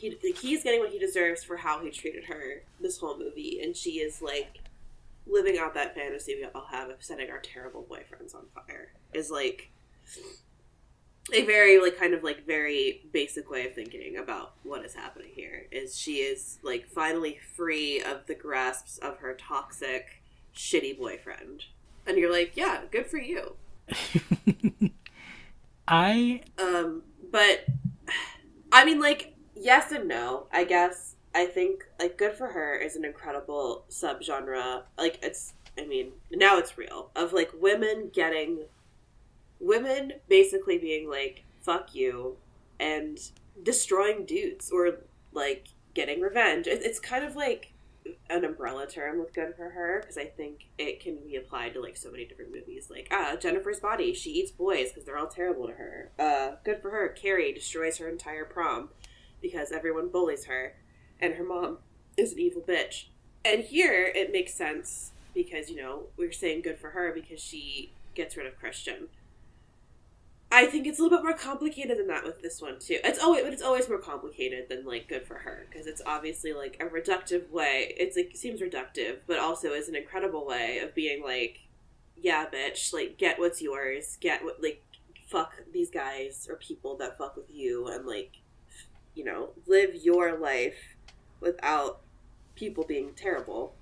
he 0.00 0.16
like, 0.24 0.38
he's 0.38 0.64
getting 0.64 0.80
what 0.80 0.90
he 0.90 0.98
deserves 0.98 1.44
for 1.44 1.58
how 1.58 1.82
he 1.82 1.90
treated 1.90 2.24
her 2.24 2.62
this 2.80 2.98
whole 2.98 3.18
movie, 3.18 3.60
and 3.62 3.76
she 3.76 4.00
is 4.00 4.22
like 4.22 4.58
living 5.26 5.58
out 5.58 5.74
that 5.74 5.94
fantasy 5.94 6.34
we 6.36 6.46
all 6.54 6.66
have 6.70 6.88
of 6.88 6.96
setting 7.00 7.30
our 7.30 7.38
terrible 7.38 7.86
boyfriends 7.88 8.34
on 8.34 8.46
fire. 8.54 8.92
Is 9.12 9.30
like 9.30 9.70
a 11.34 11.44
very 11.44 11.78
like 11.78 11.98
kind 11.98 12.14
of 12.14 12.24
like 12.24 12.46
very 12.46 13.02
basic 13.12 13.50
way 13.50 13.66
of 13.66 13.74
thinking 13.74 14.16
about 14.16 14.54
what 14.62 14.86
is 14.86 14.94
happening 14.94 15.32
here. 15.34 15.66
Is 15.70 15.98
she 15.98 16.16
is 16.16 16.58
like 16.62 16.86
finally 16.86 17.38
free 17.54 18.00
of 18.00 18.26
the 18.26 18.34
grasps 18.34 18.96
of 18.98 19.18
her 19.18 19.34
toxic 19.34 20.22
shitty 20.56 20.98
boyfriend. 20.98 21.64
And 22.06 22.16
you're 22.16 22.32
like 22.32 22.52
yeah 22.54 22.80
good 22.90 23.06
for 23.06 23.18
you. 23.18 23.54
I 25.88 26.40
um 26.58 27.02
but 27.30 27.66
i 28.72 28.84
mean 28.84 29.00
like 29.00 29.29
yes 29.60 29.92
and 29.92 30.08
no 30.08 30.46
i 30.52 30.64
guess 30.64 31.14
i 31.34 31.44
think 31.44 31.84
like 32.00 32.16
good 32.16 32.32
for 32.32 32.48
her 32.48 32.74
is 32.74 32.96
an 32.96 33.04
incredible 33.04 33.84
subgenre 33.88 34.82
like 34.98 35.18
it's 35.22 35.52
I 35.78 35.86
mean, 35.86 36.12
now 36.30 36.58
it's 36.58 36.76
real 36.76 37.10
of 37.16 37.32
like 37.32 37.50
women 37.58 38.10
getting 38.12 38.64
women 39.58 40.14
basically 40.28 40.78
being 40.78 41.08
like 41.08 41.44
fuck 41.60 41.94
you 41.94 42.36
and 42.78 43.18
destroying 43.62 44.24
dudes 44.24 44.70
or 44.70 44.98
like 45.32 45.68
getting 45.94 46.20
revenge. 46.20 46.66
It's 46.66 46.98
kind 46.98 47.24
of 47.24 47.36
like 47.36 47.72
an 48.30 48.44
umbrella 48.44 48.86
term 48.86 49.18
with 49.18 49.34
good 49.34 49.54
for 49.54 49.70
her 49.70 50.00
because 50.00 50.16
I 50.16 50.24
think 50.24 50.68
it 50.78 51.00
can 51.00 51.16
be 51.16 51.36
applied 51.36 51.74
to 51.74 51.82
like 51.82 51.96
so 51.96 52.10
many 52.10 52.24
different 52.24 52.52
movies. 52.52 52.88
Like 52.90 53.08
ah, 53.10 53.36
Jennifer's 53.38 53.80
body, 53.80 54.14
she 54.14 54.30
eats 54.30 54.50
boys 54.50 54.88
because 54.88 55.04
they're 55.04 55.18
all 55.18 55.28
terrible 55.28 55.66
to 55.66 55.74
her. 55.74 56.10
Uh, 56.18 56.56
good 56.64 56.80
for 56.80 56.90
her. 56.90 57.08
Carrie 57.08 57.52
destroys 57.52 57.98
her 57.98 58.08
entire 58.08 58.44
prom 58.44 58.90
because 59.40 59.72
everyone 59.72 60.08
bullies 60.08 60.44
her, 60.46 60.76
and 61.20 61.34
her 61.34 61.44
mom 61.44 61.78
is 62.16 62.32
an 62.32 62.38
evil 62.38 62.62
bitch. 62.62 63.06
And 63.44 63.62
here 63.62 64.10
it 64.14 64.32
makes 64.32 64.54
sense 64.54 65.12
because 65.34 65.70
you 65.70 65.76
know 65.76 66.04
we're 66.16 66.32
saying 66.32 66.62
good 66.62 66.78
for 66.78 66.90
her 66.90 67.12
because 67.14 67.40
she 67.40 67.92
gets 68.14 68.36
rid 68.36 68.46
of 68.46 68.58
Christian. 68.58 69.08
I 70.52 70.66
think 70.66 70.86
it's 70.86 70.98
a 70.98 71.02
little 71.02 71.18
bit 71.18 71.24
more 71.24 71.36
complicated 71.36 71.96
than 71.96 72.08
that 72.08 72.24
with 72.24 72.42
this 72.42 72.60
one 72.60 72.80
too. 72.80 72.98
It's 73.04 73.22
always, 73.22 73.44
but 73.44 73.52
it's 73.52 73.62
always 73.62 73.88
more 73.88 73.98
complicated 73.98 74.68
than 74.68 74.84
like 74.84 75.08
good 75.08 75.24
for 75.24 75.34
her 75.34 75.66
because 75.70 75.86
it's 75.86 76.02
obviously 76.04 76.52
like 76.52 76.76
a 76.80 76.86
reductive 76.86 77.50
way. 77.50 77.94
It's 77.96 78.16
like 78.16 78.32
seems 78.34 78.60
reductive, 78.60 79.18
but 79.28 79.38
also 79.38 79.68
is 79.72 79.88
an 79.88 79.94
incredible 79.94 80.44
way 80.44 80.80
of 80.80 80.92
being 80.94 81.22
like, 81.22 81.60
yeah, 82.16 82.46
bitch, 82.46 82.92
like 82.92 83.16
get 83.16 83.38
what's 83.38 83.62
yours, 83.62 84.18
get 84.20 84.42
what 84.42 84.60
like 84.60 84.82
fuck 85.28 85.54
these 85.72 85.90
guys 85.90 86.48
or 86.50 86.56
people 86.56 86.96
that 86.96 87.16
fuck 87.16 87.36
with 87.36 87.50
you, 87.50 87.86
and 87.86 88.04
like, 88.04 88.39
you 89.20 89.26
know, 89.26 89.50
live 89.66 89.94
your 89.94 90.38
life 90.38 90.96
without 91.40 92.00
people 92.54 92.84
being 92.84 93.12
terrible 93.14 93.74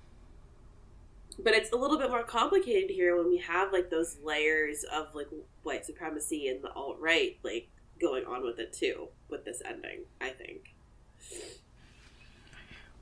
but 1.41 1.53
it's 1.53 1.71
a 1.71 1.75
little 1.75 1.97
bit 1.97 2.09
more 2.09 2.23
complicated 2.23 2.89
here 2.89 3.15
when 3.15 3.29
we 3.29 3.37
have 3.37 3.71
like 3.71 3.89
those 3.89 4.17
layers 4.23 4.83
of 4.93 5.15
like 5.15 5.27
white 5.63 5.85
supremacy 5.85 6.49
and 6.49 6.61
the 6.61 6.71
alt 6.73 6.97
right 6.99 7.37
like 7.43 7.69
going 7.99 8.25
on 8.25 8.43
with 8.43 8.59
it 8.59 8.73
too 8.73 9.07
with 9.29 9.45
this 9.45 9.61
ending. 9.65 10.01
I 10.19 10.29
think. 10.29 10.73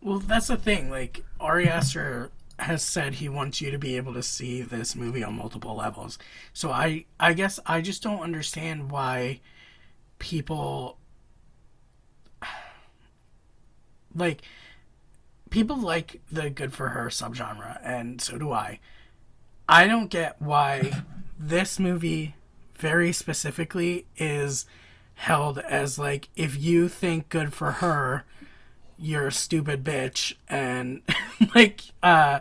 Well, 0.01 0.19
that's 0.19 0.47
the 0.47 0.57
thing. 0.57 0.89
Like 0.89 1.23
Ari 1.39 1.67
Aster 1.67 2.31
has 2.59 2.81
said 2.81 3.15
he 3.15 3.29
wants 3.29 3.61
you 3.61 3.69
to 3.69 3.77
be 3.77 3.97
able 3.97 4.13
to 4.13 4.23
see 4.23 4.61
this 4.61 4.95
movie 4.95 5.23
on 5.23 5.35
multiple 5.35 5.75
levels. 5.75 6.17
So 6.53 6.71
I 6.71 7.05
I 7.19 7.33
guess 7.33 7.59
I 7.65 7.81
just 7.81 8.03
don't 8.03 8.21
understand 8.21 8.91
why 8.91 9.39
people 10.19 10.97
like 14.18 14.41
people 15.49 15.78
like 15.78 16.22
the 16.32 16.49
good 16.49 16.74
for 16.74 16.89
her 16.89 17.07
subgenre, 17.07 17.80
and 17.84 18.22
so 18.22 18.38
do 18.38 18.51
I. 18.51 18.80
I 19.70 19.88
don't 19.88 20.09
get 20.09 20.41
why 20.41 21.03
this 21.39 21.80
movie 21.80 22.36
very 22.76 23.11
specifically 23.11 24.05
is 24.18 24.65
held 25.15 25.57
as 25.59 25.97
like 25.97 26.30
if 26.36 26.57
you 26.59 26.88
think 26.88 27.30
good 27.30 27.53
for 27.53 27.72
her, 27.74 28.24
you're 28.97 29.28
a 29.28 29.32
stupid 29.32 29.84
bitch 29.84 30.34
and 30.47 31.01
like 31.55 31.82
uh 32.03 32.39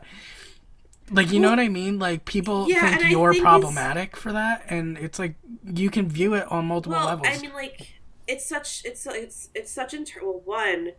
like 1.10 1.30
you 1.30 1.40
know 1.40 1.50
what 1.50 1.60
I 1.60 1.68
mean? 1.68 1.98
Like 1.98 2.24
people 2.24 2.68
yeah, 2.68 2.96
think 2.96 3.10
you're 3.10 3.32
think 3.32 3.44
problematic 3.44 4.16
for 4.16 4.32
that 4.32 4.64
and 4.68 4.98
it's 4.98 5.18
like 5.18 5.36
you 5.64 5.90
can 5.90 6.08
view 6.08 6.34
it 6.34 6.50
on 6.50 6.66
multiple 6.66 6.98
well, 6.98 7.06
levels. 7.06 7.28
I 7.30 7.38
mean 7.40 7.52
like 7.52 7.94
it's 8.26 8.46
such 8.46 8.82
it's 8.84 9.06
it's 9.06 9.50
it's 9.54 9.70
such 9.70 9.94
inter 9.94 10.20
well 10.22 10.42
one 10.44 10.92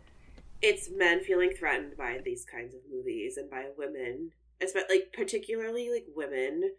it's 0.60 0.90
men 0.90 1.22
feeling 1.22 1.52
threatened 1.58 1.96
by 1.96 2.18
these 2.24 2.44
kinds 2.44 2.74
of 2.74 2.80
movies 2.90 3.36
and 3.36 3.50
by 3.50 3.66
women, 3.76 4.30
especially 4.60 4.96
like 4.96 5.12
particularly 5.12 5.90
like 5.90 6.06
women 6.14 6.72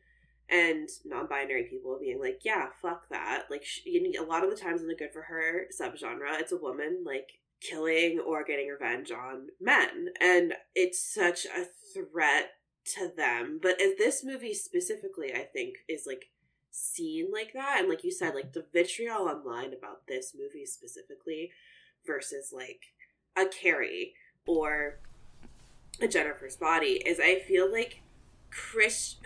and 0.49 0.89
non-binary 1.05 1.67
people 1.69 1.97
being 1.99 2.19
like, 2.19 2.39
yeah, 2.43 2.67
fuck 2.81 3.07
that. 3.09 3.43
Like, 3.49 3.63
need, 3.85 4.15
a 4.15 4.23
lot 4.23 4.43
of 4.43 4.49
the 4.49 4.55
times 4.55 4.81
in 4.81 4.87
the 4.87 4.95
good 4.95 5.13
for 5.13 5.23
her 5.23 5.67
subgenre, 5.79 6.39
it's 6.39 6.51
a 6.51 6.57
woman 6.57 7.03
like 7.05 7.29
killing 7.61 8.19
or 8.19 8.43
getting 8.43 8.67
revenge 8.67 9.11
on 9.11 9.47
men, 9.61 10.07
and 10.19 10.53
it's 10.73 11.01
such 11.13 11.45
a 11.45 11.65
threat 11.93 12.51
to 12.95 13.11
them. 13.15 13.59
But 13.61 13.77
this 13.97 14.23
movie 14.23 14.53
specifically, 14.53 15.33
I 15.33 15.43
think, 15.43 15.75
is 15.87 16.05
like 16.07 16.31
seen 16.71 17.29
like 17.31 17.53
that, 17.53 17.77
and 17.79 17.89
like 17.89 18.03
you 18.03 18.11
said, 18.11 18.33
like 18.33 18.53
the 18.53 18.65
vitriol 18.73 19.27
online 19.27 19.73
about 19.73 20.07
this 20.07 20.33
movie 20.35 20.65
specifically 20.65 21.51
versus 22.05 22.51
like 22.55 22.81
a 23.39 23.47
Carrie 23.47 24.13
or 24.45 24.99
a 26.01 26.07
Jennifer's 26.07 26.55
Body 26.55 27.01
is 27.05 27.19
I 27.19 27.39
feel 27.39 27.71
like 27.71 28.01
Chris. 28.51 29.15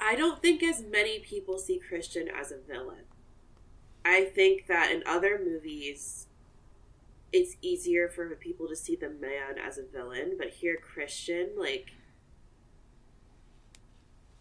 I 0.00 0.16
don't 0.16 0.42
think 0.42 0.64
as 0.64 0.82
many 0.82 1.20
people 1.20 1.58
see 1.58 1.78
Christian 1.78 2.28
as 2.28 2.50
a 2.50 2.58
villain. 2.58 3.04
I 4.04 4.24
think 4.24 4.66
that 4.66 4.90
in 4.90 5.04
other 5.06 5.40
movies, 5.42 6.26
it's 7.32 7.56
easier 7.62 8.08
for 8.08 8.28
people 8.34 8.66
to 8.68 8.74
see 8.74 8.96
the 8.96 9.08
man 9.10 9.58
as 9.64 9.78
a 9.78 9.84
villain, 9.84 10.34
but 10.36 10.48
here 10.48 10.76
Christian, 10.76 11.50
like, 11.56 11.92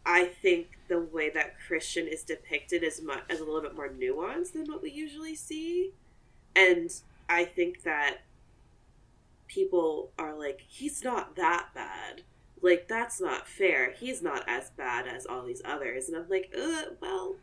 I 0.03 0.25
think 0.25 0.79
the 0.87 0.99
way 0.99 1.29
that 1.29 1.55
Christian 1.67 2.07
is 2.07 2.23
depicted 2.23 2.81
is 2.81 3.01
much 3.01 3.21
as 3.29 3.39
a 3.39 3.45
little 3.45 3.61
bit 3.61 3.75
more 3.75 3.87
nuanced 3.87 4.53
than 4.53 4.65
what 4.65 4.81
we 4.81 4.89
usually 4.91 5.35
see, 5.35 5.91
and 6.55 6.91
I 7.31 7.45
think 7.45 7.83
that 7.83 8.17
people 9.47 10.11
are 10.19 10.37
like, 10.37 10.61
he's 10.67 11.03
not 11.03 11.37
that 11.37 11.69
bad. 11.73 12.23
Like, 12.61 12.87
that's 12.87 13.21
not 13.21 13.47
fair. 13.47 13.91
He's 13.91 14.21
not 14.21 14.43
as 14.47 14.69
bad 14.71 15.07
as 15.07 15.25
all 15.25 15.43
these 15.43 15.61
others. 15.63 16.09
And 16.09 16.17
I'm 16.17 16.29
like, 16.29 16.53
uh, 16.55 16.93
well. 17.01 17.35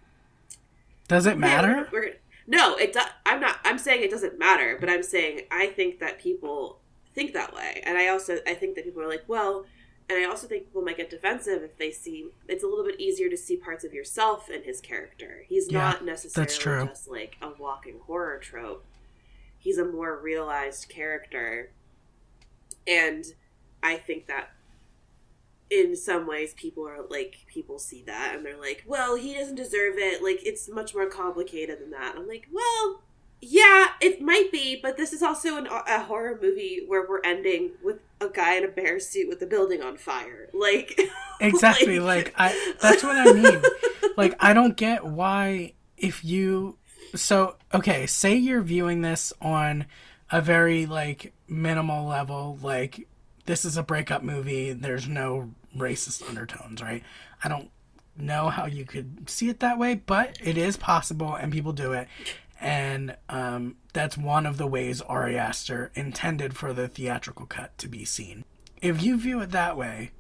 Does 1.09 1.27
it 1.27 1.39
matter? 1.39 1.89
We're, 1.91 2.01
we're, 2.01 2.15
no, 2.47 2.77
it 2.77 2.93
do, 2.93 3.01
I'm 3.25 3.41
not. 3.41 3.57
I'm 3.65 3.79
saying 3.79 4.03
it 4.03 4.11
doesn't 4.11 4.39
matter, 4.39 4.77
but 4.79 4.91
I'm 4.91 5.03
saying 5.03 5.43
I 5.51 5.67
think 5.67 6.01
that 6.01 6.21
people 6.21 6.81
think 7.15 7.33
that 7.33 7.55
way. 7.55 7.83
And 7.85 7.97
I 7.99 8.09
also, 8.09 8.39
I 8.47 8.55
think 8.55 8.75
that 8.77 8.85
people 8.85 9.03
are 9.03 9.09
like, 9.09 9.25
well, 9.27 9.65
and 10.11 10.19
I 10.19 10.29
also 10.29 10.47
think 10.47 10.67
people 10.67 10.83
might 10.83 10.99
get 10.99 11.11
defensive 11.11 11.63
if 11.63 11.77
they 11.79 11.91
see 11.91 12.29
it's 12.47 12.63
a 12.63 12.67
little 12.67 12.85
bit 12.85 13.01
easier 13.01 13.29
to 13.29 13.37
see 13.37 13.57
parts 13.57 13.85
of 13.85 13.93
yourself 13.93 14.51
in 14.51 14.63
his 14.63 14.81
character. 14.81 15.45
He's 15.49 15.71
yeah, 15.71 15.79
not 15.79 16.05
necessarily 16.05 16.87
just 16.87 17.09
like 17.09 17.37
a 17.43 17.51
walking 17.59 18.01
horror 18.07 18.39
trope 18.39 18.85
he's 19.59 19.79
a 19.79 19.85
more 19.85 20.19
realized 20.19 20.89
character. 20.89 21.71
And 22.87 23.25
i 23.81 23.97
think 23.97 24.27
that 24.27 24.51
in 25.71 25.95
some 25.95 26.27
ways 26.27 26.55
people 26.55 26.87
are 26.89 27.03
like 27.11 27.37
people 27.47 27.79
see 27.79 28.03
that 28.07 28.35
and 28.35 28.45
they're 28.45 28.59
like 28.59 28.83
well 28.87 29.17
he 29.17 29.35
doesn't 29.35 29.55
deserve 29.55 29.95
it. 29.99 30.23
Like 30.23 30.41
it's 30.47 30.69
much 30.69 30.95
more 30.95 31.07
complicated 31.07 31.81
than 31.81 31.91
that. 31.91 32.15
I'm 32.17 32.27
like 32.27 32.49
well 32.53 33.03
yeah 33.41 33.89
it 34.01 34.21
might 34.21 34.51
be 34.51 34.81
but 34.83 34.97
this 34.97 35.13
is 35.13 35.23
also 35.23 35.57
an, 35.59 35.69
a 35.69 36.03
horror 36.03 36.37
movie 36.43 36.83
where 36.89 37.07
we're 37.09 37.21
ending 37.23 37.71
with 37.85 38.01
a 38.21 38.29
guy 38.29 38.57
in 38.57 38.65
a 38.65 38.69
bear 38.69 38.99
suit 38.99 39.29
with 39.29 39.41
a 39.43 39.47
building 39.47 39.83
on 39.83 39.97
fire. 39.97 40.49
Like 40.55 41.01
exactly 41.41 42.01
like, 42.01 42.27
like 42.27 42.35
i 42.39 42.75
that's 42.81 43.03
what 43.03 43.17
i 43.17 43.33
mean. 43.33 43.63
Like 44.17 44.35
i 44.41 44.53
don't 44.53 44.77
get 44.77 45.05
why 45.05 45.75
if 45.97 46.25
you 46.25 46.79
so 47.15 47.57
okay, 47.73 48.07
say 48.07 48.35
you're 48.35 48.63
viewing 48.63 49.03
this 49.03 49.33
on 49.41 49.87
a 50.31 50.41
very 50.41 50.87
like 50.87 51.33
minimal 51.49 52.07
level, 52.07 52.59
like 52.63 53.09
this 53.47 53.65
is 53.65 53.77
a 53.77 53.83
breakup 53.83 54.23
movie, 54.23 54.73
there's 54.73 55.09
no 55.09 55.51
racist 55.77 56.29
undertones, 56.29 56.83
right? 56.83 57.03
I 57.43 57.49
don't 57.49 57.71
know 58.17 58.49
how 58.49 58.67
you 58.67 58.85
could 58.85 59.29
see 59.29 59.49
it 59.49 59.61
that 59.61 59.79
way, 59.79 59.95
but 59.95 60.37
it 60.43 60.59
is 60.59 60.77
possible 60.77 61.35
and 61.35 61.53
people 61.53 61.73
do 61.73 61.93
it. 61.93 62.09
And 62.61 63.17
um, 63.29 63.77
that's 63.93 64.19
one 64.19 64.45
of 64.45 64.59
the 64.59 64.67
ways 64.67 65.01
Ari 65.01 65.39
Aster 65.39 65.93
intended 65.95 66.57
for 66.57 66.73
the 66.73 66.89
theatrical 66.89 67.47
cut 67.47 67.77
to 67.79 67.89
be 67.89 68.05
seen. 68.05 68.45
If 68.83 69.03
you 69.03 69.17
view 69.17 69.41
it 69.41 69.53
that 69.53 69.77
way, 69.77 70.11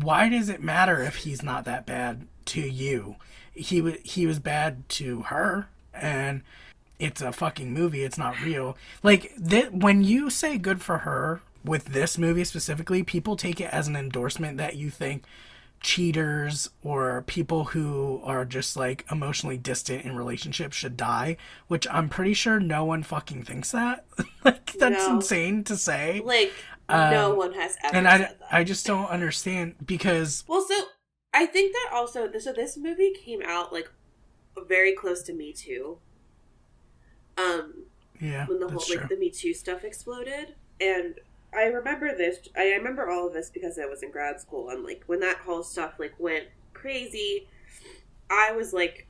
why 0.00 0.28
does 0.28 0.48
it 0.48 0.62
matter 0.62 1.02
if 1.02 1.16
he's 1.16 1.42
not 1.42 1.66
that 1.66 1.86
bad 1.86 2.26
to 2.46 2.60
you? 2.62 3.16
He 3.52 3.80
was 3.80 3.94
he 4.02 4.26
was 4.26 4.38
bad 4.38 4.88
to 4.90 5.22
her 5.22 5.68
and 6.00 6.42
it's 6.98 7.20
a 7.20 7.32
fucking 7.32 7.72
movie. 7.72 8.04
It's 8.04 8.18
not 8.18 8.40
real. 8.42 8.76
Like 9.02 9.32
th- 9.36 9.70
when 9.70 10.02
you 10.02 10.30
say 10.30 10.58
good 10.58 10.82
for 10.82 10.98
her 10.98 11.40
with 11.64 11.86
this 11.86 12.16
movie 12.16 12.44
specifically, 12.44 13.02
people 13.02 13.36
take 13.36 13.60
it 13.60 13.72
as 13.72 13.88
an 13.88 13.96
endorsement 13.96 14.56
that 14.58 14.76
you 14.76 14.90
think 14.90 15.24
cheaters 15.80 16.70
or 16.82 17.22
people 17.26 17.64
who 17.64 18.20
are 18.24 18.44
just 18.44 18.76
like 18.76 19.04
emotionally 19.10 19.58
distant 19.58 20.04
in 20.04 20.16
relationships 20.16 20.76
should 20.76 20.96
die, 20.96 21.36
which 21.68 21.86
I'm 21.90 22.08
pretty 22.08 22.34
sure 22.34 22.58
no 22.58 22.84
one 22.84 23.02
fucking 23.02 23.44
thinks 23.44 23.72
that. 23.72 24.04
like 24.44 24.72
that's 24.72 25.06
no. 25.06 25.16
insane 25.16 25.64
to 25.64 25.76
say. 25.76 26.22
Like 26.24 26.52
um, 26.88 27.10
no 27.10 27.34
one 27.34 27.52
has 27.52 27.76
ever 27.82 27.96
and 27.96 28.08
I, 28.08 28.32
I 28.50 28.64
just 28.64 28.86
don't 28.86 29.08
understand 29.08 29.74
because 29.84 30.44
well 30.46 30.64
so 30.66 30.74
I 31.34 31.46
think 31.46 31.72
that 31.72 31.90
also 31.92 32.30
so 32.38 32.52
this 32.52 32.76
movie 32.76 33.12
came 33.12 33.42
out 33.44 33.72
like 33.72 33.90
very 34.64 34.92
close 34.92 35.22
to 35.24 35.32
Me 35.32 35.52
Too. 35.52 35.98
Um, 37.38 37.84
yeah, 38.20 38.46
when 38.46 38.58
the 38.58 38.68
whole 38.68 38.82
like 38.88 39.08
the 39.08 39.16
Me 39.16 39.30
Too 39.30 39.52
stuff 39.52 39.84
exploded, 39.84 40.54
and 40.80 41.14
I 41.54 41.64
remember 41.64 42.16
this. 42.16 42.38
I 42.56 42.70
remember 42.72 43.10
all 43.10 43.26
of 43.26 43.32
this 43.32 43.50
because 43.50 43.78
I 43.78 43.86
was 43.86 44.02
in 44.02 44.10
grad 44.10 44.40
school, 44.40 44.70
and 44.70 44.84
like 44.84 45.02
when 45.06 45.20
that 45.20 45.38
whole 45.38 45.62
stuff 45.62 45.94
like 45.98 46.14
went 46.18 46.46
crazy, 46.72 47.48
I 48.30 48.52
was 48.52 48.72
like 48.72 49.06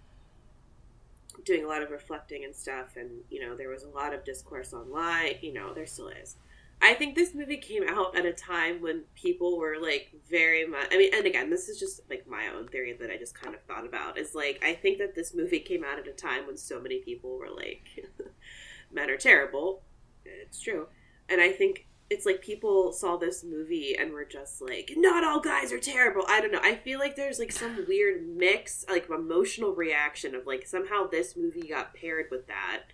doing 1.45 1.65
a 1.65 1.69
lot 1.69 1.83
of 1.83 1.91
reflecting 1.91 2.45
and 2.45 2.55
stuff, 2.55 2.97
and 2.97 3.11
you 3.31 3.41
know 3.41 3.57
there 3.57 3.69
was 3.69 3.85
a 3.85 3.89
lot 3.89 4.13
of 4.13 4.25
discourse 4.25 4.73
online. 4.73 5.37
You 5.41 5.53
know 5.53 5.73
there 5.73 5.87
still 5.87 6.09
is. 6.09 6.37
I 6.83 6.95
think 6.95 7.15
this 7.15 7.35
movie 7.35 7.57
came 7.57 7.83
out 7.89 8.17
at 8.17 8.27
a 8.27 8.33
time 8.33 8.83
when 8.83 9.05
people 9.15 9.59
were 9.59 9.77
like 9.81 10.13
very 10.31 10.67
much. 10.67 10.89
I 10.93 10.99
mean, 10.99 11.15
and 11.15 11.27
again, 11.27 11.51
this 11.51 11.69
is 11.69 11.79
just 11.79 12.03
like 12.11 12.27
my 12.29 12.49
own 12.55 12.69
theory 12.69 12.93
that 13.01 13.11
I 13.11 13.17
just 13.17 13.35
kind 13.35 13.55
of 13.55 13.63
thought 13.63 13.87
about. 13.87 14.19
Is 14.19 14.35
like 14.35 14.63
I 14.65 14.75
think 14.75 14.99
that 14.99 15.15
this 15.15 15.35
movie 15.35 15.61
came 15.61 15.85
out 15.85 15.99
at 15.99 16.07
a 16.07 16.13
time 16.13 16.47
when 16.47 16.57
so 16.57 16.81
many 16.81 16.99
people 16.99 17.39
were 17.39 17.51
like, 17.51 18.07
"Men 18.93 19.11
are 19.11 19.17
terrible." 19.17 19.83
It's 20.25 20.61
true, 20.61 20.89
and 21.29 21.41
I 21.41 21.51
think 21.51 21.87
it's 22.09 22.27
like 22.27 22.41
people 22.41 22.93
saw 22.93 23.17
this 23.17 23.43
movie 23.43 23.97
and 23.99 24.13
were 24.13 24.25
just 24.25 24.63
like, 24.63 24.93
not 24.97 25.25
all 25.25 25.41
guys 25.41 25.73
are 25.73 25.81
terrible. 25.81 26.25
I 26.29 26.41
don't 26.41 26.53
know. 26.53 26.61
I 26.63 26.77
feel 26.77 27.01
like 27.01 27.17
there's 27.17 27.39
like 27.39 27.51
some 27.51 27.85
weird 27.89 28.29
mix, 28.29 28.85
like 28.89 29.09
emotional 29.11 29.75
reaction 29.75 30.35
of 30.35 30.47
like 30.47 30.67
somehow 30.67 31.07
this 31.07 31.37
movie 31.37 31.69
got 31.69 31.95
paired 31.95 32.27
with 32.31 32.47
that. 32.47 32.85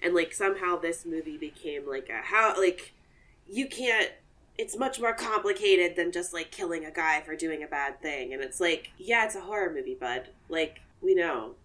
And 0.00 0.14
like 0.14 0.32
somehow 0.32 0.76
this 0.78 1.04
movie 1.04 1.38
became 1.38 1.88
like 1.88 2.08
a 2.08 2.24
how 2.24 2.54
like 2.56 2.92
you 3.48 3.66
can't 3.66 4.10
it's 4.58 4.78
much 4.78 4.98
more 4.98 5.12
complicated 5.12 5.96
than 5.96 6.10
just 6.10 6.32
like 6.32 6.50
killing 6.50 6.86
a 6.86 6.90
guy 6.90 7.20
for 7.20 7.36
doing 7.36 7.62
a 7.62 7.66
bad 7.66 8.00
thing. 8.00 8.32
And 8.32 8.42
it's 8.42 8.58
like, 8.58 8.90
yeah, 8.96 9.26
it's 9.26 9.34
a 9.34 9.42
horror 9.42 9.70
movie, 9.70 9.94
bud. 9.94 10.28
Like, 10.48 10.80
we 11.02 11.14
know. 11.14 11.56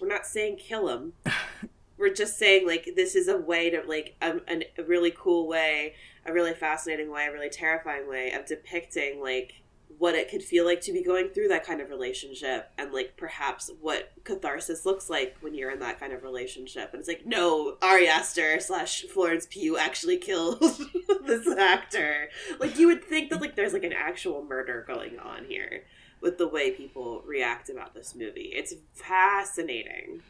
We're 0.00 0.08
not 0.08 0.24
saying 0.24 0.56
kill 0.56 0.88
him. 0.88 1.12
We're 1.98 2.14
just 2.14 2.38
saying 2.38 2.66
like 2.66 2.92
this 2.96 3.14
is 3.16 3.28
a 3.28 3.36
way 3.36 3.68
to 3.70 3.82
like 3.82 4.14
um, 4.22 4.40
a, 4.48 4.64
a 4.78 4.84
really 4.84 5.12
cool 5.14 5.46
way 5.46 5.94
a 6.28 6.32
really 6.32 6.54
fascinating 6.54 7.10
way, 7.10 7.26
a 7.26 7.32
really 7.32 7.48
terrifying 7.48 8.08
way 8.08 8.32
of 8.32 8.46
depicting 8.46 9.20
like 9.20 9.54
what 9.96 10.14
it 10.14 10.30
could 10.30 10.42
feel 10.42 10.64
like 10.64 10.80
to 10.82 10.92
be 10.92 11.02
going 11.02 11.28
through 11.30 11.48
that 11.48 11.64
kind 11.64 11.80
of 11.80 11.88
relationship 11.88 12.70
and 12.78 12.92
like 12.92 13.16
perhaps 13.16 13.70
what 13.80 14.12
catharsis 14.24 14.84
looks 14.84 15.08
like 15.08 15.36
when 15.40 15.54
you're 15.54 15.70
in 15.70 15.80
that 15.80 15.98
kind 15.98 16.12
of 16.12 16.22
relationship. 16.22 16.90
And 16.92 17.00
it's 17.00 17.08
like, 17.08 17.26
no, 17.26 17.76
Ari 17.82 18.06
Aster 18.06 18.60
slash 18.60 19.02
Florence 19.02 19.46
Pugh 19.50 19.76
actually 19.76 20.18
killed 20.18 20.60
this 21.26 21.48
actor. 21.48 22.28
Like 22.60 22.78
you 22.78 22.86
would 22.86 23.02
think 23.02 23.30
that 23.30 23.40
like 23.40 23.56
there's 23.56 23.72
like 23.72 23.84
an 23.84 23.92
actual 23.92 24.44
murder 24.44 24.84
going 24.86 25.18
on 25.18 25.46
here 25.46 25.84
with 26.20 26.38
the 26.38 26.48
way 26.48 26.70
people 26.70 27.22
react 27.26 27.70
about 27.70 27.94
this 27.94 28.14
movie. 28.14 28.52
It's 28.54 28.74
fascinating. 28.92 30.22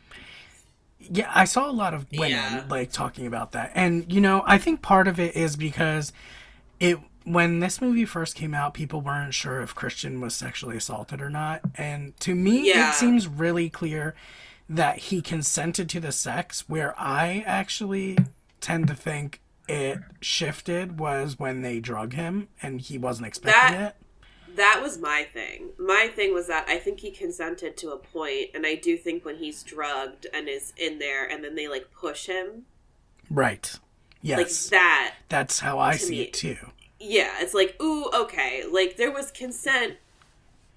Yeah, 1.01 1.31
I 1.35 1.45
saw 1.45 1.71
a 1.71 1.73
lot 1.73 1.95
of 1.95 2.07
women 2.11 2.31
yeah. 2.31 2.65
like 2.69 2.91
talking 2.91 3.27
about 3.27 3.53
that. 3.53 3.73
And 3.75 4.11
you 4.13 4.21
know, 4.21 4.43
I 4.47 4.59
think 4.59 4.83
part 4.83 5.09
of 5.09 5.21
it 5.21 5.37
is 5.37 5.57
because 5.57 6.13
it 6.81 6.99
when 7.33 7.61
this 7.61 7.81
movie 7.81 8.05
first 8.05 8.35
came 8.35 8.55
out, 8.55 8.75
people 8.75 9.01
weren't 9.01 9.35
sure 9.35 9.61
if 9.61 9.75
Christian 9.75 10.21
was 10.21 10.35
sexually 10.35 10.77
assaulted 10.77 11.21
or 11.21 11.31
not. 11.31 11.61
And 11.75 12.19
to 12.21 12.35
me, 12.35 12.69
yeah. 12.69 12.91
it 12.91 12.95
seems 12.95 13.27
really 13.27 13.69
clear 13.69 14.15
that 14.69 14.99
he 14.99 15.23
consented 15.23 15.89
to 15.91 16.01
the 16.01 16.13
sex 16.13 16.69
where 16.69 16.95
I 16.99 17.43
actually 17.47 18.19
tend 18.61 18.89
to 18.89 18.95
think 18.95 19.41
it 19.69 19.99
shifted 20.21 20.99
was 20.99 21.39
when 21.39 21.63
they 21.63 21.81
drug 21.81 22.15
him 22.15 22.49
and 22.63 22.81
he 22.81 22.99
wasn't 22.99 23.27
expecting 23.27 23.79
that, 23.79 23.97
it 23.97 24.09
that 24.59 24.81
was 24.83 24.99
my 24.99 25.27
thing. 25.33 25.71
My 25.79 26.11
thing 26.15 26.35
was 26.35 26.49
that 26.49 26.69
I 26.69 26.79
think 26.79 27.01
he 27.01 27.11
consented 27.11 27.77
to 27.79 27.91
a 27.91 27.97
point, 27.97 28.51
and 28.55 28.67
I 28.67 28.75
do 28.75 28.97
think 28.97 29.25
when 29.25 29.37
he's 29.37 29.63
drugged 29.63 30.27
and 30.35 30.49
is 30.49 30.73
in 30.77 30.99
there, 30.99 31.25
and 31.27 31.43
then 31.43 31.55
they 31.55 31.69
like 31.69 31.91
push 31.93 32.27
him, 32.27 32.67
right? 33.31 33.79
Yes, 34.21 34.39
like 34.39 34.81
that. 34.81 35.15
That's 35.29 35.61
how 35.61 35.79
I 35.79 35.97
see 35.97 36.11
me, 36.11 36.23
it 36.23 36.33
too. 36.33 36.57
Yeah, 37.01 37.35
it's 37.41 37.55
like, 37.55 37.81
ooh, 37.81 38.11
okay, 38.15 38.65
like 38.71 38.97
there 38.97 39.13
was 39.13 39.31
consent 39.31 39.97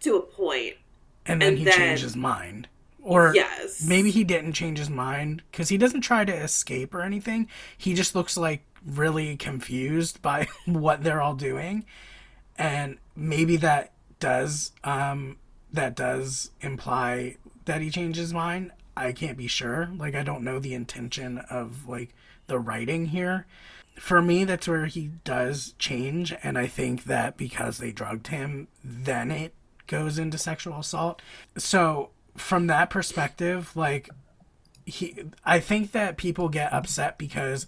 to 0.02 0.16
a 0.16 0.22
point, 0.22 0.76
and 1.26 1.42
then 1.42 1.50
and 1.50 1.58
he 1.58 1.66
then, 1.66 1.78
changed 1.78 2.04
his 2.04 2.16
mind. 2.16 2.68
Or 3.04 3.34
yes. 3.34 3.84
maybe 3.84 4.12
he 4.12 4.24
didn't 4.24 4.54
change 4.54 4.78
his 4.78 4.90
mind 4.90 5.42
because 5.52 5.70
he 5.70 5.78
doesn't 5.78 6.02
try 6.02 6.24
to 6.24 6.32
escape 6.32 6.94
or 6.94 7.02
anything. 7.02 7.50
He 7.76 7.96
just 7.96 8.14
looks 8.14 8.38
like 8.38 8.62
really 8.86 9.36
confused 9.38 10.22
by 10.22 10.48
what 10.66 11.04
they're 11.04 11.22
all 11.22 11.34
doing 11.34 11.86
and 12.62 12.98
maybe 13.16 13.58
that 13.58 13.92
does 14.20 14.72
um, 14.84 15.38
that 15.74 15.96
does 15.96 16.52
imply 16.62 17.36
that 17.66 17.82
he 17.82 17.90
changed 17.90 18.20
his 18.20 18.34
mind. 18.34 18.72
I 18.96 19.14
can't 19.14 19.38
be 19.38 19.48
sure. 19.48 19.90
Like 19.98 20.16
I 20.16 20.24
don't 20.24 20.44
know 20.44 20.60
the 20.60 20.76
intention 20.76 21.40
of 21.50 21.88
like 21.88 22.14
the 22.48 22.60
writing 22.60 23.08
here. 23.08 23.48
For 23.96 24.22
me, 24.22 24.46
that's 24.46 24.68
where 24.68 24.88
he 24.88 25.12
does 25.24 25.76
change, 25.78 26.34
and 26.44 26.58
I 26.58 26.68
think 26.68 27.04
that 27.06 27.38
because 27.38 27.78
they 27.78 27.92
drugged 27.92 28.28
him, 28.28 28.68
then 28.84 29.30
it 29.32 29.54
goes 29.88 30.18
into 30.18 30.38
sexual 30.38 30.80
assault. 30.80 31.22
So 31.58 32.10
from 32.36 32.68
that 32.68 32.90
perspective, 32.90 33.76
like 33.76 34.10
he, 34.86 35.26
I 35.46 35.60
think 35.60 35.92
that 35.92 36.18
people 36.18 36.50
get 36.50 36.74
upset 36.74 37.18
because 37.18 37.68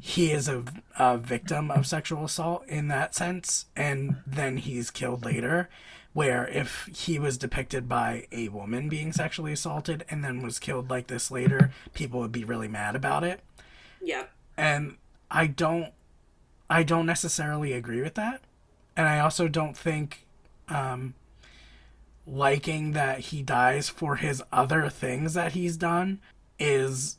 he 0.00 0.30
is 0.32 0.48
a, 0.48 0.64
a 0.98 1.18
victim 1.18 1.70
of 1.70 1.86
sexual 1.86 2.24
assault 2.24 2.66
in 2.66 2.88
that 2.88 3.14
sense, 3.14 3.66
and 3.76 4.16
then 4.26 4.58
he's 4.58 4.90
killed 4.90 5.24
later. 5.24 5.68
Where 6.14 6.46
if 6.46 6.90
he 6.94 7.18
was 7.18 7.38
depicted 7.38 7.88
by 7.88 8.26
a 8.30 8.48
woman 8.48 8.90
being 8.90 9.14
sexually 9.14 9.52
assaulted 9.52 10.04
and 10.10 10.22
then 10.22 10.42
was 10.42 10.58
killed 10.58 10.90
like 10.90 11.06
this 11.06 11.30
later, 11.30 11.70
people 11.94 12.20
would 12.20 12.32
be 12.32 12.44
really 12.44 12.68
mad 12.68 12.94
about 12.94 13.24
it. 13.24 13.40
Yeah. 14.02 14.24
And 14.54 14.98
I 15.32 15.46
don't 15.46 15.92
I 16.70 16.82
don't 16.84 17.06
necessarily 17.06 17.72
agree 17.72 18.00
with 18.00 18.14
that. 18.14 18.42
And 18.96 19.08
I 19.08 19.18
also 19.18 19.48
don't 19.48 19.76
think 19.76 20.26
um, 20.68 21.14
liking 22.26 22.92
that 22.92 23.20
he 23.20 23.42
dies 23.42 23.88
for 23.88 24.16
his 24.16 24.42
other 24.52 24.88
things 24.88 25.34
that 25.34 25.52
he's 25.52 25.76
done 25.76 26.20
is 26.58 27.18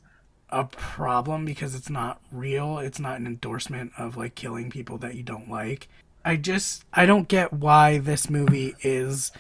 a 0.50 0.64
problem 0.66 1.46
because 1.46 1.76
it's 1.76 1.90
not 1.90 2.22
real. 2.32 2.80
It's 2.80 3.00
not 3.00 3.20
an 3.20 3.28
endorsement 3.28 3.92
of 3.98 4.16
like 4.16 4.36
killing 4.36 4.70
people 4.70 4.98
that 5.00 5.16
you 5.16 5.24
don't 5.24 5.50
like. 5.50 5.88
I 6.24 6.36
just 6.38 6.86
I 6.94 7.06
don't 7.06 7.28
get 7.28 7.52
why 7.52 7.98
this 7.98 8.30
movie 8.30 8.76
is 8.82 9.32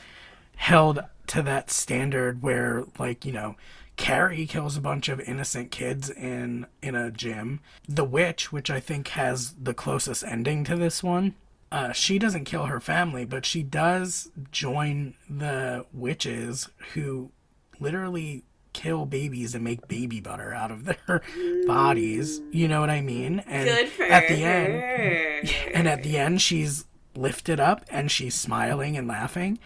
held 0.55 1.03
to 1.27 1.41
that 1.43 1.71
standard 1.71 2.41
where 2.41 2.85
like, 2.99 3.25
you 3.25 3.31
know, 3.31 3.55
Carrie 3.95 4.45
kills 4.47 4.75
a 4.75 4.81
bunch 4.81 5.07
of 5.07 5.19
innocent 5.21 5.71
kids 5.71 6.09
in 6.09 6.65
in 6.81 6.95
a 6.95 7.11
gym. 7.11 7.59
The 7.87 8.03
witch, 8.03 8.51
which 8.51 8.69
I 8.69 8.79
think 8.79 9.09
has 9.09 9.53
the 9.53 9.73
closest 9.73 10.23
ending 10.23 10.63
to 10.65 10.75
this 10.75 11.03
one, 11.03 11.35
uh, 11.71 11.91
she 11.91 12.19
doesn't 12.19 12.45
kill 12.45 12.65
her 12.65 12.79
family, 12.79 13.25
but 13.25 13.45
she 13.45 13.63
does 13.63 14.29
join 14.51 15.15
the 15.29 15.85
witches 15.93 16.69
who 16.93 17.31
literally 17.79 18.43
kill 18.73 19.05
babies 19.05 19.53
and 19.53 19.63
make 19.63 19.87
baby 19.87 20.19
butter 20.19 20.53
out 20.53 20.71
of 20.71 20.85
their 20.85 21.21
bodies. 21.67 22.41
You 22.51 22.67
know 22.67 22.79
what 22.81 22.89
I 22.89 23.01
mean? 23.01 23.39
And 23.47 23.67
Good 23.69 23.89
for 23.89 24.03
at 24.03 24.27
the 24.27 24.43
end, 24.43 25.53
and 25.73 25.87
at 25.87 26.03
the 26.03 26.17
end, 26.17 26.41
she's 26.41 26.85
lifted 27.15 27.59
up 27.59 27.85
and 27.89 28.09
she's 28.11 28.35
smiling 28.35 28.97
and 28.97 29.07
laughing. 29.07 29.59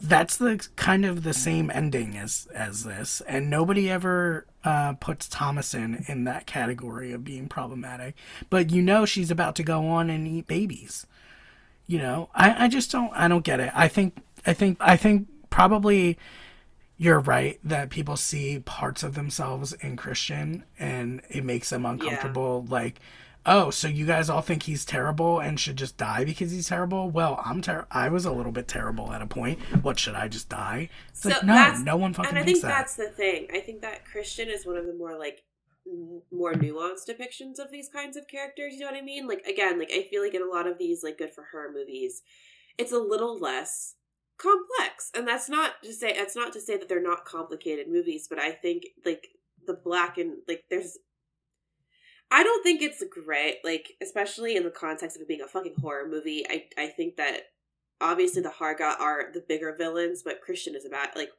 That's 0.00 0.36
the 0.36 0.66
kind 0.76 1.04
of 1.04 1.22
the 1.22 1.32
same 1.32 1.70
ending 1.70 2.16
as 2.16 2.46
as 2.54 2.84
this, 2.84 3.22
and 3.26 3.48
nobody 3.48 3.90
ever 3.90 4.46
uh, 4.64 4.94
puts 4.94 5.28
Thomasin 5.28 6.08
in 6.08 6.24
that 6.24 6.46
category 6.46 7.12
of 7.12 7.24
being 7.24 7.48
problematic. 7.48 8.14
But 8.50 8.70
you 8.70 8.82
know, 8.82 9.04
she's 9.06 9.30
about 9.30 9.54
to 9.56 9.62
go 9.62 9.86
on 9.88 10.10
and 10.10 10.26
eat 10.26 10.46
babies. 10.46 11.06
You 11.86 11.98
know, 11.98 12.30
I, 12.34 12.64
I 12.64 12.68
just 12.68 12.90
don't 12.90 13.12
I 13.14 13.28
don't 13.28 13.44
get 13.44 13.60
it. 13.60 13.72
I 13.74 13.88
think 13.88 14.16
I 14.46 14.52
think 14.52 14.78
I 14.80 14.96
think 14.96 15.28
probably 15.50 16.18
you're 16.96 17.20
right 17.20 17.58
that 17.64 17.90
people 17.90 18.16
see 18.16 18.60
parts 18.60 19.02
of 19.02 19.14
themselves 19.14 19.72
in 19.74 19.96
Christian 19.96 20.64
and 20.78 21.20
it 21.28 21.44
makes 21.44 21.70
them 21.70 21.84
uncomfortable. 21.84 22.64
Yeah. 22.66 22.72
Like, 22.72 23.00
oh, 23.46 23.70
so 23.70 23.88
you 23.88 24.06
guys 24.06 24.30
all 24.30 24.40
think 24.40 24.64
he's 24.64 24.84
terrible 24.84 25.38
and 25.38 25.58
should 25.58 25.76
just 25.76 25.96
die 25.96 26.24
because 26.24 26.50
he's 26.50 26.68
terrible? 26.68 27.10
Well, 27.10 27.40
I'm 27.44 27.60
ter- 27.62 27.86
I 27.90 28.08
was 28.08 28.24
a 28.24 28.32
little 28.32 28.52
bit 28.52 28.68
terrible 28.68 29.12
at 29.12 29.22
a 29.22 29.26
point. 29.26 29.60
What 29.82 29.98
should 29.98 30.14
I 30.14 30.28
just 30.28 30.48
die? 30.48 30.88
It's 31.10 31.22
so 31.22 31.30
like 31.30 31.44
no, 31.44 31.74
no 31.82 31.96
one 31.96 32.14
fucking. 32.14 32.30
And 32.30 32.38
I 32.38 32.44
think 32.44 32.62
that. 32.62 32.68
that's 32.68 32.96
the 32.96 33.08
thing. 33.08 33.48
I 33.52 33.60
think 33.60 33.82
that 33.82 34.04
Christian 34.04 34.48
is 34.48 34.66
one 34.66 34.76
of 34.76 34.86
the 34.86 34.94
more 34.94 35.18
like 35.18 35.42
more 36.32 36.54
nuanced 36.54 37.08
depictions 37.08 37.58
of 37.58 37.70
these 37.70 37.88
kinds 37.88 38.16
of 38.16 38.26
characters. 38.28 38.74
You 38.74 38.80
know 38.80 38.86
what 38.86 38.96
I 38.96 39.02
mean? 39.02 39.28
Like 39.28 39.44
again, 39.44 39.78
like 39.78 39.90
I 39.92 40.02
feel 40.10 40.22
like 40.22 40.34
in 40.34 40.42
a 40.42 40.46
lot 40.46 40.66
of 40.66 40.78
these 40.78 41.02
like 41.02 41.18
good 41.18 41.32
for 41.32 41.44
her 41.52 41.70
movies, 41.72 42.22
it's 42.78 42.92
a 42.92 42.98
little 42.98 43.38
less 43.38 43.96
complex 44.36 45.10
and 45.14 45.28
that's 45.28 45.48
not 45.48 45.82
to 45.82 45.92
say 45.92 46.12
that's 46.12 46.34
not 46.34 46.52
to 46.52 46.60
say 46.60 46.76
that 46.76 46.88
they're 46.88 47.00
not 47.00 47.24
complicated 47.24 47.86
movies 47.88 48.26
but 48.28 48.38
i 48.38 48.50
think 48.50 48.84
like 49.04 49.28
the 49.66 49.74
black 49.74 50.18
and 50.18 50.38
like 50.48 50.64
there's 50.70 50.98
i 52.34 52.42
don't 52.42 52.62
think 52.62 52.82
it's 52.82 53.02
great 53.24 53.58
like 53.64 53.92
especially 54.02 54.56
in 54.56 54.64
the 54.64 54.70
context 54.70 55.16
of 55.16 55.22
it 55.22 55.28
being 55.28 55.40
a 55.40 55.46
fucking 55.46 55.74
horror 55.80 56.06
movie. 56.08 56.44
I 56.50 56.64
i 56.76 56.88
think 56.88 57.16
that 57.16 57.42
obviously 58.00 58.42
the 58.42 58.50
harga 58.50 58.98
are 59.00 59.30
the 59.32 59.44
bigger 59.48 59.74
villains 59.76 60.22
but 60.22 60.40
christian 60.42 60.74
is 60.74 60.84
about 60.84 61.16
like 61.16 61.30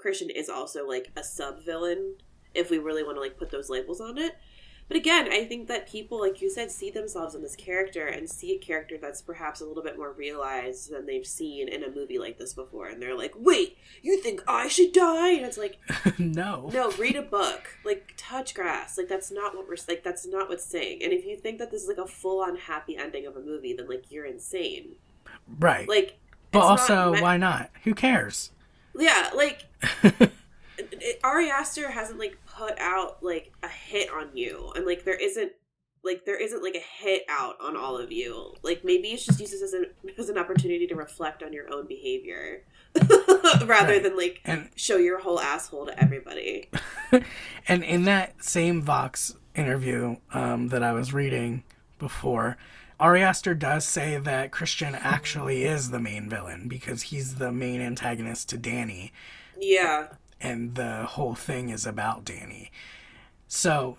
christian 0.00 0.30
is 0.30 0.48
also 0.48 0.86
like 0.88 1.12
a 1.16 1.22
sub 1.22 1.64
villain 1.64 2.16
if 2.54 2.70
we 2.70 2.78
really 2.78 3.04
want 3.04 3.16
to 3.16 3.20
like 3.20 3.36
put 3.36 3.50
those 3.50 3.68
labels 3.68 4.00
on 4.00 4.16
it 4.16 4.32
But 4.88 4.96
again, 4.96 5.28
I 5.30 5.44
think 5.44 5.68
that 5.68 5.86
people, 5.86 6.18
like 6.18 6.40
you 6.40 6.50
said, 6.50 6.70
see 6.70 6.90
themselves 6.90 7.34
in 7.34 7.42
this 7.42 7.54
character 7.54 8.06
and 8.06 8.28
see 8.28 8.54
a 8.54 8.58
character 8.58 8.96
that's 9.00 9.20
perhaps 9.20 9.60
a 9.60 9.66
little 9.66 9.82
bit 9.82 9.98
more 9.98 10.12
realized 10.12 10.90
than 10.90 11.04
they've 11.04 11.26
seen 11.26 11.68
in 11.68 11.84
a 11.84 11.90
movie 11.90 12.18
like 12.18 12.38
this 12.38 12.54
before. 12.54 12.86
And 12.86 13.00
they're 13.00 13.16
like, 13.16 13.34
wait, 13.36 13.76
you 14.00 14.22
think 14.22 14.42
I 14.48 14.66
should 14.68 14.92
die? 14.92 15.32
And 15.32 15.44
it's 15.44 15.58
like, 15.58 15.78
no. 16.18 16.70
no, 16.72 16.90
read 16.92 17.16
a 17.16 17.22
book. 17.22 17.76
Like, 17.84 18.14
touch 18.16 18.54
grass. 18.54 18.96
Like, 18.96 19.08
that's 19.08 19.30
not 19.30 19.54
what 19.54 19.68
we're, 19.68 19.76
like, 19.86 20.02
that's 20.02 20.26
not 20.26 20.48
what's 20.48 20.64
saying. 20.64 21.02
And 21.02 21.12
if 21.12 21.26
you 21.26 21.36
think 21.36 21.58
that 21.58 21.70
this 21.70 21.82
is 21.82 21.88
like 21.88 21.98
a 21.98 22.06
full 22.06 22.40
on 22.42 22.56
happy 22.56 22.96
ending 22.96 23.26
of 23.26 23.36
a 23.36 23.42
movie, 23.42 23.74
then 23.74 23.88
like, 23.88 24.10
you're 24.10 24.24
insane. 24.24 24.92
Right. 25.58 25.86
Like, 25.86 26.18
but 26.50 26.60
also, 26.60 26.94
not 26.94 27.10
meant- 27.12 27.22
why 27.22 27.36
not? 27.36 27.70
Who 27.84 27.94
cares? 27.94 28.52
yeah, 28.98 29.30
like, 29.34 29.66
it, 30.92 31.20
Ari 31.24 31.50
Aster 31.50 31.90
hasn't 31.90 32.18
like 32.18 32.38
put 32.46 32.78
out 32.78 33.22
like 33.22 33.52
a 33.62 33.68
hit 33.68 34.10
on 34.10 34.30
you, 34.34 34.72
and 34.76 34.86
like 34.86 35.04
there 35.04 35.14
isn't 35.14 35.52
like 36.04 36.24
there 36.24 36.40
isn't 36.40 36.62
like 36.62 36.74
a 36.76 37.02
hit 37.04 37.22
out 37.28 37.56
on 37.60 37.76
all 37.76 37.96
of 37.98 38.12
you. 38.12 38.54
Like 38.62 38.84
maybe 38.84 39.08
it's 39.08 39.26
just 39.26 39.40
used 39.40 39.54
as 39.62 39.72
an 39.72 39.86
as 40.16 40.28
an 40.28 40.38
opportunity 40.38 40.86
to 40.86 40.94
reflect 40.94 41.42
on 41.42 41.52
your 41.52 41.72
own 41.72 41.86
behavior, 41.86 42.64
rather 43.64 43.66
Right. 43.66 44.02
than 44.02 44.16
like 44.16 44.40
And 44.44 44.70
show 44.76 44.96
your 44.96 45.18
whole 45.20 45.40
asshole 45.40 45.86
to 45.86 46.02
everybody. 46.02 46.70
and 47.68 47.82
in 47.84 48.04
that 48.04 48.42
same 48.44 48.82
Vox 48.82 49.34
interview 49.54 50.16
um, 50.32 50.68
that 50.68 50.82
I 50.82 50.92
was 50.92 51.12
reading 51.12 51.64
before, 51.98 52.56
Ari 53.00 53.22
Aster 53.22 53.54
does 53.54 53.84
say 53.84 54.18
that 54.18 54.52
Christian 54.52 54.94
actually 54.94 55.64
is 55.64 55.90
the 55.90 55.98
main 55.98 56.28
villain 56.28 56.68
because 56.68 57.02
he's 57.02 57.36
the 57.36 57.50
main 57.50 57.80
antagonist 57.80 58.48
to 58.50 58.58
Dani, 58.58 59.10
Yeah, 59.60 60.08
and 60.40 60.74
the 60.74 61.04
whole 61.04 61.34
thing 61.34 61.68
is 61.70 61.86
about 61.86 62.24
Dani. 62.24 62.70
So 63.46 63.98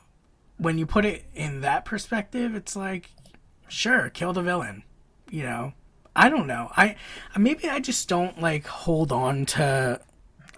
when 0.58 0.78
you 0.78 0.86
put 0.86 1.06
it 1.06 1.26
in 1.34 1.62
that 1.62 1.86
perspective, 1.86 2.56
it's 2.56 2.76
like, 2.76 3.10
sure, 3.68 4.10
kill 4.10 4.34
the 4.34 4.42
villain. 4.42 4.84
You 5.30 5.44
know, 5.44 5.74
I 6.16 6.30
don't 6.30 6.48
know. 6.48 6.72
I 6.76 6.96
maybe 7.38 7.70
I 7.70 7.80
just 7.80 8.08
don't 8.10 8.42
like 8.42 8.66
hold 8.68 9.12
on 9.12 9.46
to. 9.48 10.02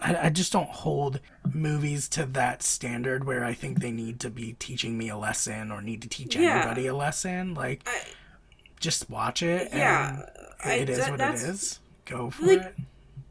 I, 0.00 0.26
I 0.26 0.30
just 0.30 0.52
don't 0.52 0.68
hold 0.68 1.20
movies 1.52 2.08
to 2.10 2.26
that 2.26 2.62
standard 2.62 3.24
where 3.24 3.44
I 3.44 3.52
think 3.54 3.78
they 3.80 3.92
need 3.92 4.18
to 4.20 4.30
be 4.30 4.54
teaching 4.54 4.98
me 4.98 5.08
a 5.08 5.16
lesson 5.16 5.70
or 5.70 5.80
need 5.80 6.02
to 6.02 6.08
teach 6.08 6.34
Yeah. 6.34 6.56
anybody 6.62 6.86
a 6.88 6.94
lesson. 6.96 7.54
Like, 7.54 7.82
I, 7.86 8.00
just 8.80 9.08
watch 9.08 9.42
it. 9.44 9.68
Yeah, 9.72 10.22
and 10.64 10.72
I- 10.72 10.74
it 10.76 10.88
is 10.88 10.98
that- 10.98 11.10
what 11.12 11.20
it 11.20 11.34
is. 11.34 11.78
Go 12.04 12.30
for 12.30 12.46
Like, 12.46 12.60
it. 12.62 12.74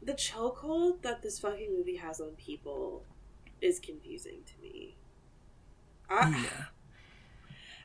The 0.02 0.14
chokehold 0.14 1.02
that 1.02 1.22
this 1.22 1.38
fucking 1.38 1.74
movie 1.76 1.96
has 1.96 2.20
on 2.20 2.30
people 2.32 3.04
is 3.60 3.78
confusing 3.78 4.40
to 4.46 4.52
me. 4.62 4.96
I, 6.10 6.30
Yeah. 6.30 6.64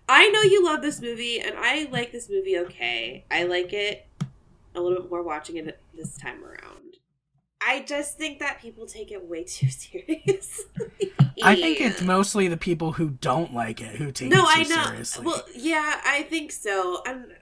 I 0.09 0.30
know 0.30 0.41
you 0.41 0.63
love 0.63 0.82
this 0.82 1.01
movie, 1.01 1.39
and 1.41 1.55
I 1.57 1.89
like 1.91 2.11
this 2.13 2.30
movie 2.30 2.57
okay. 2.59 3.26
I 3.30 3.43
like 3.43 3.74
it 3.74 4.07
a 4.74 4.80
little 4.82 5.01
bit 5.01 5.11
more 5.11 5.22
watching 5.22 5.57
it 5.57 5.80
this 5.93 6.15
time 6.18 6.43
around. 6.45 6.97
I 7.61 7.82
just 7.82 8.18
think 8.18 8.39
that 8.39 8.61
people 8.61 8.86
take 8.86 9.11
it 9.11 9.28
way 9.28 9.43
too 9.47 9.70
seriously. 9.70 11.11
I 11.43 11.55
think 11.55 11.82
it's 11.82 12.01
mostly 12.01 12.47
the 12.47 12.57
people 12.57 12.93
who 12.93 13.09
don't 13.09 13.53
like 13.53 13.82
it 13.82 13.95
who 13.97 14.11
take 14.11 14.32
it. 14.32 14.36
no, 14.36 14.43
it 14.43 14.57
I 14.57 14.63
know. 14.63 14.84
seriously. 14.86 15.26
Well, 15.26 15.43
yeah, 15.53 15.99
I 16.05 16.24
think 16.24 16.51
so. 16.51 17.01
And 17.05 17.34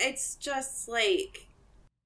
it's 0.00 0.34
just 0.36 0.88
like 0.88 1.46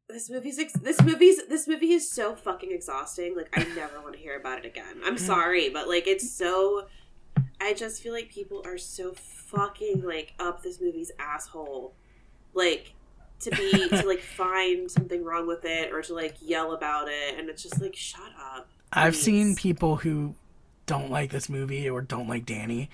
this 0.09 0.31
movie's 0.31 0.59
ex- 0.59 0.73
this 0.75 1.01
movie's 1.03 1.47
this 1.49 1.69
movie 1.69 1.93
is 1.93 2.11
so 2.11 2.35
fucking 2.35 2.71
exhausting. 2.73 3.37
Like 3.37 3.51
I 3.59 3.65
never 3.75 4.01
want 4.01 4.15
to 4.15 4.19
hear 4.19 4.37
about 4.37 4.59
it 4.59 4.65
again. 4.67 5.01
I'm 5.05 5.17
Mm. 5.17 5.21
sorry, 5.21 5.69
but 5.69 5.89
like 5.89 6.07
it's 6.07 6.31
so. 6.31 6.87
I 7.61 7.75
just 7.75 8.03
feel 8.03 8.13
like 8.13 8.31
people 8.31 8.63
are 8.65 8.79
so 8.79 9.13
fucking 9.15 10.03
like 10.03 10.35
up 10.39 10.63
this 10.63 10.81
movie's 10.81 11.11
asshole, 11.19 11.95
like 12.55 12.95
to 13.41 13.51
be 13.51 13.89
to 13.89 14.07
like 14.07 14.21
find 14.21 14.91
something 14.91 15.25
wrong 15.25 15.47
with 15.47 15.65
it 15.65 15.93
or 15.93 16.03
to 16.03 16.15
like 16.15 16.37
yell 16.41 16.73
about 16.73 17.09
it, 17.09 17.39
and 17.39 17.49
it's 17.49 17.63
just 17.63 17.81
like 17.81 17.97
shut 17.97 18.33
up. 18.41 18.69
I've 18.93 19.17
seen 19.17 19.55
people 19.57 19.97
who 19.97 20.35
don't 20.87 21.11
like 21.11 21.31
this 21.31 21.49
movie 21.51 21.89
or 21.91 22.01
don't 22.01 22.29
like 22.29 22.47
Dani 22.47 22.89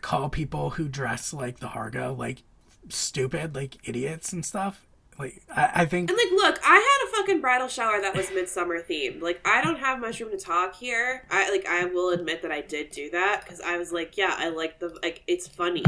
call 0.00 0.28
people 0.28 0.70
who 0.70 0.88
dress 0.88 1.32
like 1.32 1.58
the 1.58 1.68
Harga 1.68 2.16
like 2.16 2.42
stupid, 2.88 3.54
like 3.54 3.76
idiots 3.88 4.32
and 4.32 4.44
stuff. 4.44 4.86
Like 5.22 5.42
I, 5.54 5.70
I 5.82 5.84
think 5.86 6.10
And 6.10 6.16
like, 6.18 6.30
look, 6.32 6.60
I 6.64 6.74
had 6.74 7.08
a 7.08 7.16
fucking 7.22 7.40
bridal 7.40 7.68
shower 7.68 8.00
that 8.00 8.14
was 8.14 8.30
midsummer 8.30 8.80
themed. 8.82 9.22
Like, 9.22 9.40
I 9.46 9.62
don't 9.62 9.78
have 9.78 10.00
much 10.00 10.20
room 10.20 10.30
to 10.32 10.36
talk 10.38 10.74
here. 10.76 11.24
I 11.30 11.50
like, 11.50 11.66
I 11.66 11.84
will 11.86 12.10
admit 12.10 12.42
that 12.42 12.52
I 12.52 12.60
did 12.60 12.90
do 12.90 13.08
that 13.10 13.42
because 13.44 13.60
I 13.60 13.78
was 13.78 13.92
like, 13.92 14.16
yeah, 14.16 14.34
I 14.36 14.48
like 14.50 14.78
the 14.80 14.98
like, 15.02 15.22
it's 15.26 15.46
funny, 15.48 15.84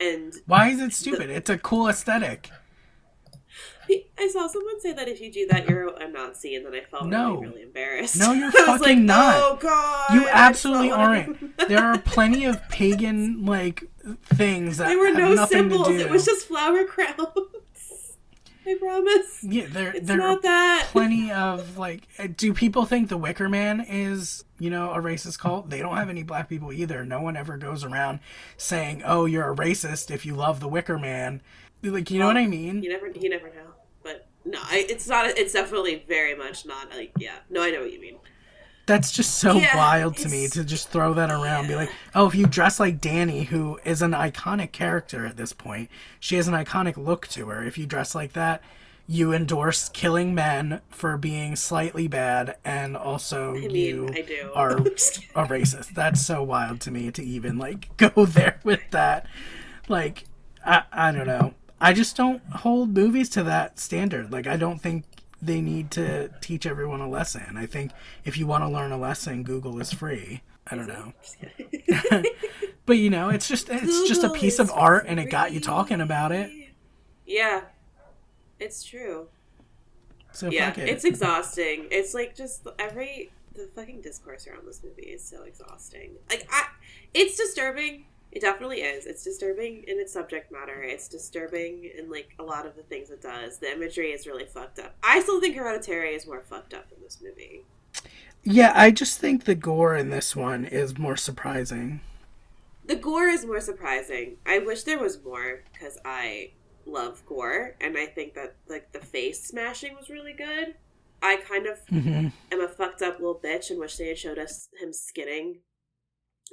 and 0.00 0.32
why 0.46 0.68
is 0.68 0.80
it 0.80 0.92
stupid? 0.92 1.30
It's 1.30 1.50
a 1.50 1.58
cool 1.58 1.88
aesthetic. 1.88 2.50
I 4.18 4.28
saw 4.28 4.46
someone 4.46 4.78
say 4.82 4.92
that 4.92 5.08
if 5.08 5.18
you 5.18 5.32
do 5.32 5.46
that, 5.50 5.66
you're 5.66 5.88
a 5.88 6.06
Nazi, 6.10 6.54
and 6.56 6.66
then 6.66 6.74
I 6.74 6.82
felt 6.82 7.06
No. 7.06 7.36
really, 7.36 7.46
really 7.46 7.62
embarrassed. 7.62 8.18
No, 8.18 8.34
you're 8.34 8.52
fucking 8.66 8.80
like, 8.82 8.98
not. 8.98 9.34
Oh 9.38 9.56
god, 9.58 10.12
You 10.12 10.28
absolutely 10.30 10.90
aren't. 10.90 11.56
There 11.68 11.82
are 11.82 11.96
plenty 11.98 12.44
of 12.44 12.60
pagan 12.68 13.46
like 13.46 13.84
things 14.26 14.76
that 14.78 14.88
There 14.88 14.98
were 14.98 15.12
no 15.12 15.46
symbols. 15.46 15.88
It 15.88 16.10
was 16.10 16.26
just 16.26 16.46
flower 16.48 16.84
crowns. 16.94 17.16
I 18.68 18.76
promise. 18.78 19.38
yeah, 19.42 19.66
there 19.68 19.92
It's 19.92 20.06
there 20.06 20.16
are 20.16 20.20
not 20.34 20.42
that. 20.42 20.88
plenty 20.90 21.30
of 21.32 21.78
like 21.86 22.02
do 22.36 22.52
people 22.52 22.84
think 22.84 23.08
the 23.08 23.16
wicker 23.16 23.48
man 23.48 23.80
is 23.88 24.44
you 24.58 24.70
know 24.70 24.92
a 24.92 24.98
racist 24.98 25.38
cult 25.38 25.70
they 25.70 25.78
don't 25.80 25.96
have 25.96 26.08
any 26.10 26.22
black 26.22 26.48
people 26.48 26.72
either 26.72 27.04
no 27.04 27.20
one 27.22 27.36
ever 27.36 27.56
goes 27.56 27.84
around 27.84 28.20
saying 28.56 29.02
oh 29.04 29.24
you're 29.24 29.50
a 29.52 29.56
racist 29.56 30.10
if 30.10 30.26
you 30.26 30.34
love 30.34 30.60
the 30.60 30.68
wicker 30.68 30.98
man 30.98 31.40
like 31.82 32.10
you 32.10 32.18
know 32.18 32.26
what 32.26 32.36
i 32.36 32.46
mean 32.46 32.82
You 32.82 32.90
never, 32.90 33.08
you 33.08 33.28
never 33.30 33.46
know. 33.48 33.72
But 34.02 34.26
no, 34.44 34.58
I, 34.62 34.84
it's 34.88 35.06
not. 35.08 35.26
It's 35.38 35.52
definitely 35.52 36.04
very 36.08 36.34
much 36.34 36.64
not 36.66 36.90
like. 36.90 37.12
Yeah, 37.18 37.36
no, 37.50 37.62
I 37.62 37.70
know 37.70 37.80
what 37.80 37.92
you 37.92 38.00
mean. 38.00 38.16
That's 38.88 39.12
just 39.12 39.36
so 39.38 39.58
Yeah, 39.58 39.72
wild 39.72 40.16
to 40.18 40.28
me 40.28 40.48
to 40.48 40.64
just 40.64 40.90
throw 40.90 41.14
that 41.14 41.30
around 41.30 41.68
be 41.68 41.76
like 41.76 41.92
oh 42.14 42.26
if 42.26 42.34
you 42.34 42.46
dress 42.46 42.80
like 42.80 43.00
dani 43.00 43.46
who 43.46 43.78
is 43.84 44.02
an 44.02 44.12
iconic 44.12 44.72
character 44.72 45.26
at 45.26 45.36
this 45.36 45.52
point 45.52 45.90
she 46.18 46.36
has 46.36 46.48
an 46.48 46.54
iconic 46.54 46.96
look 46.96 47.28
to 47.28 47.48
her 47.48 47.62
if 47.64 47.76
you 47.78 47.86
dress 47.86 48.14
like 48.14 48.32
that 48.32 48.62
you 49.06 49.32
endorse 49.32 49.88
killing 49.90 50.34
men 50.34 50.80
for 50.90 51.16
being 51.18 51.56
slightly 51.56 52.08
bad 52.08 52.56
and 52.64 52.96
also 52.96 53.54
I 53.54 53.58
mean, 53.68 53.70
you 53.76 54.08
I 54.14 54.22
do. 54.22 54.50
are 54.54 54.72
a 54.76 55.46
racist. 55.46 55.94
That's 55.94 56.20
so 56.20 56.42
wild 56.42 56.80
to 56.82 56.90
me 56.90 57.10
to 57.12 57.22
even 57.24 57.56
like 57.58 57.96
go 57.96 58.26
there 58.26 58.60
with 58.64 58.82
that. 58.90 59.26
Like, 59.88 60.24
I 60.64 60.82
I 60.92 61.12
don't 61.12 61.26
know. 61.26 61.54
I 61.80 61.92
just 61.92 62.16
don't 62.16 62.42
hold 62.52 62.94
movies 62.94 63.28
to 63.30 63.42
that 63.44 63.78
standard. 63.78 64.32
Like, 64.32 64.46
I 64.46 64.56
don't 64.56 64.80
think 64.80 65.04
they 65.40 65.60
need 65.60 65.90
to 65.92 66.30
teach 66.40 66.66
everyone 66.66 67.00
a 67.00 67.08
lesson. 67.08 67.56
I 67.56 67.66
think 67.66 67.92
if 68.24 68.36
you 68.36 68.46
want 68.46 68.64
to 68.64 68.68
learn 68.68 68.92
a 68.92 68.98
lesson, 68.98 69.42
Google 69.42 69.80
is 69.80 69.92
free. 69.92 70.42
I 70.70 70.76
don't 70.76 70.86
know, 70.86 71.14
but 72.84 72.98
you 72.98 73.08
know, 73.08 73.30
it's 73.30 73.48
just 73.48 73.70
it's 73.70 74.06
just 74.06 74.22
a 74.22 74.28
piece 74.28 74.58
of 74.58 74.70
art, 74.70 75.06
and 75.08 75.18
it 75.18 75.30
got 75.30 75.52
you 75.52 75.60
talking 75.60 76.02
about 76.02 76.30
it. 76.30 76.50
Yeah, 77.24 77.62
it's 78.60 78.84
true. 78.84 79.28
So 80.32 80.50
yeah, 80.50 80.68
fuck 80.68 80.78
it. 80.78 80.90
it's 80.90 81.04
exhausting. 81.04 81.86
It's 81.90 82.12
like 82.12 82.36
just 82.36 82.66
every 82.78 83.30
the 83.54 83.68
fucking 83.74 84.02
discourse 84.02 84.46
around 84.46 84.66
this 84.66 84.82
movie 84.82 85.02
is 85.02 85.24
so 85.24 85.42
exhausting. 85.42 86.12
Like 86.28 86.46
I, 86.50 86.66
it's 87.14 87.36
disturbing. 87.36 88.04
It 88.32 88.40
definitely 88.40 88.82
is. 88.82 89.06
It's 89.06 89.22
disturbing 89.24 89.84
in 89.86 89.98
its 89.98 90.12
subject 90.12 90.50
matter. 90.52 90.82
It's 90.82 91.08
disturbing 91.08 91.84
in 91.96 92.10
like 92.10 92.34
a 92.38 92.42
lot 92.44 92.66
of 92.66 92.76
the 92.76 92.82
things 92.82 93.10
it 93.10 93.20
does. 93.22 93.58
The 93.58 93.72
imagery 93.72 94.12
is 94.12 94.26
really 94.26 94.46
fucked 94.46 94.78
up. 94.78 94.96
I 95.02 95.20
still 95.20 95.40
think 95.40 95.56
Hereditary 95.56 96.14
is 96.14 96.26
more 96.26 96.42
fucked 96.42 96.74
up 96.74 96.86
in 96.94 97.02
this 97.02 97.20
movie. 97.22 97.66
yeah, 98.44 98.72
I 98.74 98.90
just 98.90 99.18
think 99.18 99.44
the 99.44 99.54
gore 99.54 99.94
in 99.96 100.10
this 100.10 100.34
one 100.34 100.64
is 100.64 100.98
more 100.98 101.16
surprising. 101.16 102.00
The 102.84 102.96
gore 102.96 103.28
is 103.28 103.44
more 103.46 103.60
surprising. 103.60 104.38
I 104.46 104.58
wish 104.58 104.82
there 104.82 104.98
was 104.98 105.22
more 105.22 105.64
because 105.72 105.98
I 106.04 106.54
love 106.84 107.24
gore, 107.26 107.76
and 107.80 107.96
I 107.98 108.06
think 108.06 108.34
that 108.34 108.56
like 108.68 108.92
the 108.92 109.00
face 109.00 109.44
smashing 109.46 109.94
was 109.94 110.08
really 110.10 110.32
good. 110.32 110.76
I 111.22 111.36
kind 111.36 111.66
of 111.66 111.78
hmm 111.90 112.28
am 112.52 112.60
a 112.60 112.68
fucked 112.68 113.02
up 113.02 113.18
little 113.20 113.40
bitch 113.40 113.70
and 113.70 113.78
wish 113.78 113.96
they 113.96 114.08
had 114.08 114.18
showed 114.18 114.38
us 114.38 114.68
him 114.80 114.92
skinning 114.92 115.62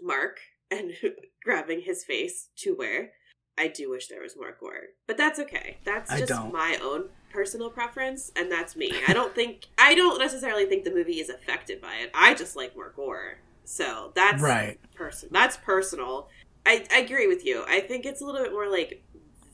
Mark 0.01 0.39
and 0.71 0.91
grabbing 1.43 1.81
his 1.81 2.03
face 2.03 2.49
to 2.57 2.73
where. 2.75 3.11
I 3.57 3.69
do 3.69 3.89
wish 3.89 4.07
there 4.09 4.21
was 4.21 4.35
more 4.35 4.55
gore, 4.59 4.81
but 5.07 5.15
that's 5.15 5.39
okay. 5.39 5.77
That's 5.85 6.11
I 6.11 6.17
just 6.19 6.27
don't. 6.29 6.51
my 6.51 6.77
own 6.83 7.05
personal 7.31 7.69
preference, 7.69 8.29
and 8.35 8.51
that's 8.51 8.75
me. 8.75 8.91
I 9.07 9.13
don't 9.13 9.33
think 9.33 9.67
I 9.77 9.95
don't 9.95 10.19
necessarily 10.19 10.65
think 10.65 10.83
the 10.83 10.93
movie 10.93 11.21
is 11.21 11.29
affected 11.29 11.79
by 11.81 11.95
it. 12.01 12.11
I 12.13 12.33
just 12.33 12.57
like 12.57 12.75
more 12.75 12.91
gore, 12.93 13.37
so 13.63 14.11
that's 14.13 14.41
Right. 14.41 14.77
person. 14.93 15.29
That's 15.31 15.55
personal. 15.55 16.27
I, 16.65 16.85
I 16.91 16.97
agree 16.99 17.27
with 17.27 17.45
you. 17.45 17.63
I 17.65 17.79
think 17.79 18.05
it's 18.05 18.19
a 18.19 18.25
little 18.25 18.41
bit 18.43 18.51
more 18.51 18.69
like 18.69 19.05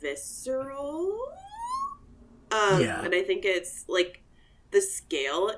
visceral. 0.01 1.19
Um, 2.51 2.81
Yeah. 2.81 3.03
and 3.03 3.13
I 3.13 3.21
think 3.21 3.45
it's 3.45 3.85
like 3.87 4.23
the 4.71 4.81
scale. 4.81 5.51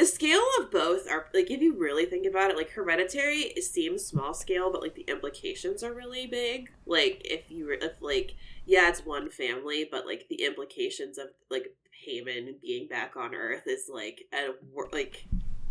The 0.00 0.06
scale 0.06 0.40
of 0.58 0.70
both 0.70 1.06
are 1.10 1.26
like 1.34 1.50
if 1.50 1.60
you 1.60 1.74
really 1.76 2.06
think 2.06 2.24
about 2.24 2.50
it 2.50 2.56
like 2.56 2.70
hereditary 2.70 3.40
it 3.54 3.62
seems 3.64 4.02
small 4.02 4.32
scale 4.32 4.72
but 4.72 4.80
like 4.80 4.94
the 4.94 5.02
implications 5.02 5.82
are 5.82 5.92
really 5.92 6.26
big. 6.26 6.70
Like 6.86 7.20
if 7.22 7.50
you 7.50 7.66
were 7.66 7.74
if 7.74 8.00
like 8.00 8.34
yeah 8.64 8.88
it's 8.88 9.04
one 9.04 9.28
family 9.28 9.86
but 9.90 10.06
like 10.06 10.26
the 10.30 10.42
implications 10.42 11.18
of 11.18 11.26
like 11.50 11.74
Paimon 11.92 12.58
being 12.62 12.88
back 12.88 13.14
on 13.14 13.34
earth 13.34 13.64
is 13.66 13.90
like 13.92 14.26
a 14.32 14.52
like 14.90 15.26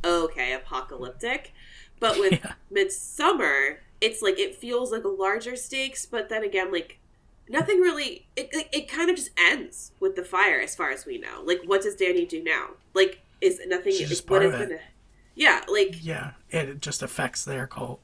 okay 0.05 0.53
apocalyptic. 0.53 1.51
But 1.99 2.19
with 2.19 2.33
Yeah. 2.33 2.53
midsommar 2.71 3.77
it's 3.99 4.21
like 4.21 4.37
it 4.37 4.53
feels 4.53 4.91
like 4.91 5.05
a 5.05 5.07
larger 5.07 5.55
stakes 5.55 6.05
but 6.05 6.29
then 6.29 6.43
again 6.43 6.71
like 6.71 6.99
nothing 7.49 7.79
really 7.79 8.27
it, 8.35 8.49
it, 8.51 8.69
it 8.71 8.91
kind 8.91 9.09
of 9.09 9.15
just 9.15 9.31
ends 9.39 9.93
with 9.99 10.15
the 10.15 10.23
fire 10.23 10.61
as 10.61 10.75
far 10.75 10.91
as 10.91 11.07
we 11.07 11.17
know. 11.17 11.41
Like 11.43 11.63
what 11.65 11.81
does 11.81 11.95
dani 11.95 12.29
do 12.29 12.43
now? 12.43 12.73
Like 12.93 13.23
is 13.41 13.59
nothing 13.67 13.93
She's 13.93 14.09
just 14.09 14.29
what 14.29 14.41
part 14.41 14.45
is 14.45 14.53
of 14.55 14.61
it. 14.61 14.69
gonna 14.69 14.81
yeah 15.35 15.61
like 15.67 15.95
Yeah, 16.03 16.31
it 16.49 16.81
just 16.81 17.01
affects 17.01 17.43
their 17.45 17.67
cult. 17.67 17.99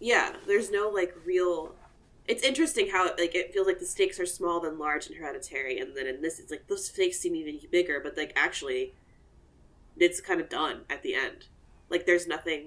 yeah 0.00 0.34
there's 0.46 0.70
no 0.70 0.88
like 0.88 1.14
real 1.24 1.74
it's 2.26 2.42
interesting 2.42 2.90
how 2.90 3.04
like 3.18 3.34
it 3.34 3.52
feels 3.54 3.66
like 3.66 3.78
the 3.78 3.86
stakes 3.86 4.20
are 4.20 4.26
small 4.26 4.60
than 4.60 4.78
large 4.78 5.06
in 5.08 5.16
hereditary 5.16 5.78
and 5.78 5.96
then 5.96 6.06
in 6.06 6.20
this 6.20 6.38
it's 6.38 6.50
like 6.50 6.66
those 6.68 6.84
stakes 6.86 7.18
seem 7.18 7.34
even 7.34 7.58
bigger 7.70 8.00
but 8.02 8.16
like 8.16 8.32
actually 8.36 8.94
it's 9.96 10.20
kind 10.20 10.40
of 10.40 10.48
done 10.48 10.82
at 10.90 11.02
the 11.02 11.14
end 11.14 11.46
like 11.88 12.04
there's 12.06 12.26
nothing 12.26 12.66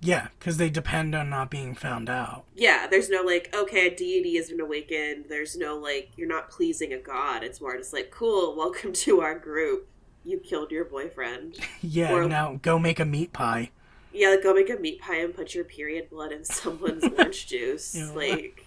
Yeah, 0.00 0.28
because 0.38 0.56
they 0.56 0.70
depend 0.70 1.14
on 1.14 1.28
not 1.30 1.50
being 1.50 1.74
found 1.74 2.08
out. 2.08 2.44
yeah 2.54 2.86
there's 2.86 3.10
no 3.10 3.22
like 3.22 3.52
okay 3.54 3.88
a 3.88 3.94
deity 3.94 4.36
has 4.36 4.48
been 4.50 4.60
awakened 4.60 5.26
there's 5.28 5.56
no 5.56 5.76
like 5.76 6.10
you're 6.16 6.28
not 6.28 6.48
pleasing 6.50 6.92
a 6.92 6.98
god 6.98 7.42
it's 7.42 7.60
more 7.60 7.76
just 7.76 7.92
like 7.92 8.10
cool 8.12 8.54
welcome 8.62 8.92
to 8.92 9.20
our 9.20 9.36
group 9.38 9.88
you 10.24 10.38
killed 10.38 10.70
your 10.70 10.84
boyfriend 10.84 11.56
Yeah, 11.82 12.12
Or- 12.12 12.28
now 12.28 12.58
go 12.62 12.78
make 12.78 13.00
a 13.00 13.04
meat 13.04 13.32
pie. 13.32 13.70
yeah 14.12 14.36
go 14.42 14.52
make 14.54 14.70
a 14.70 14.76
meat 14.76 15.00
pie 15.00 15.16
and 15.20 15.34
put 15.34 15.54
your 15.54 15.64
period 15.64 16.10
blood 16.10 16.32
in 16.32 16.44
someone's 16.60 17.04
orange 17.04 17.46
juice 17.52 17.94
Yeah. 17.94 18.10
like 18.12 18.66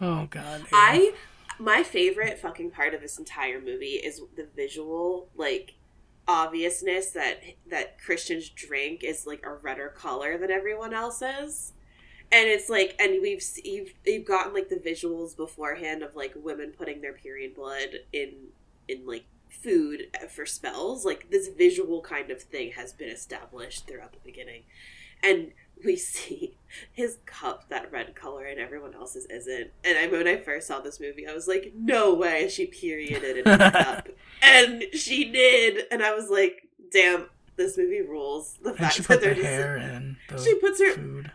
Oh 0.00 0.26
god. 0.30 0.60
yeah. 0.60 0.66
I 0.72 1.12
my 1.58 1.82
favorite 1.84 2.38
fucking 2.38 2.70
part 2.72 2.94
of 2.94 3.00
this 3.00 3.18
entire 3.18 3.60
movie 3.60 3.94
is 4.08 4.20
the 4.36 4.46
visual 4.56 5.28
like 5.36 5.74
obviousness 6.26 7.10
that 7.12 7.40
that 7.70 7.98
Christians 8.00 8.48
drink 8.48 9.04
is 9.04 9.26
like 9.26 9.44
a 9.44 9.52
redder 9.54 9.88
color 9.96 10.38
than 10.38 10.50
everyone 10.50 10.94
else's. 10.94 11.72
And 12.32 12.48
it's 12.48 12.68
like, 12.68 12.96
and 12.98 13.20
we've 13.22 13.42
you've, 13.62 13.92
you've 14.04 14.24
gotten 14.24 14.54
like 14.54 14.68
the 14.68 14.76
visuals 14.76 15.36
beforehand 15.36 16.02
of 16.02 16.16
like 16.16 16.32
women 16.34 16.72
putting 16.76 17.00
their 17.02 17.12
period 17.12 17.54
blood 17.54 17.90
in 18.12 18.30
in 18.88 19.06
like 19.06 19.24
food 19.62 20.08
uh, 20.22 20.26
for 20.26 20.46
spells. 20.46 21.04
Like 21.04 21.30
this 21.30 21.48
visual 21.48 22.00
kind 22.00 22.30
of 22.30 22.42
thing 22.42 22.72
has 22.72 22.92
been 22.92 23.08
established 23.08 23.86
throughout 23.86 24.12
the 24.12 24.18
beginning, 24.24 24.62
and 25.22 25.52
we 25.84 25.96
see 26.14 26.56
his 26.92 27.18
cup 27.26 27.68
that 27.68 27.90
red 27.92 28.14
color 28.14 28.44
and 28.44 28.58
everyone 28.60 28.94
else's 28.94 29.26
isn't. 29.26 29.70
And 29.84 29.98
I 29.98 30.06
when 30.08 30.26
I 30.28 30.36
first 30.38 30.66
saw 30.66 30.80
this 30.80 31.00
movie, 31.00 31.26
I 31.26 31.34
was 31.34 31.48
like, 31.48 31.72
no 31.76 32.14
way 32.14 32.48
she 32.48 32.66
perioded 32.66 33.38
in 33.38 33.46
his 33.46 33.70
cup. 33.70 34.08
And 34.42 34.84
she 34.92 35.30
did. 35.30 35.84
And 35.90 36.02
I 36.02 36.14
was 36.14 36.28
like, 36.28 36.68
damn, 36.92 37.26
this 37.56 37.78
movie 37.78 38.02
rules. 38.02 38.58
The 38.62 38.74
fact 38.74 38.96
that 38.98 39.06
put 39.06 39.20
the 39.20 39.26
they're 39.26 39.34
just 39.34 39.46
the 40.28 40.38
she 40.44 40.54
puts 40.56 40.80
her 40.80 40.92
food. 40.94 41.30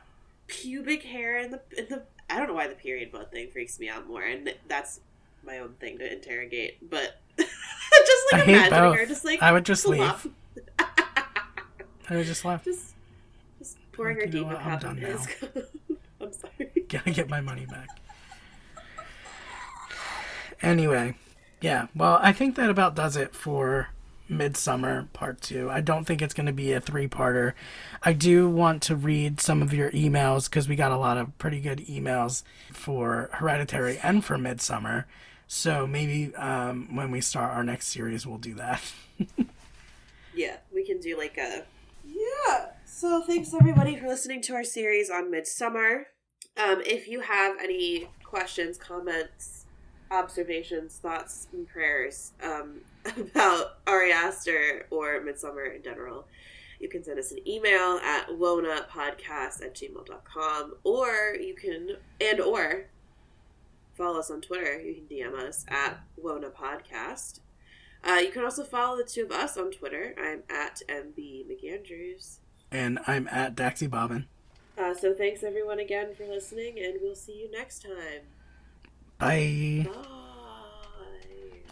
pubic 0.47 1.03
hair 1.03 1.37
in 1.37 1.51
the 1.51 1.61
in 1.77 1.85
the 1.89 2.03
I 2.29 2.37
don't 2.37 2.47
know 2.47 2.53
why 2.53 2.67
the 2.67 2.75
period 2.75 3.11
blood 3.11 3.31
thing 3.31 3.49
freaks 3.51 3.79
me 3.79 3.89
out 3.89 4.07
more, 4.07 4.21
and 4.23 4.53
that's 4.67 4.99
my 5.43 5.57
own 5.59 5.73
thing 5.79 5.97
to 5.99 6.11
interrogate. 6.11 6.87
But 6.89 7.19
just 8.05 8.33
I 8.33 8.37
like 8.37 8.45
hate 8.45 8.67
imagining 8.67 8.93
her 8.93 9.05
just 9.05 9.25
like 9.25 9.41
I 9.41 9.51
would 9.51 9.65
just 9.65 9.87
leave. 9.87 10.27
I 12.09 12.15
would 12.15 12.25
just 12.25 12.43
left. 12.45 12.65
just 12.65 12.95
just 13.59 13.77
pouring 13.91 14.17
Like, 14.17 14.25
her 14.25 14.31
demon 14.31 14.53
what, 14.53 14.65
I'm 14.65 14.71
cup 14.71 14.81
done 14.81 14.99
cup. 14.99 15.49
I'm 16.21 16.33
sorry. 16.33 16.71
Gotta 16.87 17.11
get 17.11 17.29
my 17.29 17.41
money 17.41 17.65
back. 17.65 17.87
Anyway, 20.61 21.15
yeah. 21.61 21.87
Well, 21.95 22.19
I 22.21 22.33
think 22.33 22.55
that 22.55 22.69
about 22.69 22.95
does 22.95 23.15
it 23.15 23.33
for 23.33 23.89
Midsommar 24.29 25.11
Part 25.13 25.41
2. 25.41 25.69
I 25.69 25.81
don't 25.81 26.05
think 26.05 26.21
it's 26.21 26.33
going 26.33 26.45
to 26.45 26.53
be 26.53 26.73
a 26.73 26.81
three 26.81 27.07
parter. 27.07 27.53
I 28.03 28.13
do 28.13 28.49
want 28.49 28.81
to 28.83 28.95
read 28.95 29.39
some 29.41 29.61
of 29.61 29.73
your 29.73 29.89
emails 29.91 30.49
because 30.49 30.67
we 30.67 30.75
got 30.75 30.91
a 30.91 30.97
lot 30.97 31.17
of 31.17 31.37
pretty 31.37 31.59
good 31.59 31.79
emails 31.87 32.43
for 32.71 33.29
Hereditary 33.33 33.97
and 34.03 34.23
for 34.23 34.37
Midsommar. 34.37 35.05
So 35.51 35.87
maybe 35.87 36.33
um, 36.35 36.95
when 36.95 37.09
we 37.09 37.21
start 37.21 37.55
our 37.55 37.63
next 37.63 37.87
series, 37.87 38.25
we'll 38.25 38.37
do 38.37 38.53
that. 38.53 38.81
Yeah, 40.39 40.57
we 40.73 40.85
can 40.85 40.99
do 40.99 41.17
like 41.17 41.37
a 41.37 41.65
yeah. 42.05 42.67
So 42.85 43.21
thanks 43.21 43.53
everybody 43.53 43.97
for 43.97 44.07
listening 44.07 44.41
to 44.43 44.53
our 44.53 44.63
series 44.63 45.09
on 45.09 45.29
Midsommar. 45.29 46.05
Um, 46.55 46.81
if 46.85 47.09
you 47.09 47.19
have 47.19 47.57
any 47.61 48.07
questions, 48.23 48.77
comments, 48.77 49.65
observations, 50.11 50.97
thoughts, 50.97 51.47
and 51.51 51.67
prayers 51.67 52.31
um, 52.41 52.81
about 53.17 53.79
Ari 53.85 54.13
Aster 54.13 54.85
or 54.91 55.19
Midsommar 55.19 55.75
in 55.75 55.83
general, 55.83 56.25
you 56.79 56.87
can 56.87 57.03
send 57.03 57.19
us 57.19 57.31
an 57.31 57.45
email 57.45 57.99
at 58.01 58.29
wonapodcast 58.29 59.61
at 59.61 59.75
gmail.com 59.75 60.75
or 60.85 61.35
you 61.35 61.53
can 61.53 61.97
and 62.21 62.39
or 62.39 62.85
follow 63.99 64.19
us 64.19 64.31
on 64.31 64.41
Twitter. 64.41 64.81
You 64.81 64.95
can 64.95 65.03
DM 65.05 65.33
us 65.35 65.65
at 65.67 65.99
Wona 66.23 66.51
Podcast. 66.51 67.41
Uh, 68.01 68.13
you 68.13 68.31
can 68.31 68.43
also 68.45 68.63
follow 68.63 68.97
the 68.97 69.03
two 69.03 69.23
of 69.23 69.31
us 69.31 69.57
on 69.57 69.71
Twitter. 69.71 70.15
I'm 70.17 70.43
at 70.49 70.81
MB 70.87 71.45
McAndrews. 71.47 72.37
And 72.71 72.99
I'm 73.05 73.27
at 73.27 73.55
Daxy 73.55 73.89
Bobbin. 73.89 74.25
Uh, 74.77 74.93
so 74.93 75.13
thanks 75.13 75.43
everyone 75.43 75.79
again 75.79 76.15
for 76.15 76.25
listening, 76.25 76.79
and 76.79 76.95
we'll 77.01 77.13
see 77.13 77.33
you 77.33 77.51
next 77.51 77.83
time. 77.83 78.21
Bye. 79.17 79.85
Bye. 79.85 79.99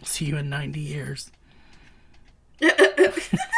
See 0.04 0.26
you 0.26 0.36
in 0.36 0.50
90 0.50 0.80
years. 0.80 1.30